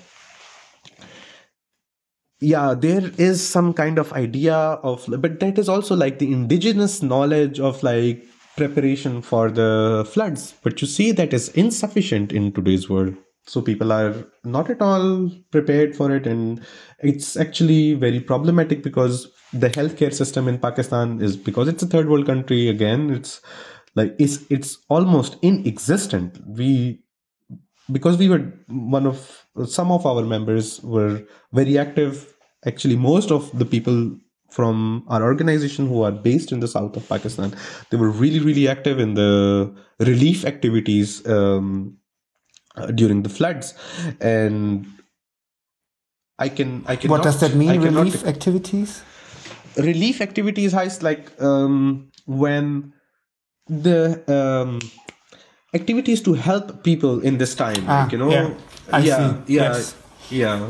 yeah 2.52 2.74
there 2.74 3.10
is 3.28 3.46
some 3.46 3.72
kind 3.72 3.98
of 3.98 4.12
idea 4.12 4.54
of 4.90 5.04
but 5.24 5.40
that 5.40 5.58
is 5.58 5.68
also 5.68 5.96
like 6.04 6.18
the 6.18 6.30
indigenous 6.32 7.02
knowledge 7.02 7.60
of 7.60 7.82
like 7.82 8.24
preparation 8.56 9.22
for 9.22 9.50
the 9.50 10.08
floods. 10.10 10.54
But 10.62 10.80
you 10.80 10.86
see 10.86 11.12
that 11.12 11.32
is 11.32 11.48
insufficient 11.50 12.32
in 12.32 12.52
today's 12.52 12.88
world. 12.88 13.16
So 13.46 13.60
people 13.60 13.92
are 13.92 14.24
not 14.42 14.70
at 14.70 14.80
all 14.80 15.30
prepared 15.50 15.94
for 15.94 16.14
it. 16.14 16.26
And 16.26 16.64
it's 17.00 17.36
actually 17.36 17.94
very 17.94 18.20
problematic 18.20 18.82
because 18.82 19.28
the 19.52 19.70
healthcare 19.70 20.12
system 20.12 20.48
in 20.48 20.58
pakistan 20.58 21.20
is 21.20 21.36
because 21.36 21.68
it's 21.68 21.82
a 21.82 21.86
third 21.86 22.08
world 22.08 22.26
country 22.26 22.68
again 22.68 23.10
it's 23.10 23.40
like 23.94 24.12
it's 24.18 24.40
it's 24.50 24.78
almost 24.88 25.36
inexistent. 25.42 26.40
We 26.46 27.02
because 27.92 28.18
we 28.18 28.28
were 28.28 28.52
one 28.68 29.06
of 29.06 29.46
some 29.66 29.92
of 29.92 30.06
our 30.06 30.22
members 30.24 30.82
were 30.82 31.22
very 31.52 31.78
active 31.78 32.33
actually 32.66 32.96
most 32.96 33.30
of 33.30 33.50
the 33.58 33.64
people 33.64 33.98
from 34.50 35.04
our 35.08 35.22
organization 35.22 35.86
who 35.88 36.02
are 36.02 36.12
based 36.12 36.52
in 36.52 36.60
the 36.60 36.68
south 36.68 36.96
of 36.96 37.06
pakistan 37.08 37.52
they 37.90 37.96
were 38.02 38.10
really 38.10 38.38
really 38.48 38.66
active 38.68 39.00
in 39.04 39.14
the 39.14 39.30
relief 40.10 40.44
activities 40.44 41.26
um, 41.26 41.96
uh, 42.76 42.86
during 43.00 43.22
the 43.22 43.28
floods. 43.28 43.74
And 44.20 44.86
i 46.38 46.48
can 46.48 46.70
i 46.88 46.96
can 46.96 47.10
what 47.10 47.22
does 47.22 47.38
that 47.40 47.54
mean 47.54 47.80
cannot- 47.82 48.04
relief 48.04 48.24
activities? 48.26 49.02
Relief 49.76 50.20
activities 50.20 50.72
has 50.72 51.02
like 51.02 51.30
um, 51.42 52.10
when 52.26 52.92
the 53.66 53.98
um, 54.30 54.78
activities 55.74 56.20
to 56.22 56.34
help 56.34 56.84
people 56.84 57.18
in 57.20 57.38
this 57.38 57.54
time 57.56 57.82
Ah, 57.88 58.02
like 58.02 58.12
you 58.12 58.18
know? 58.18 58.30
yeah. 58.30 58.50
I 58.92 58.98
yeah 59.00 59.18
yeah 59.46 59.62
Yes. 59.74 59.94
yeah. 60.30 60.68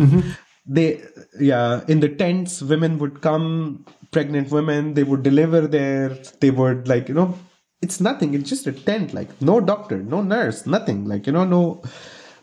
They 0.66 1.02
yeah 1.38 1.82
in 1.88 2.00
the 2.00 2.08
tents 2.08 2.62
women 2.62 2.98
would 2.98 3.20
come 3.20 3.84
pregnant 4.10 4.50
women 4.50 4.94
they 4.94 5.02
would 5.02 5.22
deliver 5.22 5.66
there 5.66 6.10
they 6.40 6.50
would 6.50 6.86
like 6.86 7.08
you 7.08 7.14
know 7.14 7.36
it's 7.82 8.00
nothing 8.00 8.34
it's 8.34 8.48
just 8.48 8.66
a 8.66 8.72
tent 8.72 9.12
like 9.12 9.30
no 9.40 9.60
doctor 9.60 9.98
no 10.02 10.22
nurse 10.22 10.66
nothing 10.66 11.04
like 11.06 11.26
you 11.26 11.32
know 11.32 11.44
no 11.44 11.82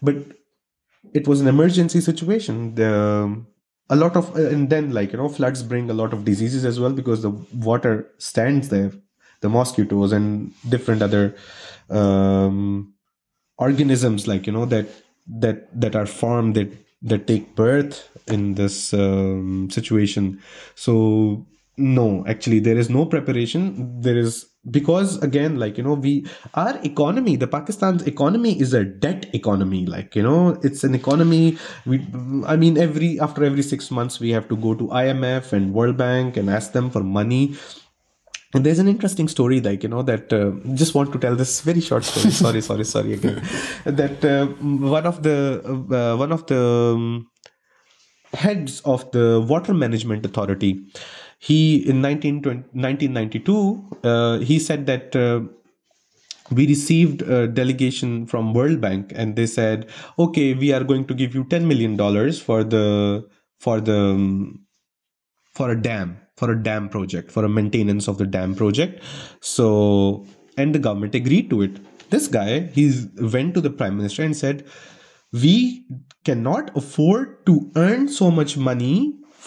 but 0.01 0.15
it 1.13 1.27
was 1.27 1.41
an 1.41 1.47
emergency 1.47 2.01
situation. 2.01 2.75
The 2.75 3.43
a 3.89 3.95
lot 3.95 4.15
of 4.15 4.35
and 4.37 4.69
then 4.69 4.93
like 4.93 5.11
you 5.11 5.17
know 5.17 5.27
floods 5.27 5.63
bring 5.63 5.89
a 5.89 5.93
lot 5.93 6.13
of 6.13 6.23
diseases 6.23 6.63
as 6.63 6.79
well 6.79 6.93
because 6.93 7.21
the 7.21 7.31
water 7.53 8.09
stands 8.17 8.69
there 8.69 8.91
the 9.41 9.49
mosquitoes 9.49 10.13
and 10.13 10.53
different 10.69 11.01
other 11.01 11.35
um, 11.89 12.93
organisms 13.57 14.27
like 14.29 14.47
you 14.47 14.53
know 14.53 14.65
that 14.65 14.87
that 15.27 15.67
that 15.79 15.93
are 15.93 16.05
formed 16.05 16.55
that 16.55 16.71
that 17.01 17.27
take 17.27 17.55
birth 17.55 18.09
in 18.27 18.55
this 18.55 18.93
um, 18.93 19.69
situation. 19.69 20.41
So 20.75 21.45
no 21.77 22.25
actually 22.27 22.59
there 22.59 22.77
is 22.77 22.89
no 22.89 23.05
preparation. 23.05 24.01
There 24.01 24.17
is 24.17 24.47
because 24.69 25.17
again 25.23 25.57
like 25.57 25.77
you 25.77 25.83
know 25.83 25.93
we 25.93 26.27
our 26.53 26.77
economy 26.83 27.35
the 27.35 27.47
pakistan's 27.47 28.03
economy 28.05 28.59
is 28.59 28.73
a 28.73 28.83
debt 28.83 29.33
economy. 29.33 29.85
Like 29.85 30.15
you 30.15 30.21
know 30.21 30.59
it's 30.61 30.83
an 30.83 30.93
economy 30.93 31.57
we 31.85 32.05
i 32.45 32.55
mean 32.55 32.77
every 32.77 33.19
after 33.19 33.43
every 33.43 33.63
6 33.63 33.91
months 33.91 34.19
we 34.19 34.31
have 34.31 34.47
to 34.49 34.55
go 34.55 34.75
to 34.75 34.87
imf 34.87 35.51
and 35.53 35.73
world 35.73 35.97
bank 35.97 36.37
and 36.37 36.49
ask 36.49 36.73
them 36.73 36.89
for 36.91 37.01
money 37.01 37.55
and 38.53 38.65
there's 38.65 38.79
an 38.79 38.87
interesting 38.87 39.27
story, 39.27 39.61
like 39.61 39.83
you 39.83 39.89
know, 39.89 40.01
that 40.01 40.31
uh, 40.33 40.51
just 40.73 40.93
want 40.93 41.11
to 41.13 41.19
tell 41.19 41.35
this 41.35 41.61
very 41.61 41.79
short 41.79 42.03
story. 42.03 42.31
sorry, 42.43 42.61
sorry, 42.61 42.83
sorry 42.83 43.13
again. 43.13 43.41
That 43.85 44.25
uh, 44.25 44.47
one 44.47 45.05
of 45.05 45.23
the 45.23 45.61
uh, 45.65 46.17
one 46.17 46.31
of 46.31 46.45
the 46.47 46.61
um, 46.95 47.27
heads 48.33 48.81
of 48.81 49.09
the 49.11 49.45
Water 49.47 49.73
Management 49.73 50.25
Authority, 50.25 50.85
he 51.39 51.87
in 51.89 52.01
19, 52.01 52.41
1992, 52.41 53.99
uh, 54.03 54.39
he 54.39 54.59
said 54.59 54.85
that. 54.85 55.15
Uh, 55.15 55.41
we 56.53 56.67
received 56.67 57.21
a 57.21 57.47
delegation 57.47 58.25
from 58.25 58.53
World 58.53 58.81
Bank, 58.81 59.13
and 59.15 59.37
they 59.37 59.45
said, 59.45 59.87
"Okay, 60.19 60.53
we 60.53 60.73
are 60.73 60.83
going 60.83 61.05
to 61.05 61.13
give 61.13 61.33
you 61.33 61.45
ten 61.45 61.65
million 61.65 61.95
dollars 61.95 62.41
for 62.41 62.65
the 62.65 63.25
for 63.57 63.79
the 63.79 63.97
um, 63.97 64.65
for 65.53 65.69
a 65.69 65.81
dam 65.81 66.20
for 66.41 66.51
a 66.51 66.61
dam 66.67 66.89
project 66.89 67.31
for 67.37 67.45
a 67.45 67.49
maintenance 67.57 68.07
of 68.07 68.17
the 68.17 68.25
dam 68.35 68.55
project. 68.61 69.03
So 69.41 70.25
and 70.57 70.75
the 70.75 70.79
government 70.87 71.13
agreed 71.15 71.49
to 71.51 71.61
it. 71.61 71.79
This 72.09 72.27
guy 72.27 72.61
he 72.77 72.85
went 73.35 73.53
to 73.57 73.61
the 73.67 73.73
prime 73.81 73.97
minister 73.97 74.23
and 74.23 74.35
said 74.43 74.65
we 75.31 75.85
cannot 76.25 76.75
afford 76.75 77.45
to 77.45 77.59
earn 77.75 78.09
so 78.09 78.31
much 78.39 78.57
money 78.71 78.95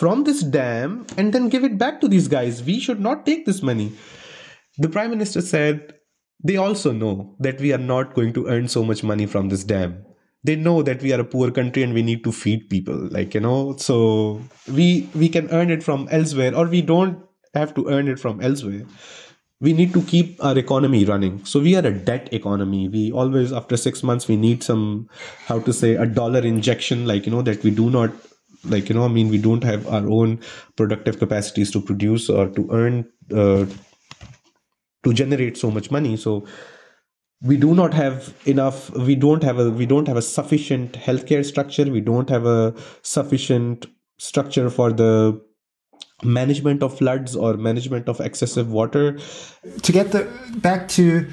from 0.02 0.24
this 0.28 0.40
dam 0.42 1.04
and 1.16 1.32
then 1.32 1.48
give 1.48 1.64
it 1.64 1.76
back 1.82 2.00
to 2.00 2.08
these 2.14 2.28
guys. 2.28 2.62
We 2.62 2.78
should 2.86 3.00
not 3.00 3.26
take 3.26 3.44
this 3.44 3.60
money. 3.62 3.92
The 4.78 4.88
prime 4.88 5.10
minister 5.10 5.40
said 5.40 5.94
they 6.42 6.56
also 6.56 6.92
know 6.92 7.36
that 7.40 7.60
we 7.60 7.72
are 7.72 7.84
not 7.92 8.14
going 8.14 8.32
to 8.34 8.48
earn 8.48 8.68
so 8.68 8.84
much 8.84 9.02
money 9.02 9.26
from 9.26 9.48
this 9.48 9.64
dam 9.64 10.04
they 10.44 10.56
know 10.56 10.82
that 10.82 11.02
we 11.02 11.12
are 11.12 11.20
a 11.20 11.24
poor 11.24 11.50
country 11.50 11.82
and 11.82 11.94
we 11.94 12.02
need 12.02 12.22
to 12.22 12.32
feed 12.32 12.68
people 12.68 13.08
like 13.10 13.34
you 13.34 13.40
know 13.40 13.76
so 13.76 14.40
we 14.72 15.08
we 15.14 15.28
can 15.28 15.50
earn 15.50 15.70
it 15.70 15.82
from 15.82 16.08
elsewhere 16.10 16.54
or 16.54 16.66
we 16.66 16.82
don't 16.82 17.18
have 17.54 17.74
to 17.74 17.88
earn 17.88 18.08
it 18.08 18.18
from 18.18 18.40
elsewhere. 18.40 18.84
We 19.60 19.72
need 19.72 19.92
to 19.94 20.02
keep 20.02 20.42
our 20.44 20.58
economy 20.58 21.04
running. 21.04 21.44
So 21.44 21.60
we 21.60 21.76
are 21.76 21.86
a 21.86 21.92
debt 21.92 22.28
economy. 22.32 22.88
We 22.88 23.12
always 23.12 23.52
after 23.52 23.76
6 23.76 24.02
months 24.02 24.28
we 24.28 24.36
need 24.36 24.62
some 24.62 25.08
how 25.46 25.60
to 25.60 25.72
say 25.72 25.94
a 25.94 26.06
dollar 26.06 26.40
injection 26.40 27.06
like 27.06 27.26
you 27.26 27.32
know 27.32 27.42
that 27.42 27.62
we 27.62 27.70
do 27.70 27.88
not 27.90 28.10
like 28.72 28.88
you 28.88 28.94
know 28.96 29.04
i 29.04 29.08
mean 29.08 29.28
we 29.28 29.38
don't 29.46 29.64
have 29.68 29.86
our 29.94 30.08
own 30.18 30.30
productive 30.74 31.18
capacities 31.18 31.70
to 31.70 31.80
produce 31.88 32.30
or 32.30 32.46
to 32.48 32.66
earn 32.72 33.04
uh, 33.40 33.66
to 35.04 35.12
generate 35.12 35.56
so 35.56 35.70
much 35.70 35.90
money. 35.90 36.16
So 36.16 36.46
we 37.44 37.58
do 37.58 37.74
not 37.74 37.92
have 37.92 38.34
enough 38.46 38.90
we 38.90 39.14
don't 39.14 39.42
have 39.42 39.58
a 39.58 39.70
we 39.70 39.86
don't 39.86 40.08
have 40.08 40.16
a 40.16 40.22
sufficient 40.22 40.92
healthcare 40.92 41.44
structure. 41.44 41.84
We 41.84 42.00
don't 42.00 42.30
have 42.30 42.46
a 42.46 42.74
sufficient 43.02 43.86
structure 44.18 44.70
for 44.70 44.92
the 44.92 45.40
management 46.22 46.82
of 46.82 46.96
floods 46.96 47.36
or 47.36 47.54
management 47.54 48.08
of 48.08 48.20
excessive 48.20 48.72
water. 48.72 49.18
To 49.82 49.92
get 49.92 50.12
the 50.12 50.26
back 50.56 50.88
to 50.90 51.28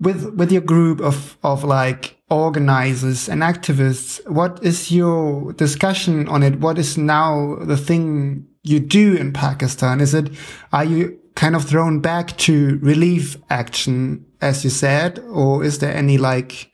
with 0.00 0.34
with 0.34 0.50
your 0.50 0.62
group 0.62 1.00
of 1.00 1.38
of 1.44 1.62
like 1.62 2.16
organizers 2.28 3.28
and 3.28 3.42
activists 3.42 4.28
what 4.28 4.58
is 4.64 4.90
your 4.90 5.52
discussion 5.52 6.26
on 6.28 6.42
it? 6.42 6.58
What 6.58 6.76
is 6.76 6.98
now 6.98 7.56
the 7.62 7.76
thing 7.76 8.46
you 8.64 8.80
do 8.80 9.14
in 9.14 9.32
pakistan? 9.32 10.00
Is 10.00 10.12
it 10.12 10.30
are 10.72 10.84
you 10.84 11.20
kind 11.36 11.54
of 11.54 11.64
thrown 11.64 12.00
back 12.00 12.36
to 12.36 12.78
relief 12.82 13.36
action 13.48 14.26
as 14.40 14.64
you 14.64 14.70
said 14.70 15.20
or 15.30 15.62
is 15.62 15.78
there 15.78 15.94
any 15.94 16.18
like 16.18 16.72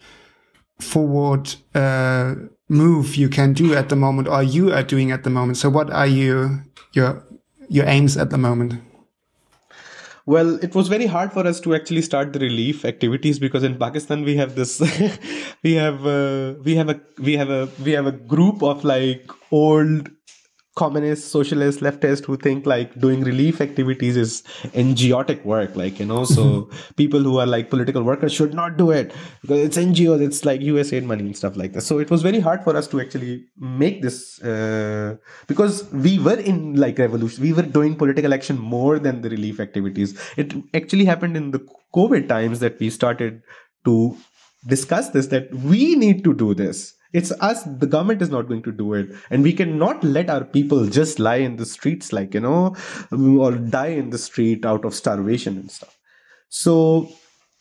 forward 0.80 1.54
uh 1.74 2.34
move 2.72 3.16
you 3.16 3.28
can 3.28 3.52
do 3.52 3.74
at 3.74 3.88
the 3.90 3.96
moment 3.96 4.26
or 4.26 4.42
you 4.42 4.72
are 4.72 4.82
doing 4.82 5.12
at 5.12 5.22
the 5.24 5.30
moment? 5.30 5.58
So 5.58 5.68
what 5.68 5.90
are 5.90 6.06
you 6.06 6.62
your 6.92 7.24
your 7.68 7.86
aims 7.86 8.16
at 8.16 8.30
the 8.30 8.38
moment? 8.38 8.80
Well, 10.24 10.54
it 10.62 10.74
was 10.74 10.86
very 10.86 11.06
hard 11.06 11.32
for 11.32 11.46
us 11.46 11.60
to 11.60 11.74
actually 11.74 12.02
start 12.02 12.32
the 12.32 12.38
relief 12.38 12.84
activities 12.84 13.40
because 13.40 13.64
in 13.64 13.76
Pakistan 13.76 14.22
we 14.22 14.36
have 14.36 14.54
this, 14.54 14.80
we 15.64 15.74
have 15.74 16.06
uh, 16.06 16.54
we 16.62 16.76
have 16.76 16.88
a 16.88 17.00
we 17.18 17.36
have 17.36 17.50
a 17.50 17.68
we 17.84 17.92
have 17.92 18.06
a 18.06 18.12
group 18.12 18.62
of 18.62 18.84
like 18.84 19.28
old 19.50 20.10
communist, 20.74 21.28
socialist, 21.28 21.80
leftist 21.80 22.24
who 22.24 22.36
think 22.36 22.64
like 22.64 22.98
doing 22.98 23.22
relief 23.22 23.60
activities 23.60 24.16
is 24.16 24.42
NGOtic 24.72 25.44
work, 25.44 25.76
like 25.76 26.00
you 26.00 26.06
know. 26.06 26.24
So 26.24 26.70
people 26.96 27.20
who 27.20 27.38
are 27.38 27.46
like 27.46 27.68
political 27.68 28.02
workers 28.02 28.32
should 28.32 28.54
not 28.54 28.76
do 28.78 28.90
it 28.90 29.12
because 29.42 29.60
it's 29.60 29.76
NGOs, 29.76 30.22
it's 30.22 30.44
like 30.44 30.60
USAID 30.60 31.04
money 31.04 31.24
and 31.24 31.36
stuff 31.36 31.56
like 31.56 31.72
that. 31.74 31.82
So 31.82 31.98
it 31.98 32.10
was 32.10 32.22
very 32.22 32.40
hard 32.40 32.64
for 32.64 32.76
us 32.76 32.88
to 32.88 33.00
actually 33.00 33.44
make 33.58 34.00
this 34.00 34.42
uh, 34.42 35.16
because 35.46 35.90
we 35.92 36.18
were 36.18 36.38
in 36.38 36.74
like 36.76 36.98
revolution, 36.98 37.42
we 37.42 37.52
were 37.52 37.62
doing 37.62 37.94
political 37.94 38.32
action 38.32 38.58
more 38.58 38.98
than 38.98 39.20
the 39.20 39.28
relief 39.28 39.60
activities. 39.60 40.18
It 40.36 40.54
actually 40.72 41.04
happened 41.04 41.36
in 41.36 41.50
the 41.50 41.66
COVID 41.94 42.28
times 42.28 42.60
that 42.60 42.80
we 42.80 42.88
started 42.88 43.42
to 43.84 44.16
discuss 44.66 45.10
this 45.10 45.26
that 45.26 45.52
we 45.52 45.96
need 45.96 46.22
to 46.24 46.32
do 46.32 46.54
this 46.54 46.94
it's 47.12 47.32
us 47.32 47.62
the 47.64 47.86
government 47.86 48.22
is 48.22 48.30
not 48.30 48.48
going 48.48 48.62
to 48.62 48.72
do 48.72 48.94
it. 48.94 49.10
And 49.30 49.42
we 49.42 49.52
cannot 49.52 50.02
let 50.02 50.30
our 50.30 50.44
people 50.44 50.86
just 50.86 51.18
lie 51.18 51.36
in 51.36 51.56
the 51.56 51.66
streets 51.66 52.12
like 52.12 52.34
you 52.34 52.40
know 52.40 52.76
or 53.12 53.52
die 53.52 53.94
in 54.02 54.10
the 54.10 54.18
street 54.18 54.64
out 54.64 54.84
of 54.84 54.94
starvation 54.94 55.56
and 55.58 55.70
stuff. 55.70 55.96
So 56.48 57.10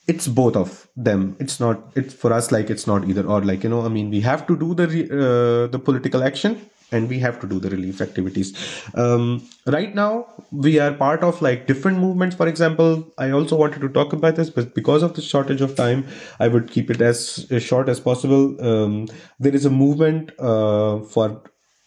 it's 0.08 0.28
both 0.28 0.56
of 0.56 0.88
them. 0.96 1.36
It's 1.40 1.60
not 1.60 1.92
it's 1.96 2.14
for 2.14 2.34
us 2.34 2.52
like 2.52 2.70
it's 2.70 2.88
not 2.88 3.08
either 3.08 3.26
or. 3.26 3.42
Like 3.42 3.64
you 3.64 3.70
know 3.70 3.86
i 3.86 3.90
mean 3.90 4.10
we 4.10 4.22
have 4.22 4.48
to 4.48 4.58
do 4.58 4.74
the 4.74 4.86
uh, 4.86 5.68
the 5.72 5.80
political 5.80 6.24
action 6.24 6.70
and 6.92 7.10
we 7.10 7.20
have 7.20 7.40
to 7.40 7.48
do 7.48 7.60
the 7.60 7.70
relief 7.70 8.02
activities 8.02 8.54
um, 8.96 9.48
right 9.68 9.96
now 9.96 10.26
we 10.52 10.80
are 10.80 10.94
part 10.94 11.24
of 11.24 11.42
like 11.42 11.68
different 11.68 11.98
movements 12.00 12.36
for 12.36 12.48
example 12.48 13.06
i 13.18 13.30
also 13.32 13.56
wanted 13.56 13.82
to 13.82 13.90
talk 13.90 14.14
about 14.14 14.36
this 14.36 14.50
but 14.50 14.74
because 14.76 15.04
of 15.04 15.14
the 15.14 15.22
shortage 15.22 15.62
of 15.62 15.76
time 15.76 16.06
i 16.40 16.48
would 16.48 16.70
keep 16.70 16.90
it 16.90 17.02
as, 17.02 17.48
as 17.52 17.64
short 17.64 17.88
as 17.90 18.00
possible 18.00 18.44
um, 18.66 19.08
there 19.40 19.56
is 19.56 19.66
a 19.66 19.70
movement 19.70 20.32
uh, 20.40 21.00
for 21.00 21.42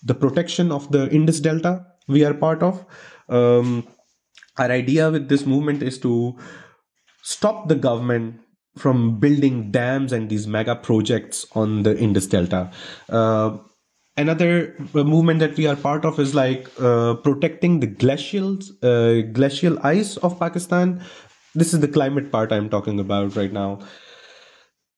the 0.05 0.15
protection 0.15 0.71
of 0.71 0.91
the 0.93 1.11
Indus 1.11 1.41
Delta. 1.41 1.87
We 2.07 2.25
are 2.25 2.35
part 2.35 2.63
of. 2.63 2.85
Um, 3.29 3.89
our 4.59 4.71
idea 4.71 5.11
with 5.11 5.29
this 5.29 5.47
movement 5.47 5.83
is 5.83 5.99
to 6.01 6.37
stop 7.23 7.69
the 7.69 7.75
government 7.75 8.41
from 8.77 9.19
building 9.19 9.71
dams 9.71 10.13
and 10.13 10.29
these 10.29 10.47
mega 10.47 10.77
projects 10.77 11.47
on 11.53 11.83
the 11.83 11.99
Indus 11.99 12.27
Delta. 12.27 12.71
Uh, 13.09 13.57
another 14.17 14.75
movement 14.95 15.41
that 15.41 15.57
we 15.57 15.67
are 15.67 15.77
part 15.77 16.05
of 16.05 16.19
is 16.19 16.35
like 16.35 16.69
uh, 16.81 17.15
protecting 17.15 17.81
the 17.81 17.87
glacials, 17.87 18.71
uh, 18.83 19.27
glacial 19.33 19.79
ice 19.85 20.17
of 20.19 20.39
Pakistan. 20.39 21.03
This 21.55 21.73
is 21.73 21.81
the 21.81 21.89
climate 21.89 22.31
part 22.33 22.53
I'm 22.53 22.69
talking 22.69 22.99
about 23.01 23.37
right 23.37 23.53
now. 23.53 23.81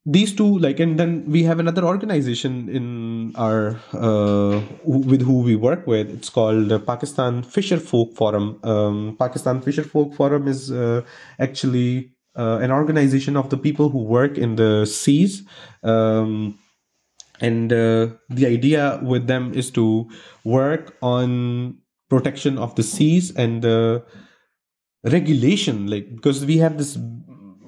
These 0.09 0.37
two, 0.37 0.59
like, 0.59 0.79
and 0.79 1.01
then 1.01 1.25
we 1.29 1.43
have 1.43 1.59
another 1.59 1.85
organization 1.85 2.69
in 2.69 3.35
our 3.35 3.77
uh, 3.93 4.61
with 4.85 5.23
who 5.23 5.41
we 5.41 5.57
work 5.57 5.85
with. 5.85 6.09
It's 6.11 6.31
called 6.31 6.69
the 6.69 6.79
Pakistan 6.79 7.43
Fisher 7.43 7.79
Folk 7.79 8.15
Forum. 8.15 8.61
Um, 8.63 9.17
Pakistan 9.19 9.61
Fisher 9.61 9.83
Folk 9.83 10.15
Forum 10.15 10.47
is 10.47 10.71
uh, 10.71 11.03
actually 11.41 12.13
uh, 12.37 12.59
an 12.63 12.71
organization 12.71 13.37
of 13.37 13.51
the 13.51 13.57
people 13.57 13.89
who 13.89 14.05
work 14.05 14.39
in 14.39 14.55
the 14.55 14.87
seas. 14.87 15.43
Um, 15.83 16.57
and 17.41 17.73
uh, 17.73 18.09
the 18.31 18.47
idea 18.47 19.01
with 19.03 19.27
them 19.27 19.53
is 19.55 19.71
to 19.73 20.09
work 20.45 20.97
on 21.03 21.77
protection 22.09 22.57
of 22.59 22.75
the 22.77 22.83
seas 22.83 23.31
and 23.37 23.63
the 23.63 24.05
regulation 25.05 25.87
like 25.87 26.15
because 26.15 26.45
we 26.45 26.59
have 26.59 26.79
this 26.79 26.97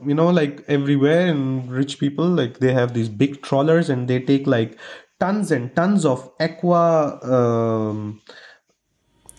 you 0.07 0.14
know 0.14 0.29
like 0.29 0.64
everywhere 0.69 1.27
in 1.27 1.69
rich 1.69 1.99
people 1.99 2.27
like 2.27 2.59
they 2.59 2.73
have 2.73 2.95
these 2.95 3.09
big 3.09 3.43
trawlers 3.43 3.89
and 3.91 4.09
they 4.09 4.19
take 4.21 4.47
like 4.47 4.79
tons 5.21 5.51
and 5.51 5.75
tons 5.77 6.05
of 6.05 6.31
aqua 6.41 7.19
um, 7.23 8.21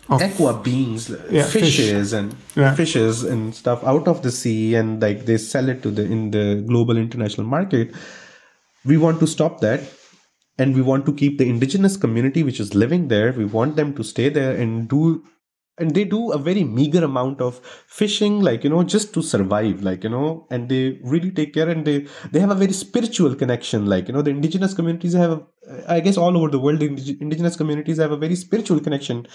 Of- 0.10 0.22
aqua 0.22 0.54
beings 0.64 1.10
Yeah, 1.30 1.44
fish. 1.44 1.64
fishes 1.78 2.14
and 2.14 2.36
Yeah. 2.56 2.74
fishes 2.76 3.24
and 3.24 3.54
stuff 3.56 3.84
out 3.84 4.08
of 4.08 4.22
the 4.22 4.32
sea 4.32 4.76
and 4.76 5.02
like 5.02 5.26
they 5.26 5.38
sell 5.38 5.70
it 5.70 5.82
to 5.84 5.92
the 5.92 6.04
in 6.04 6.32
the 6.32 6.64
global 6.68 6.98
international 6.98 7.48
market 7.48 7.92
we 8.86 8.98
want 8.98 9.20
to 9.20 9.28
stop 9.28 9.60
that 9.62 9.82
and 10.60 10.76
we 10.76 10.82
want 10.82 11.06
to 11.08 11.14
keep 11.14 11.38
the 11.40 11.50
indigenous 11.50 11.98
community 11.98 12.44
which 12.44 12.60
is 12.60 12.76
living 12.76 13.08
there. 13.08 13.32
We 13.34 13.46
want 13.46 13.76
them 13.76 13.96
to 13.96 14.04
stay 14.04 14.30
there 14.30 14.56
and 14.56 14.88
do 14.88 15.24
and 15.80 15.96
they 15.96 16.04
do 16.04 16.32
a 16.34 16.38
very 16.38 16.64
meager 16.64 17.04
amount 17.04 17.42
of 17.42 17.60
fishing 18.00 18.42
like 18.42 18.64
you 18.66 18.70
know 18.70 18.84
just 18.84 19.14
to 19.14 19.22
survive 19.22 19.82
like 19.82 20.04
you 20.04 20.10
know 20.10 20.46
and 20.52 20.68
they 20.68 21.00
really 21.04 21.32
take 21.32 21.54
care 21.54 21.70
and 21.70 21.86
they 21.86 22.06
they 22.32 22.40
have 22.40 22.52
a 22.52 22.60
very 22.64 22.74
spiritual 22.74 23.34
connection 23.34 23.86
like 23.86 24.08
you 24.10 24.14
know 24.14 24.22
the 24.22 24.30
indigenous 24.30 24.74
communities 24.74 25.14
have 25.14 25.42
i 25.88 26.00
guess 26.00 26.18
all 26.18 26.36
over 26.38 26.50
the 26.50 26.60
world 26.60 26.80
the 26.80 26.90
indig- 26.90 27.22
indigenous 27.22 27.56
communities 27.56 27.98
have 27.98 28.12
a 28.12 28.18
very 28.18 28.36
spiritual 28.36 28.80
connection 28.80 29.26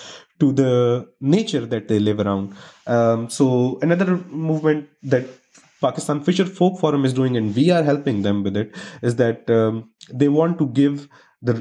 to 0.41 0.53
the 0.53 1.09
nature 1.21 1.65
that 1.67 1.89
they 1.89 1.99
live 1.99 2.21
around. 2.21 2.55
Um, 2.87 3.31
so 3.31 3.79
another 3.83 4.17
movement 4.29 4.89
that 5.05 5.25
Pakistan 5.87 6.21
Fisher 6.27 6.49
Folk 6.59 6.81
Forum 6.81 7.05
is 7.05 7.15
doing, 7.21 7.37
and 7.37 7.55
we 7.61 7.71
are 7.77 7.85
helping 7.91 8.23
them 8.27 8.43
with 8.49 8.57
it, 8.63 8.75
is 9.03 9.17
that 9.23 9.55
um, 9.61 9.91
they 10.23 10.29
want 10.41 10.59
to 10.63 10.67
give 10.81 11.09
the 11.43 11.55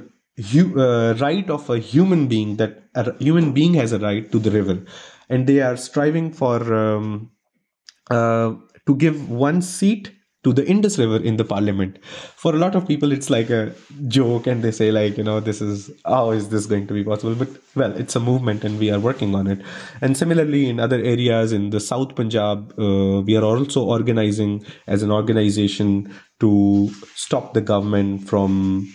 hu- 0.51 0.79
uh, 0.79 1.13
right 1.25 1.49
of 1.49 1.69
a 1.69 1.77
human 1.91 2.27
being 2.33 2.57
that 2.63 2.79
a 2.95 3.05
human 3.27 3.53
being 3.59 3.73
has 3.81 3.91
a 3.91 3.99
right 3.99 4.31
to 4.31 4.39
the 4.47 4.51
river, 4.51 4.77
and 5.29 5.47
they 5.47 5.59
are 5.69 5.77
striving 5.77 6.31
for 6.41 6.57
um, 6.73 7.07
uh, 8.09 8.49
to 8.87 8.95
give 8.95 9.29
one 9.29 9.61
seat 9.61 10.11
to 10.43 10.51
the 10.51 10.65
Indus 10.67 10.97
River 10.97 11.17
in 11.17 11.37
the 11.37 11.45
parliament. 11.45 12.03
For 12.35 12.53
a 12.53 12.57
lot 12.57 12.75
of 12.75 12.87
people, 12.87 13.11
it's 13.11 13.29
like 13.29 13.49
a 13.49 13.73
joke, 14.07 14.47
and 14.47 14.63
they 14.63 14.71
say 14.71 14.91
like, 14.91 15.17
you 15.17 15.23
know, 15.23 15.39
this 15.39 15.61
is 15.61 15.91
how 16.05 16.31
is 16.31 16.49
this 16.49 16.65
going 16.65 16.87
to 16.87 16.93
be 16.93 17.03
possible? 17.03 17.35
But 17.35 17.49
well, 17.75 17.93
it's 17.97 18.15
a 18.15 18.19
movement, 18.19 18.63
and 18.63 18.79
we 18.79 18.91
are 18.91 18.99
working 18.99 19.35
on 19.35 19.47
it. 19.47 19.61
And 20.01 20.17
similarly, 20.17 20.69
in 20.69 20.79
other 20.79 21.01
areas 21.01 21.53
in 21.53 21.69
the 21.69 21.79
South 21.79 22.15
Punjab, 22.15 22.77
uh, 22.79 23.21
we 23.21 23.37
are 23.37 23.43
also 23.43 23.83
organizing 23.83 24.65
as 24.87 25.03
an 25.03 25.11
organization 25.11 26.13
to 26.39 26.91
stop 27.15 27.53
the 27.53 27.61
government 27.61 28.27
from 28.27 28.93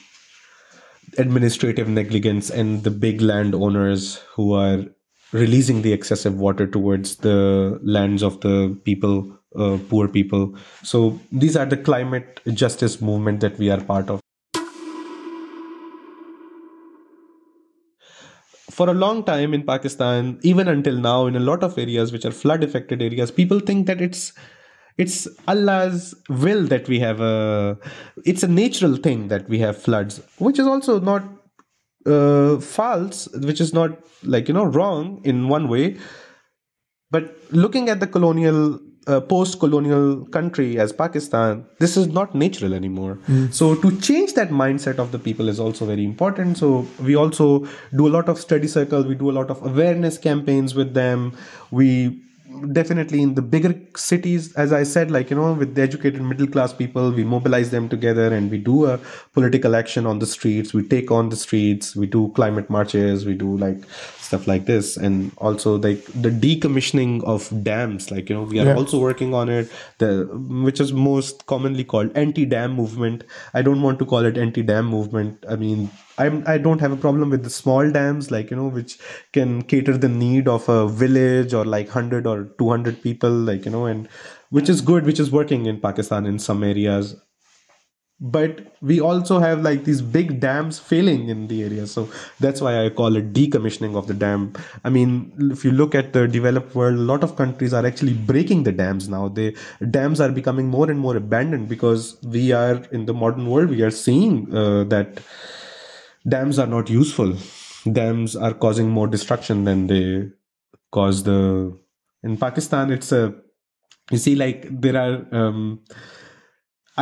administrative 1.16 1.88
negligence 1.88 2.50
and 2.50 2.84
the 2.84 2.90
big 2.90 3.20
landowners 3.22 4.16
who 4.34 4.52
are 4.52 4.84
releasing 5.32 5.82
the 5.82 5.92
excessive 5.92 6.38
water 6.38 6.66
towards 6.66 7.16
the 7.16 7.78
lands 7.82 8.22
of 8.22 8.40
the 8.40 8.78
people 8.84 9.37
uh, 9.56 9.78
poor 9.88 10.08
people. 10.08 10.54
So 10.82 11.20
these 11.32 11.56
are 11.56 11.66
the 11.66 11.76
climate 11.76 12.40
justice 12.52 13.00
movement 13.00 13.40
that 13.40 13.58
we 13.58 13.70
are 13.70 13.80
part 13.80 14.10
of. 14.10 14.20
For 18.70 18.88
a 18.88 18.94
long 18.94 19.24
time 19.24 19.54
in 19.54 19.64
pakistan 19.64 20.38
even 20.42 20.68
until 20.68 20.96
now 20.96 21.26
in 21.26 21.34
a 21.34 21.40
lot 21.40 21.64
of 21.64 21.76
areas 21.76 22.12
which 22.12 22.24
are 22.24 22.30
flood 22.30 22.62
affected 22.62 23.02
areas 23.02 23.32
people 23.32 23.58
think 23.58 23.88
that 23.88 24.00
it's 24.00 24.32
it's 24.96 25.26
allah's 25.48 26.14
will 26.28 26.62
that 26.68 26.86
we 26.86 27.00
have 27.00 27.20
a 27.20 27.76
it's 28.24 28.44
a 28.44 28.46
natural 28.46 28.94
thing 28.94 29.26
that 29.32 29.48
we 29.48 29.58
have 29.58 29.76
floods 29.76 30.20
which 30.38 30.60
is 30.60 30.66
also 30.68 31.00
not 31.00 31.24
uh, 32.06 32.58
false 32.60 33.28
which 33.34 33.60
is 33.60 33.72
not 33.72 33.98
like 34.22 34.48
you 34.48 34.54
know 34.54 34.64
wrong 34.64 35.20
in 35.24 35.48
one 35.48 35.68
way. 35.68 35.96
But 37.10 37.36
looking 37.50 37.88
at 37.88 38.00
the 38.00 38.06
colonial 38.06 38.78
uh, 39.08 39.20
post-colonial 39.20 40.24
country 40.36 40.78
as 40.78 40.92
pakistan 40.92 41.64
this 41.78 41.96
is 41.96 42.06
not 42.08 42.34
natural 42.34 42.74
anymore. 42.74 43.18
So 43.50 43.74
to 43.82 43.90
change 44.00 44.34
that 44.34 44.50
mindset 44.50 44.98
of 44.98 45.12
the 45.12 45.18
people 45.18 45.48
is 45.48 45.60
also 45.60 45.86
very 45.86 46.04
important. 46.04 46.58
So 46.58 46.86
we 47.02 47.16
also 47.16 47.66
do 47.96 48.06
a 48.06 48.12
lot 48.16 48.28
of 48.28 48.40
study 48.40 48.68
circles. 48.68 49.06
We 49.06 49.14
do 49.14 49.30
a 49.30 49.36
lot 49.40 49.50
of 49.50 49.64
awareness 49.64 50.18
campaigns 50.18 50.74
with 50.74 50.94
them. 50.94 51.32
We 51.70 52.22
definitely 52.72 53.22
in 53.22 53.34
the 53.34 53.42
bigger 53.42 53.72
cities 53.94 54.52
as 54.54 54.72
i 54.72 54.82
said 54.82 55.10
like 55.10 55.30
you 55.30 55.36
know 55.36 55.52
with 55.52 55.74
the 55.74 55.82
educated 55.82 56.22
middle 56.22 56.46
class 56.46 56.72
people 56.72 57.10
we 57.12 57.22
mobilize 57.22 57.70
them 57.70 57.88
together 57.88 58.34
and 58.34 58.50
we 58.50 58.58
do 58.58 58.86
a 58.86 58.98
political 59.32 59.76
action 59.76 60.06
on 60.06 60.18
the 60.18 60.26
streets. 60.26 60.74
We 60.74 60.86
take 60.86 61.10
on 61.10 61.28
the 61.28 61.36
streets. 61.36 61.94
We 61.94 62.06
do 62.06 62.32
climate 62.34 62.68
marches. 62.70 63.24
We 63.24 63.34
do 63.34 63.56
like 63.56 63.78
stuff 64.28 64.46
like 64.52 64.64
this 64.70 64.96
and 64.96 65.32
also 65.48 65.76
like 65.86 66.04
the 66.26 66.30
decommissioning 66.46 67.12
of 67.34 67.46
dams 67.68 68.10
like 68.14 68.28
you 68.28 68.36
know 68.38 68.42
we 68.54 68.60
are 68.60 68.66
Yeah. 68.70 68.80
also 68.82 68.98
working 69.04 69.34
on 69.42 69.48
it 69.58 69.70
the 70.04 70.10
which 70.68 70.80
is 70.84 70.92
most 70.92 71.46
commonly 71.52 71.84
called 71.94 72.16
anti-dam 72.24 72.74
movement 72.82 73.24
i 73.54 73.62
don't 73.68 73.82
want 73.88 73.98
to 74.04 74.08
call 74.12 74.30
it 74.32 74.38
anti-dam 74.46 74.86
movement 74.96 75.48
i 75.48 75.56
mean 75.64 75.88
I'm, 76.22 76.42
I 76.52 76.58
don't 76.58 76.80
have 76.80 76.90
a 76.90 76.96
problem 76.96 77.30
with 77.30 77.44
the 77.44 77.50
small 77.50 77.88
dams, 77.92 78.32
like, 78.32 78.50
you 78.50 78.56
know, 78.56 78.66
which 78.66 78.98
can 79.32 79.62
cater 79.62 79.96
the 79.96 80.08
need 80.08 80.48
of 80.48 80.68
a 80.68 80.88
village 80.88 81.54
or 81.54 81.64
like 81.64 81.86
100 81.86 82.26
or 82.26 82.46
200 82.58 83.00
people, 83.02 83.30
like, 83.30 83.64
you 83.64 83.70
know, 83.70 83.86
and 83.86 84.08
which 84.50 84.68
is 84.68 84.80
good, 84.80 85.04
which 85.06 85.20
is 85.20 85.30
working 85.30 85.66
in 85.66 85.80
Pakistan 85.80 86.26
in 86.26 86.40
some 86.40 86.64
areas. 86.64 87.14
But 88.20 88.74
we 88.80 89.00
also 89.00 89.38
have 89.38 89.62
like 89.62 89.84
these 89.84 90.02
big 90.02 90.40
dams 90.40 90.80
failing 90.80 91.28
in 91.28 91.46
the 91.46 91.62
area. 91.62 91.86
So 91.86 92.08
that's 92.40 92.60
why 92.60 92.84
I 92.84 92.88
call 92.90 93.14
it 93.14 93.32
decommissioning 93.32 93.94
of 93.96 94.08
the 94.08 94.14
dam. 94.14 94.54
I 94.84 94.90
mean, 94.90 95.32
if 95.52 95.64
you 95.64 95.70
look 95.70 95.94
at 95.94 96.12
the 96.12 96.26
developed 96.26 96.74
world, 96.74 96.96
a 96.96 97.02
lot 97.02 97.22
of 97.22 97.36
countries 97.36 97.72
are 97.72 97.86
actually 97.86 98.14
breaking 98.14 98.64
the 98.64 98.72
dams 98.72 99.08
now. 99.08 99.28
the 99.28 99.56
dams 99.90 100.20
are 100.20 100.32
becoming 100.32 100.66
more 100.66 100.90
and 100.90 100.98
more 100.98 101.16
abandoned 101.16 101.68
because 101.68 102.16
we 102.24 102.50
are 102.50 102.82
in 102.90 103.06
the 103.06 103.14
modern 103.14 103.46
world, 103.46 103.70
we 103.70 103.82
are 103.82 103.90
seeing 103.92 104.52
uh, 104.52 104.82
that 104.84 105.20
dams 106.26 106.58
are 106.58 106.66
not 106.66 106.90
useful 106.90 107.36
dams 107.92 108.36
are 108.36 108.54
causing 108.54 108.88
more 108.88 109.06
destruction 109.06 109.64
than 109.64 109.86
they 109.86 110.28
cause 110.90 111.22
the 111.22 111.76
in 112.22 112.36
pakistan 112.36 112.90
it's 112.90 113.12
a 113.12 113.34
you 114.10 114.18
see 114.18 114.34
like 114.34 114.66
there 114.70 114.96
are 114.96 115.26
um 115.32 115.80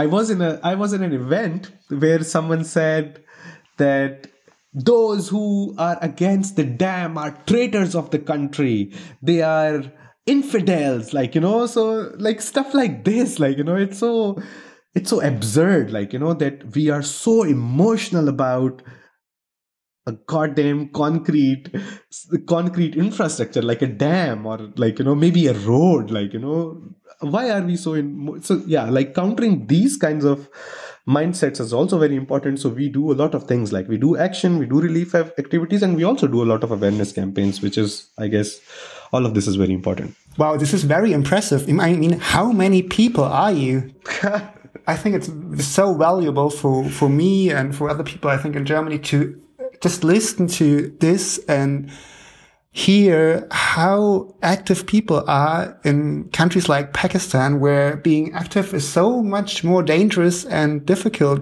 i 0.05 0.07
was 0.07 0.31
in 0.31 0.41
a 0.41 0.61
i 0.63 0.75
was 0.75 0.93
in 0.93 1.03
an 1.03 1.13
event 1.13 1.71
where 2.05 2.23
someone 2.23 2.65
said 2.65 3.23
that 3.79 4.29
those 4.77 5.31
who 5.31 5.75
are 5.79 5.99
against 6.03 6.57
the 6.57 6.65
dam 6.65 7.17
are 7.17 7.31
traitors 7.47 7.95
of 7.95 8.11
the 8.11 8.19
country. 8.19 8.93
They 9.23 9.41
are 9.41 9.85
infidels 10.27 11.15
like 11.15 11.37
you 11.37 11.41
know 11.41 11.67
so 11.67 12.13
like 12.19 12.41
stuff 12.41 12.75
like 12.75 13.05
this 13.05 13.39
like 13.39 13.57
you 13.57 13.63
know 13.63 13.77
it's 13.77 13.99
so 14.01 14.37
it's 14.93 15.09
so 15.09 15.21
absurd 15.21 15.93
like 15.93 16.13
you 16.13 16.19
know 16.19 16.35
that 16.35 16.75
we 16.75 16.91
are 16.91 17.03
so 17.03 17.45
emotional 17.45 18.29
about 18.29 18.83
a 20.05 20.13
goddamn 20.27 20.89
concrete 20.89 21.71
concrete 22.49 22.97
infrastructure 22.97 23.63
like 23.63 23.83
a 23.83 23.87
dam 23.87 24.45
or 24.45 24.59
like 24.75 24.99
you 24.99 25.05
know 25.05 25.15
maybe 25.15 25.47
a 25.47 25.53
road 25.53 26.11
like 26.11 26.33
you 26.33 26.41
know 26.41 26.83
why 27.21 27.51
are 27.51 27.63
we 27.63 27.77
so 27.77 27.95
in 27.95 28.41
so 28.43 28.63
yeah 28.67 28.91
like 28.91 29.15
countering 29.15 29.67
these 29.67 29.97
kinds 29.97 30.25
of 30.25 30.49
mindsets 31.09 31.61
is 31.61 31.73
also 31.73 31.99
very 31.99 32.17
important 32.17 32.59
so 32.59 32.69
we 32.69 32.89
do 32.89 33.13
a 33.13 33.15
lot 33.15 33.35
of 33.35 33.45
things 33.45 33.73
like 33.73 33.89
we 33.89 33.97
do 33.97 34.17
action 34.17 34.59
we 34.59 34.67
do 34.67 34.81
relief 34.81 35.15
activities 35.15 35.83
and 35.83 35.97
we 35.97 36.05
also 36.05 36.27
do 36.27 36.43
a 36.43 36.49
lot 36.53 36.63
of 36.65 36.73
awareness 36.73 37.13
campaigns 37.13 37.63
which 37.63 37.79
is 37.79 38.09
i 38.19 38.27
guess 38.27 38.61
all 39.13 39.25
of 39.25 39.35
this 39.35 39.47
is 39.47 39.55
very 39.55 39.73
important 39.73 40.15
Wow, 40.39 40.59
this 40.59 40.75
is 40.75 40.85
very 40.85 41.13
impressive. 41.13 41.67
I 41.81 41.95
mean, 41.95 42.19
how 42.21 42.53
many 42.53 42.83
people 42.83 43.25
are 43.25 43.53
you? 43.53 43.95
I 44.87 44.95
think 44.95 45.17
it's 45.17 45.67
so 45.67 45.95
valuable 45.95 46.51
for, 46.51 46.89
for 46.91 47.09
me 47.09 47.51
and 47.51 47.75
for 47.75 47.89
other 47.89 48.05
people, 48.05 48.31
I 48.31 48.37
think, 48.37 48.55
in 48.55 48.67
Germany 48.67 48.99
to 48.99 49.41
just 49.81 50.05
listen 50.05 50.47
to 50.47 50.95
this 51.01 51.39
and 51.49 51.91
hear 52.77 53.49
how 53.51 54.35
active 54.43 54.87
people 54.87 55.25
are 55.27 55.81
in 55.83 56.29
countries 56.31 56.69
like 56.69 56.93
Pakistan, 56.93 57.59
where 57.59 57.97
being 57.97 58.35
active 58.35 58.75
is 58.75 58.87
so 58.87 59.23
much 59.23 59.65
more 59.65 59.83
dangerous 59.83 60.45
and 60.45 60.85
difficult, 60.85 61.41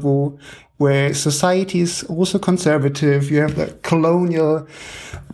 where 0.77 1.13
society 1.13 1.81
is 1.81 2.05
also 2.05 2.39
conservative. 2.39 3.33
You 3.33 3.41
have 3.41 3.57
the 3.57 3.67
colonial 3.83 4.69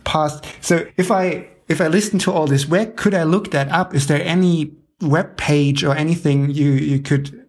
past. 0.05 0.47
So 0.63 0.87
if 0.97 1.11
I, 1.11 1.47
if 1.69 1.83
I 1.83 1.89
listen 1.89 2.19
to 2.21 2.33
all 2.33 2.47
this, 2.47 2.67
where 2.67 2.87
could 2.87 3.13
I 3.13 3.25
look 3.25 3.51
that 3.51 3.69
up? 3.69 3.95
Is 3.95 4.07
there 4.07 4.23
any 4.25 4.73
web 5.03 5.37
page 5.37 5.85
or 5.85 5.95
anything 5.95 6.51
you, 6.51 6.71
you 6.71 7.01
could, 7.01 7.47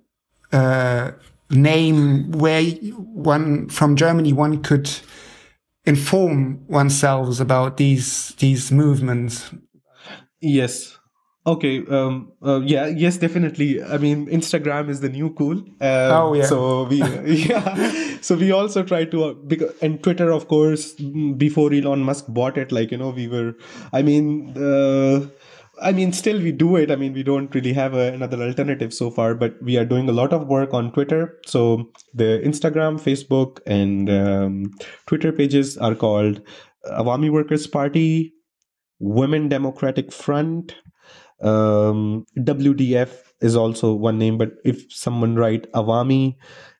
uh, 0.51 1.11
name 1.49 2.31
where 2.31 2.63
one 2.63 3.67
from 3.69 3.95
Germany 3.95 4.33
one 4.33 4.61
could 4.61 4.89
inform 5.85 6.65
oneself 6.67 7.39
about 7.39 7.77
these 7.77 8.35
these 8.39 8.71
movements? 8.71 9.51
Yes. 10.39 10.97
Okay 11.45 11.83
um 11.87 12.33
uh, 12.45 12.59
yeah 12.59 12.85
yes 12.85 13.17
definitely. 13.17 13.83
I 13.83 13.97
mean 13.97 14.27
instagram 14.27 14.89
is 14.89 14.99
the 15.01 15.09
new 15.09 15.31
cool. 15.33 15.57
Um, 15.57 16.11
oh 16.17 16.33
yeah. 16.35 16.45
so 16.45 16.83
we 16.83 16.97
yeah. 17.25 18.17
So 18.21 18.35
we 18.35 18.51
also 18.51 18.83
try 18.83 19.05
to 19.05 19.23
uh, 19.23 19.33
because 19.33 19.73
and 19.81 20.03
twitter 20.03 20.31
of 20.31 20.47
course 20.47 20.93
before 21.37 21.73
elon 21.73 22.03
musk 22.03 22.25
bought 22.27 22.57
it 22.59 22.71
like 22.71 22.91
you 22.91 22.97
know 22.97 23.09
we 23.09 23.27
were 23.27 23.55
i 23.91 24.03
mean 24.03 24.55
uh 24.55 25.25
I 25.81 25.91
mean, 25.91 26.13
still 26.13 26.39
we 26.39 26.51
do 26.51 26.75
it. 26.75 26.91
I 26.91 26.95
mean, 26.95 27.13
we 27.13 27.23
don't 27.23 27.53
really 27.55 27.73
have 27.73 27.93
a, 27.93 28.13
another 28.13 28.41
alternative 28.41 28.93
so 28.93 29.09
far, 29.09 29.33
but 29.33 29.55
we 29.61 29.77
are 29.77 29.85
doing 29.85 30.07
a 30.07 30.11
lot 30.11 30.31
of 30.31 30.47
work 30.47 30.73
on 30.73 30.91
Twitter. 30.91 31.39
So 31.45 31.91
the 32.13 32.41
Instagram, 32.45 33.01
Facebook, 33.01 33.59
and 33.65 34.09
um, 34.09 34.71
Twitter 35.07 35.31
pages 35.31 35.77
are 35.77 35.95
called 35.95 36.41
Awami 36.85 37.31
Workers 37.31 37.65
Party, 37.67 38.33
Women 38.99 39.49
Democratic 39.49 40.11
Front, 40.11 40.75
um, 41.41 42.25
WDF 42.37 43.09
is 43.41 43.55
also 43.55 43.93
one 43.93 44.17
name. 44.17 44.37
But 44.37 44.53
if 44.63 44.91
someone 44.91 45.35
write 45.35 45.71
Awami 45.73 46.35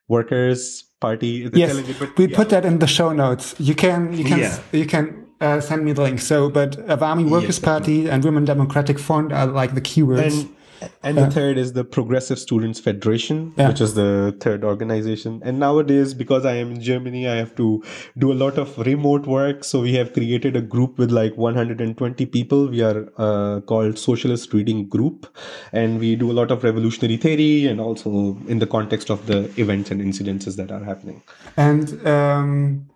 Workers 0.08 0.84
Party, 1.00 1.50
yes, 1.52 1.80
but, 1.98 2.16
we 2.16 2.28
yeah. 2.28 2.36
put 2.36 2.50
that 2.50 2.64
in 2.64 2.78
the 2.78 2.86
show 2.86 3.12
notes. 3.12 3.54
You 3.58 3.74
can, 3.74 4.12
you 4.12 4.24
can, 4.24 4.38
yeah. 4.38 4.58
you 4.70 4.86
can 4.86 5.21
uh, 5.42 5.60
send 5.60 5.84
me 5.84 5.92
the 5.92 6.02
link. 6.02 6.20
So, 6.20 6.48
but 6.48 6.76
Awami 6.86 7.28
Workers 7.28 7.58
yes, 7.58 7.58
Party 7.58 8.08
and 8.08 8.24
Women 8.24 8.44
Democratic 8.44 8.98
Front 8.98 9.32
are 9.32 9.46
like 9.46 9.74
the 9.74 9.80
keywords. 9.80 10.40
And, 10.40 10.56
and 11.02 11.16
the 11.16 11.26
uh, 11.26 11.30
third 11.30 11.58
is 11.58 11.74
the 11.74 11.84
Progressive 11.84 12.38
Students 12.38 12.80
Federation, 12.80 13.52
yeah. 13.56 13.68
which 13.68 13.80
is 13.80 13.94
the 13.94 14.36
third 14.40 14.64
organization. 14.64 15.40
And 15.44 15.60
nowadays, 15.60 16.12
because 16.14 16.44
I 16.44 16.54
am 16.54 16.72
in 16.72 16.80
Germany, 16.80 17.28
I 17.28 17.36
have 17.36 17.54
to 17.56 17.84
do 18.18 18.32
a 18.32 18.34
lot 18.34 18.58
of 18.58 18.76
remote 18.78 19.26
work. 19.26 19.64
So 19.64 19.80
we 19.80 19.94
have 19.94 20.12
created 20.12 20.56
a 20.56 20.60
group 20.60 20.98
with 20.98 21.12
like 21.12 21.36
120 21.36 22.26
people. 22.26 22.68
We 22.68 22.82
are 22.82 23.08
uh, 23.16 23.60
called 23.60 23.98
Socialist 23.98 24.52
Reading 24.52 24.88
Group, 24.88 25.26
and 25.72 26.00
we 26.00 26.16
do 26.16 26.30
a 26.30 26.34
lot 26.34 26.50
of 26.50 26.64
revolutionary 26.64 27.16
theory 27.16 27.66
and 27.66 27.80
also 27.80 28.36
in 28.48 28.58
the 28.58 28.66
context 28.66 29.10
of 29.10 29.26
the 29.26 29.52
events 29.60 29.90
and 29.90 30.00
incidences 30.00 30.56
that 30.56 30.72
are 30.72 30.82
happening. 30.82 31.22
And 31.56 32.04
um, 32.06 32.90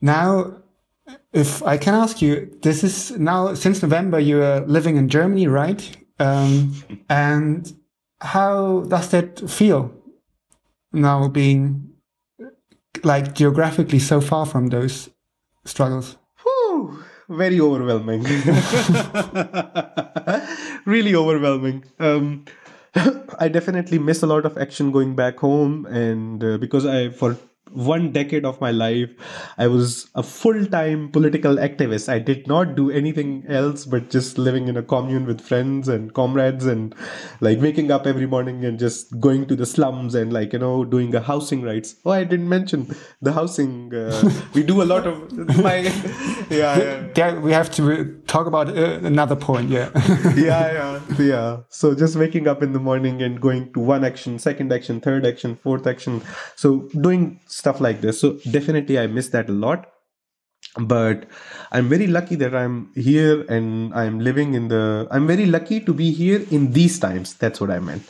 now 0.00 0.62
if 1.32 1.62
I 1.62 1.76
can 1.76 1.94
ask 1.94 2.20
you, 2.22 2.50
this 2.62 2.82
is 2.82 3.12
now 3.12 3.54
since 3.54 3.82
November 3.82 4.18
you 4.18 4.42
are 4.42 4.60
living 4.60 4.96
in 4.96 5.08
Germany, 5.08 5.46
right? 5.46 5.96
Um, 6.18 6.74
and 7.08 7.72
how 8.20 8.80
does 8.88 9.10
that 9.10 9.48
feel 9.50 9.92
now 10.92 11.28
being 11.28 11.90
like 13.04 13.34
geographically 13.34 13.98
so 13.98 14.20
far 14.20 14.46
from 14.46 14.68
those 14.68 15.10
struggles? 15.64 16.16
Whew, 16.42 17.04
very 17.28 17.60
overwhelming. 17.60 18.22
really 20.86 21.14
overwhelming. 21.14 21.84
Um, 21.98 22.44
I 23.38 23.48
definitely 23.48 23.98
miss 23.98 24.22
a 24.22 24.26
lot 24.26 24.46
of 24.46 24.56
action 24.56 24.90
going 24.92 25.14
back 25.14 25.38
home, 25.38 25.86
and 25.86 26.42
uh, 26.42 26.56
because 26.58 26.86
I 26.86 27.10
for 27.10 27.36
one 27.70 28.12
decade 28.12 28.44
of 28.44 28.60
my 28.60 28.70
life 28.70 29.10
i 29.58 29.66
was 29.66 30.08
a 30.14 30.22
full-time 30.22 31.10
political 31.10 31.56
activist. 31.56 32.08
I 32.08 32.18
did 32.18 32.46
not 32.46 32.74
do 32.74 32.90
anything 32.90 33.44
else 33.48 33.84
but 33.84 34.10
just 34.10 34.38
living 34.38 34.68
in 34.68 34.76
a 34.76 34.82
commune 34.82 35.26
with 35.26 35.40
friends 35.40 35.88
and 35.88 36.12
comrades 36.14 36.66
and 36.66 36.94
like 37.40 37.60
waking 37.60 37.90
up 37.90 38.06
every 38.06 38.26
morning 38.26 38.64
and 38.64 38.78
just 38.78 39.18
going 39.20 39.46
to 39.46 39.56
the 39.56 39.66
slums 39.66 40.14
and 40.14 40.32
like 40.32 40.52
you 40.52 40.58
know 40.58 40.84
doing 40.84 41.14
a 41.14 41.20
housing 41.20 41.62
rights. 41.62 41.96
Oh 42.04 42.12
i 42.12 42.24
didn't 42.24 42.48
mention 42.48 42.94
the 43.20 43.32
housing 43.32 43.94
uh, 43.94 44.30
we 44.54 44.62
do 44.62 44.82
a 44.82 44.84
lot 44.84 45.06
of 45.06 45.32
my 45.58 45.76
yeah, 46.50 46.78
yeah. 46.78 47.08
yeah 47.16 47.38
we 47.38 47.52
have 47.52 47.70
to 47.72 48.20
talk 48.26 48.46
about 48.46 48.68
uh, 48.68 49.00
another 49.02 49.36
point 49.36 49.70
yeah. 49.70 49.90
Yeah 50.36 50.72
yeah 50.72 51.00
yeah. 51.18 51.60
So 51.68 51.94
just 51.94 52.16
waking 52.16 52.48
up 52.48 52.62
in 52.62 52.72
the 52.72 52.78
morning 52.78 53.22
and 53.22 53.40
going 53.40 53.72
to 53.72 53.80
one 53.80 54.04
action 54.04 54.38
second 54.38 54.72
action 54.72 55.00
third 55.00 55.26
action 55.26 55.56
fourth 55.56 55.86
action. 55.86 56.22
So 56.54 56.88
doing 57.00 57.40
stuff 57.56 57.80
like 57.80 58.00
this. 58.02 58.20
So 58.20 58.38
definitely 58.56 58.98
i 58.98 59.06
miss 59.06 59.28
that 59.36 59.48
a 59.48 59.58
lot. 59.66 59.92
But 60.78 61.26
i'm 61.72 61.88
very 61.88 62.06
lucky 62.06 62.36
that 62.40 62.54
i'm 62.54 62.74
here 62.94 63.42
and 63.56 63.94
i'm 64.00 64.18
living 64.20 64.54
in 64.58 64.68
the 64.68 65.08
i'm 65.10 65.26
very 65.26 65.46
lucky 65.46 65.78
to 65.88 65.94
be 66.00 66.10
here 66.10 66.40
in 66.50 66.72
these 66.72 66.98
times. 66.98 67.34
That's 67.34 67.60
what 67.60 67.70
i 67.70 67.78
meant. 67.78 68.02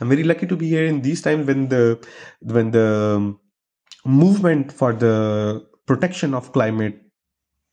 I'm 0.00 0.08
very 0.08 0.24
lucky 0.24 0.46
to 0.52 0.56
be 0.56 0.68
here 0.68 0.86
in 0.86 1.02
these 1.02 1.22
times 1.22 1.46
when 1.46 1.68
the 1.68 1.82
when 2.40 2.70
the 2.70 3.34
movement 4.04 4.72
for 4.72 4.92
the 4.92 5.66
protection 5.86 6.34
of 6.34 6.52
climate 6.52 7.00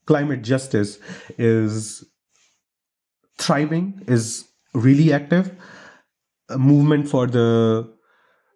climate 0.06 0.42
justice 0.42 0.98
is 1.38 2.04
thriving 3.38 4.04
is 4.08 4.46
really 4.74 5.14
active. 5.14 5.56
A 6.50 6.58
movement 6.58 7.08
for 7.08 7.26
the 7.28 7.90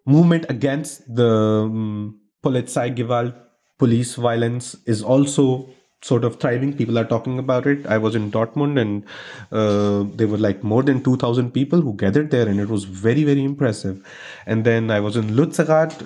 movement 0.04 0.46
against 0.50 1.02
the 1.14 1.32
um, 1.64 2.20
Police 2.42 4.14
violence, 4.14 4.76
is 4.86 5.02
also 5.02 5.68
sort 6.02 6.24
of 6.24 6.38
thriving. 6.38 6.72
People 6.72 6.98
are 6.98 7.04
talking 7.04 7.38
about 7.38 7.66
it. 7.66 7.86
I 7.86 7.98
was 7.98 8.14
in 8.14 8.30
Dortmund 8.30 8.80
and 8.80 9.04
uh, 9.50 10.04
there 10.16 10.28
were 10.28 10.38
like 10.38 10.62
more 10.62 10.82
than 10.82 11.02
2,000 11.02 11.50
people 11.52 11.80
who 11.80 11.94
gathered 11.94 12.30
there 12.30 12.48
and 12.48 12.60
it 12.60 12.68
was 12.68 12.84
very, 12.84 13.24
very 13.24 13.42
impressive. 13.42 14.06
And 14.46 14.64
then 14.64 14.90
I 14.90 15.00
was 15.00 15.16
in 15.16 15.30
Lützerath. 15.30 15.96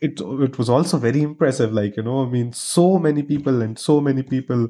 It, 0.00 0.20
it 0.20 0.58
was 0.58 0.68
also 0.68 0.98
very 0.98 1.22
impressive. 1.22 1.72
Like, 1.72 1.96
you 1.96 2.02
know, 2.02 2.24
I 2.24 2.28
mean, 2.28 2.52
so 2.52 2.98
many 2.98 3.22
people 3.22 3.62
and 3.62 3.78
so 3.78 4.00
many 4.00 4.22
people 4.22 4.68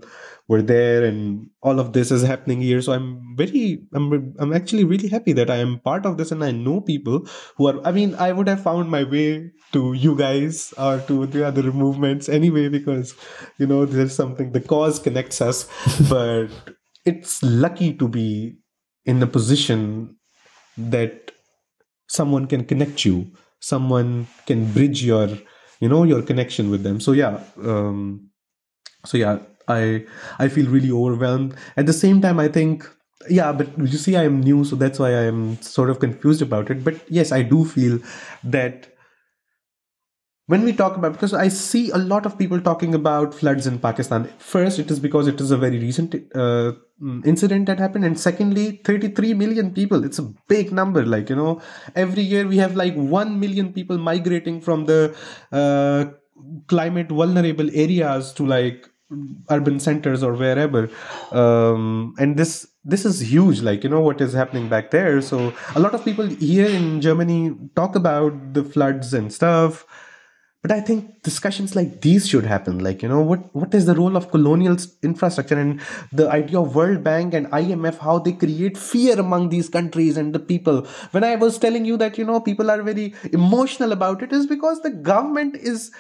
were 0.51 0.63
there 0.63 1.05
and 1.05 1.49
all 1.63 1.79
of 1.79 1.93
this 1.93 2.11
is 2.11 2.23
happening 2.23 2.61
here 2.61 2.83
so 2.83 2.93
i'm 2.93 3.37
very 3.37 3.87
i'm 3.93 4.35
i'm 4.41 4.53
actually 4.53 4.83
really 4.93 5.07
happy 5.13 5.33
that 5.33 5.49
i 5.49 5.59
am 5.65 5.79
part 5.89 6.05
of 6.05 6.17
this 6.17 6.33
and 6.33 6.43
i 6.43 6.51
know 6.51 6.81
people 6.81 7.25
who 7.57 7.69
are 7.69 7.77
i 7.87 7.93
mean 7.93 8.17
i 8.17 8.33
would 8.33 8.49
have 8.49 8.61
found 8.61 8.91
my 8.91 9.05
way 9.05 9.29
to 9.73 9.93
you 9.93 10.16
guys 10.16 10.73
or 10.79 10.99
to 11.01 11.27
the 11.27 11.47
other 11.47 11.73
movements 11.73 12.29
anyway 12.29 12.68
because 12.68 13.14
you 13.59 13.66
know 13.66 13.85
there's 13.85 14.14
something 14.14 14.53
the 14.53 14.61
cause 14.61 14.99
connects 14.99 15.41
us 15.41 15.68
but 16.09 16.49
it's 17.05 17.43
lucky 17.43 17.93
to 17.95 18.09
be 18.09 18.57
in 19.05 19.21
the 19.21 19.27
position 19.27 20.16
that 20.77 21.33
someone 22.09 22.47
can 22.47 22.64
connect 22.64 23.05
you 23.05 23.31
someone 23.61 24.27
can 24.47 24.71
bridge 24.73 25.05
your 25.05 25.29
you 25.81 25.89
know 25.89 26.05
your 26.05 26.23
connection 26.23 26.71
with 26.71 26.83
them 26.83 27.01
so 27.01 27.12
yeah 27.12 27.41
um 27.62 28.29
so 29.05 29.16
yeah 29.16 29.39
I 29.71 30.05
I 30.39 30.49
feel 30.49 30.68
really 30.68 30.91
overwhelmed. 30.91 31.55
At 31.77 31.87
the 31.87 31.93
same 31.93 32.21
time, 32.21 32.39
I 32.41 32.49
think 32.49 32.89
yeah, 33.29 33.53
but 33.53 33.68
you 33.79 33.99
see, 33.99 34.16
I 34.16 34.25
am 34.25 34.41
new, 34.41 34.64
so 34.64 34.77
that's 34.77 34.99
why 34.99 35.11
I 35.11 35.25
am 35.25 35.61
sort 35.61 35.91
of 35.91 36.01
confused 36.01 36.43
about 36.43 36.71
it. 36.71 36.83
But 36.83 37.01
yes, 37.09 37.33
I 37.33 37.43
do 37.43 37.64
feel 37.64 37.99
that 38.45 38.89
when 40.51 40.65
we 40.67 40.73
talk 40.79 40.97
about 40.99 41.13
because 41.17 41.33
i 41.41 41.49
see 41.57 41.83
a 41.97 41.99
lot 42.13 42.27
of 42.29 42.37
people 42.39 42.61
talking 42.69 42.95
about 42.99 43.35
floods 43.41 43.67
in 43.71 43.79
pakistan. 43.79 44.29
First 44.53 44.81
it 44.83 44.91
is 44.95 45.01
because 45.07 45.29
it 45.33 45.41
is 45.45 45.51
a 45.57 45.59
very 45.65 45.79
recent 45.79 46.17
uh, 46.35 46.73
incident 47.33 47.67
that 47.67 47.79
happened. 47.79 48.05
And 48.05 48.19
secondly 48.19 48.65
33 48.85 49.35
million 49.35 49.73
people 49.73 50.05
it's 50.05 50.19
a 50.19 50.27
big 50.55 50.73
number. 50.81 51.05
Like 51.07 51.31
you 51.31 51.37
know 51.37 51.61
every 51.95 52.25
year 52.33 52.47
we 52.55 52.59
have 52.65 52.75
like 52.83 52.95
1 52.95 53.39
million 53.45 53.73
people 53.79 54.03
migrating 54.11 54.61
from 54.61 54.87
the 54.87 55.15
uh, 55.53 56.07
climate 56.75 57.15
vulnerable 57.21 57.71
areas 57.87 58.33
to 58.41 58.47
like 58.57 58.91
urban 59.51 59.81
centers 59.89 60.23
or 60.23 60.35
wherever. 60.35 60.85
Um, 61.31 62.15
and 62.19 62.37
this 62.37 62.67
this 62.85 63.05
is 63.05 63.25
huge. 63.33 63.67
Like 63.71 63.85
you 63.85 63.97
know 63.97 64.05
what 64.11 64.21
is 64.21 64.39
happening 64.43 64.69
back 64.69 64.91
there? 64.91 65.21
So 65.33 65.53
a 65.77 65.81
lot 65.89 65.95
of 65.95 66.05
people 66.05 66.39
here 66.53 66.71
in 66.83 67.01
germany 67.09 67.41
talk 67.77 67.95
about 68.07 68.47
the 68.55 68.65
floods 68.77 69.19
and 69.23 69.33
stuff 69.43 69.85
but 70.63 70.73
i 70.73 70.81
think 70.81 71.23
discussions 71.23 71.75
like 71.77 72.01
these 72.03 72.29
should 72.29 72.45
happen. 72.45 72.79
Like 72.79 73.03
you 73.03 73.09
know 73.09 73.23
what 73.23 73.55
what 73.55 73.75
is 73.75 73.87
the 73.87 73.95
role 73.95 74.17
of 74.17 74.31
colonial 74.31 74.77
infrastructure 75.03 75.59
and 75.59 75.81
the 76.13 76.29
idea 76.31 76.61
of 76.61 76.75
world 76.75 77.03
bank 77.05 77.35
and 77.35 77.47
imf 77.59 77.99
how 77.99 78.19
they 78.19 78.33
create 78.33 78.77
fear 78.77 79.19
among 79.19 79.49
these 79.49 79.69
countries 79.69 80.17
and 80.17 80.35
the 80.35 80.39
people? 80.39 80.87
When 81.13 81.25
i 81.25 81.35
was 81.37 81.59
telling 81.59 81.85
you 81.85 81.97
that 81.99 82.19
you 82.19 82.25
know 82.25 82.41
people 82.41 82.71
are 82.71 82.83
very 82.83 83.15
emotional 83.33 83.93
about 83.93 84.23
it 84.23 84.33
is 84.33 84.47
because 84.47 84.81
the 84.83 84.91
government 84.91 85.57
is 85.57 85.91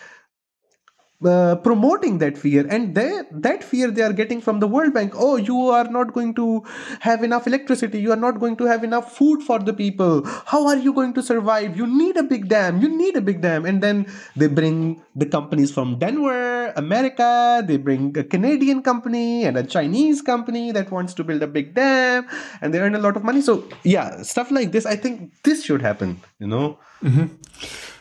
uh, 1.24 1.56
promoting 1.56 2.18
that 2.18 2.38
fear. 2.38 2.66
And 2.68 2.94
they, 2.94 3.22
that 3.30 3.62
fear 3.62 3.90
they 3.90 4.02
are 4.02 4.12
getting 4.12 4.40
from 4.40 4.60
the 4.60 4.66
world 4.66 4.94
bank. 4.94 5.12
Oh 5.16 5.36
you 5.36 5.68
are 5.68 5.88
not 5.88 6.12
going 6.12 6.34
to 6.34 6.64
have 7.00 7.22
enough 7.22 7.46
electricity. 7.46 8.00
You 8.00 8.12
are 8.12 8.22
not 8.24 8.40
going 8.40 8.56
to 8.56 8.64
have 8.64 8.84
enough 8.84 9.16
food 9.16 9.42
for 9.42 9.58
the 9.58 9.72
people. 9.72 10.24
How 10.46 10.66
are 10.66 10.76
you 10.76 10.92
going 10.92 11.12
to 11.14 11.22
survive? 11.22 11.76
You 11.76 11.86
need 11.86 12.16
a 12.16 12.22
big 12.22 12.48
dam. 12.48 12.80
You 12.80 12.88
need 12.88 13.16
a 13.16 13.20
big 13.20 13.40
dam. 13.40 13.66
And 13.66 13.82
then 13.82 14.06
they 14.36 14.46
bring 14.46 15.02
the 15.14 15.26
companies 15.26 15.72
from 15.72 15.98
denver 15.98 16.72
america. 16.76 17.62
They 17.66 17.76
bring 17.76 18.16
a 18.16 18.24
canadian 18.24 18.82
company 18.82 19.44
and 19.44 19.56
a 19.56 19.64
chinese 19.64 20.22
company 20.22 20.72
that 20.72 20.90
wants 20.90 21.14
to 21.14 21.24
build 21.24 21.42
a 21.42 21.46
big 21.46 21.74
dam. 21.74 22.26
And 22.60 22.72
they 22.72 22.80
earn 22.80 22.94
a 22.94 22.98
lot 22.98 23.16
of 23.16 23.24
money. 23.24 23.42
So 23.42 23.64
yeah 23.82 24.22
stuff 24.22 24.50
like 24.50 24.72
this 24.72 24.86
i 24.86 24.96
think 24.96 25.32
this 25.42 25.64
should 25.64 25.82
happen 25.82 26.20
you 26.38 26.46
know? 26.46 26.78
Mm-hmm. 27.02 27.26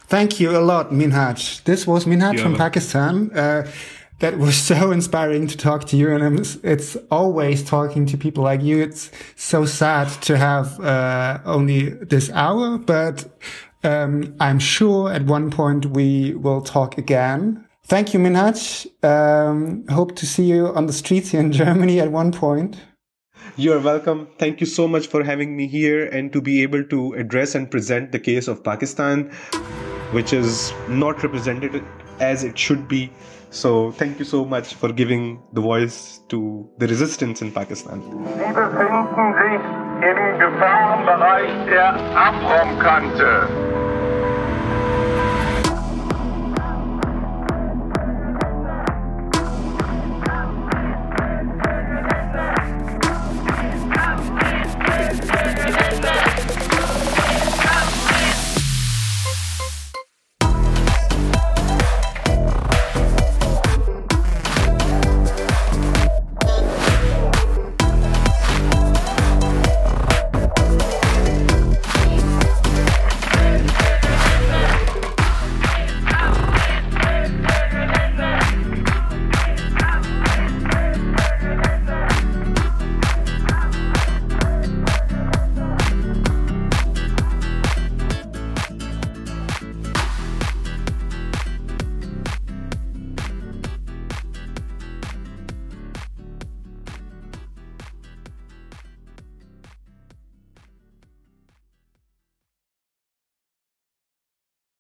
Thank 0.10 0.39
you 0.39 0.57
a 0.57 0.60
lot, 0.60 0.91
Minhaj. 0.91 1.64
This 1.64 1.86
was 1.86 2.05
Minhaj 2.05 2.34
Yeah. 2.36 2.43
from 2.43 2.55
Pakistan. 2.55 3.30
Uh, 3.32 3.68
that 4.20 4.38
was 4.38 4.55
so 4.72 4.91
inspiring 4.91 5.47
to 5.47 5.55
talk 5.57 5.86
to 5.86 5.97
you, 5.97 6.10
and 6.16 6.39
it's, 6.39 6.55
it's 6.64 6.97
always 7.12 7.64
talking 7.64 8.05
to 8.07 8.18
people 8.18 8.43
like 8.43 8.62
you. 8.64 8.82
It's 8.82 9.12
so 9.36 9.66
sad 9.66 10.07
to 10.24 10.36
have 10.38 10.80
uh, 10.80 11.39
only 11.45 11.89
this 11.89 12.30
hour, 12.32 12.78
but 12.80 13.26
um, 13.84 14.34
I'm 14.39 14.60
sure 14.60 15.12
at 15.14 15.24
one 15.26 15.51
point 15.51 15.86
we 15.86 16.34
will 16.34 16.62
talk 16.62 16.97
again. 16.97 17.66
Thank 17.86 18.14
you, 18.14 18.20
Minhaj. 18.20 18.88
Um, 19.03 19.86
hope 19.89 20.16
to 20.16 20.26
see 20.26 20.43
you 20.45 20.68
on 20.76 20.88
the 20.88 20.93
streets 20.93 21.30
here 21.32 21.39
in 21.41 21.51
Germany 21.64 21.99
at 21.99 22.12
one 22.12 22.32
point. 22.32 22.78
You're 23.57 23.80
welcome. 23.80 24.28
Thank 24.38 24.60
you 24.62 24.66
so 24.68 24.88
much 24.88 25.07
for 25.07 25.24
having 25.24 25.55
me 25.57 25.68
here 25.68 26.05
and 26.05 26.32
to 26.34 26.41
be 26.41 26.62
able 26.64 26.84
to 26.86 27.14
address 27.14 27.55
and 27.55 27.70
present 27.70 28.12
the 28.12 28.20
case 28.20 28.47
of 28.47 28.64
Pakistan, 28.64 29.32
which 30.12 30.34
is 30.34 30.74
not 30.88 31.24
represented 31.24 31.84
as 32.20 32.43
it 32.43 32.57
should 32.57 32.88
be. 32.88 33.12
So, 33.51 33.91
thank 33.91 34.20
you 34.20 34.26
so 34.26 34.45
much 34.45 34.76
for 34.76 34.91
giving 34.93 35.41
the 35.53 35.62
voice 35.62 36.20
to 36.30 36.70
the 36.78 36.88
resistance 36.88 37.41
in 37.41 37.51
Pakistan. 37.51 38.01
Sie 38.01 38.53
befinden 38.53 39.34
sich 39.34 40.39
Gefahrenbereich 40.39 41.66
der 41.66 41.93
Abraumkante. 42.16 43.68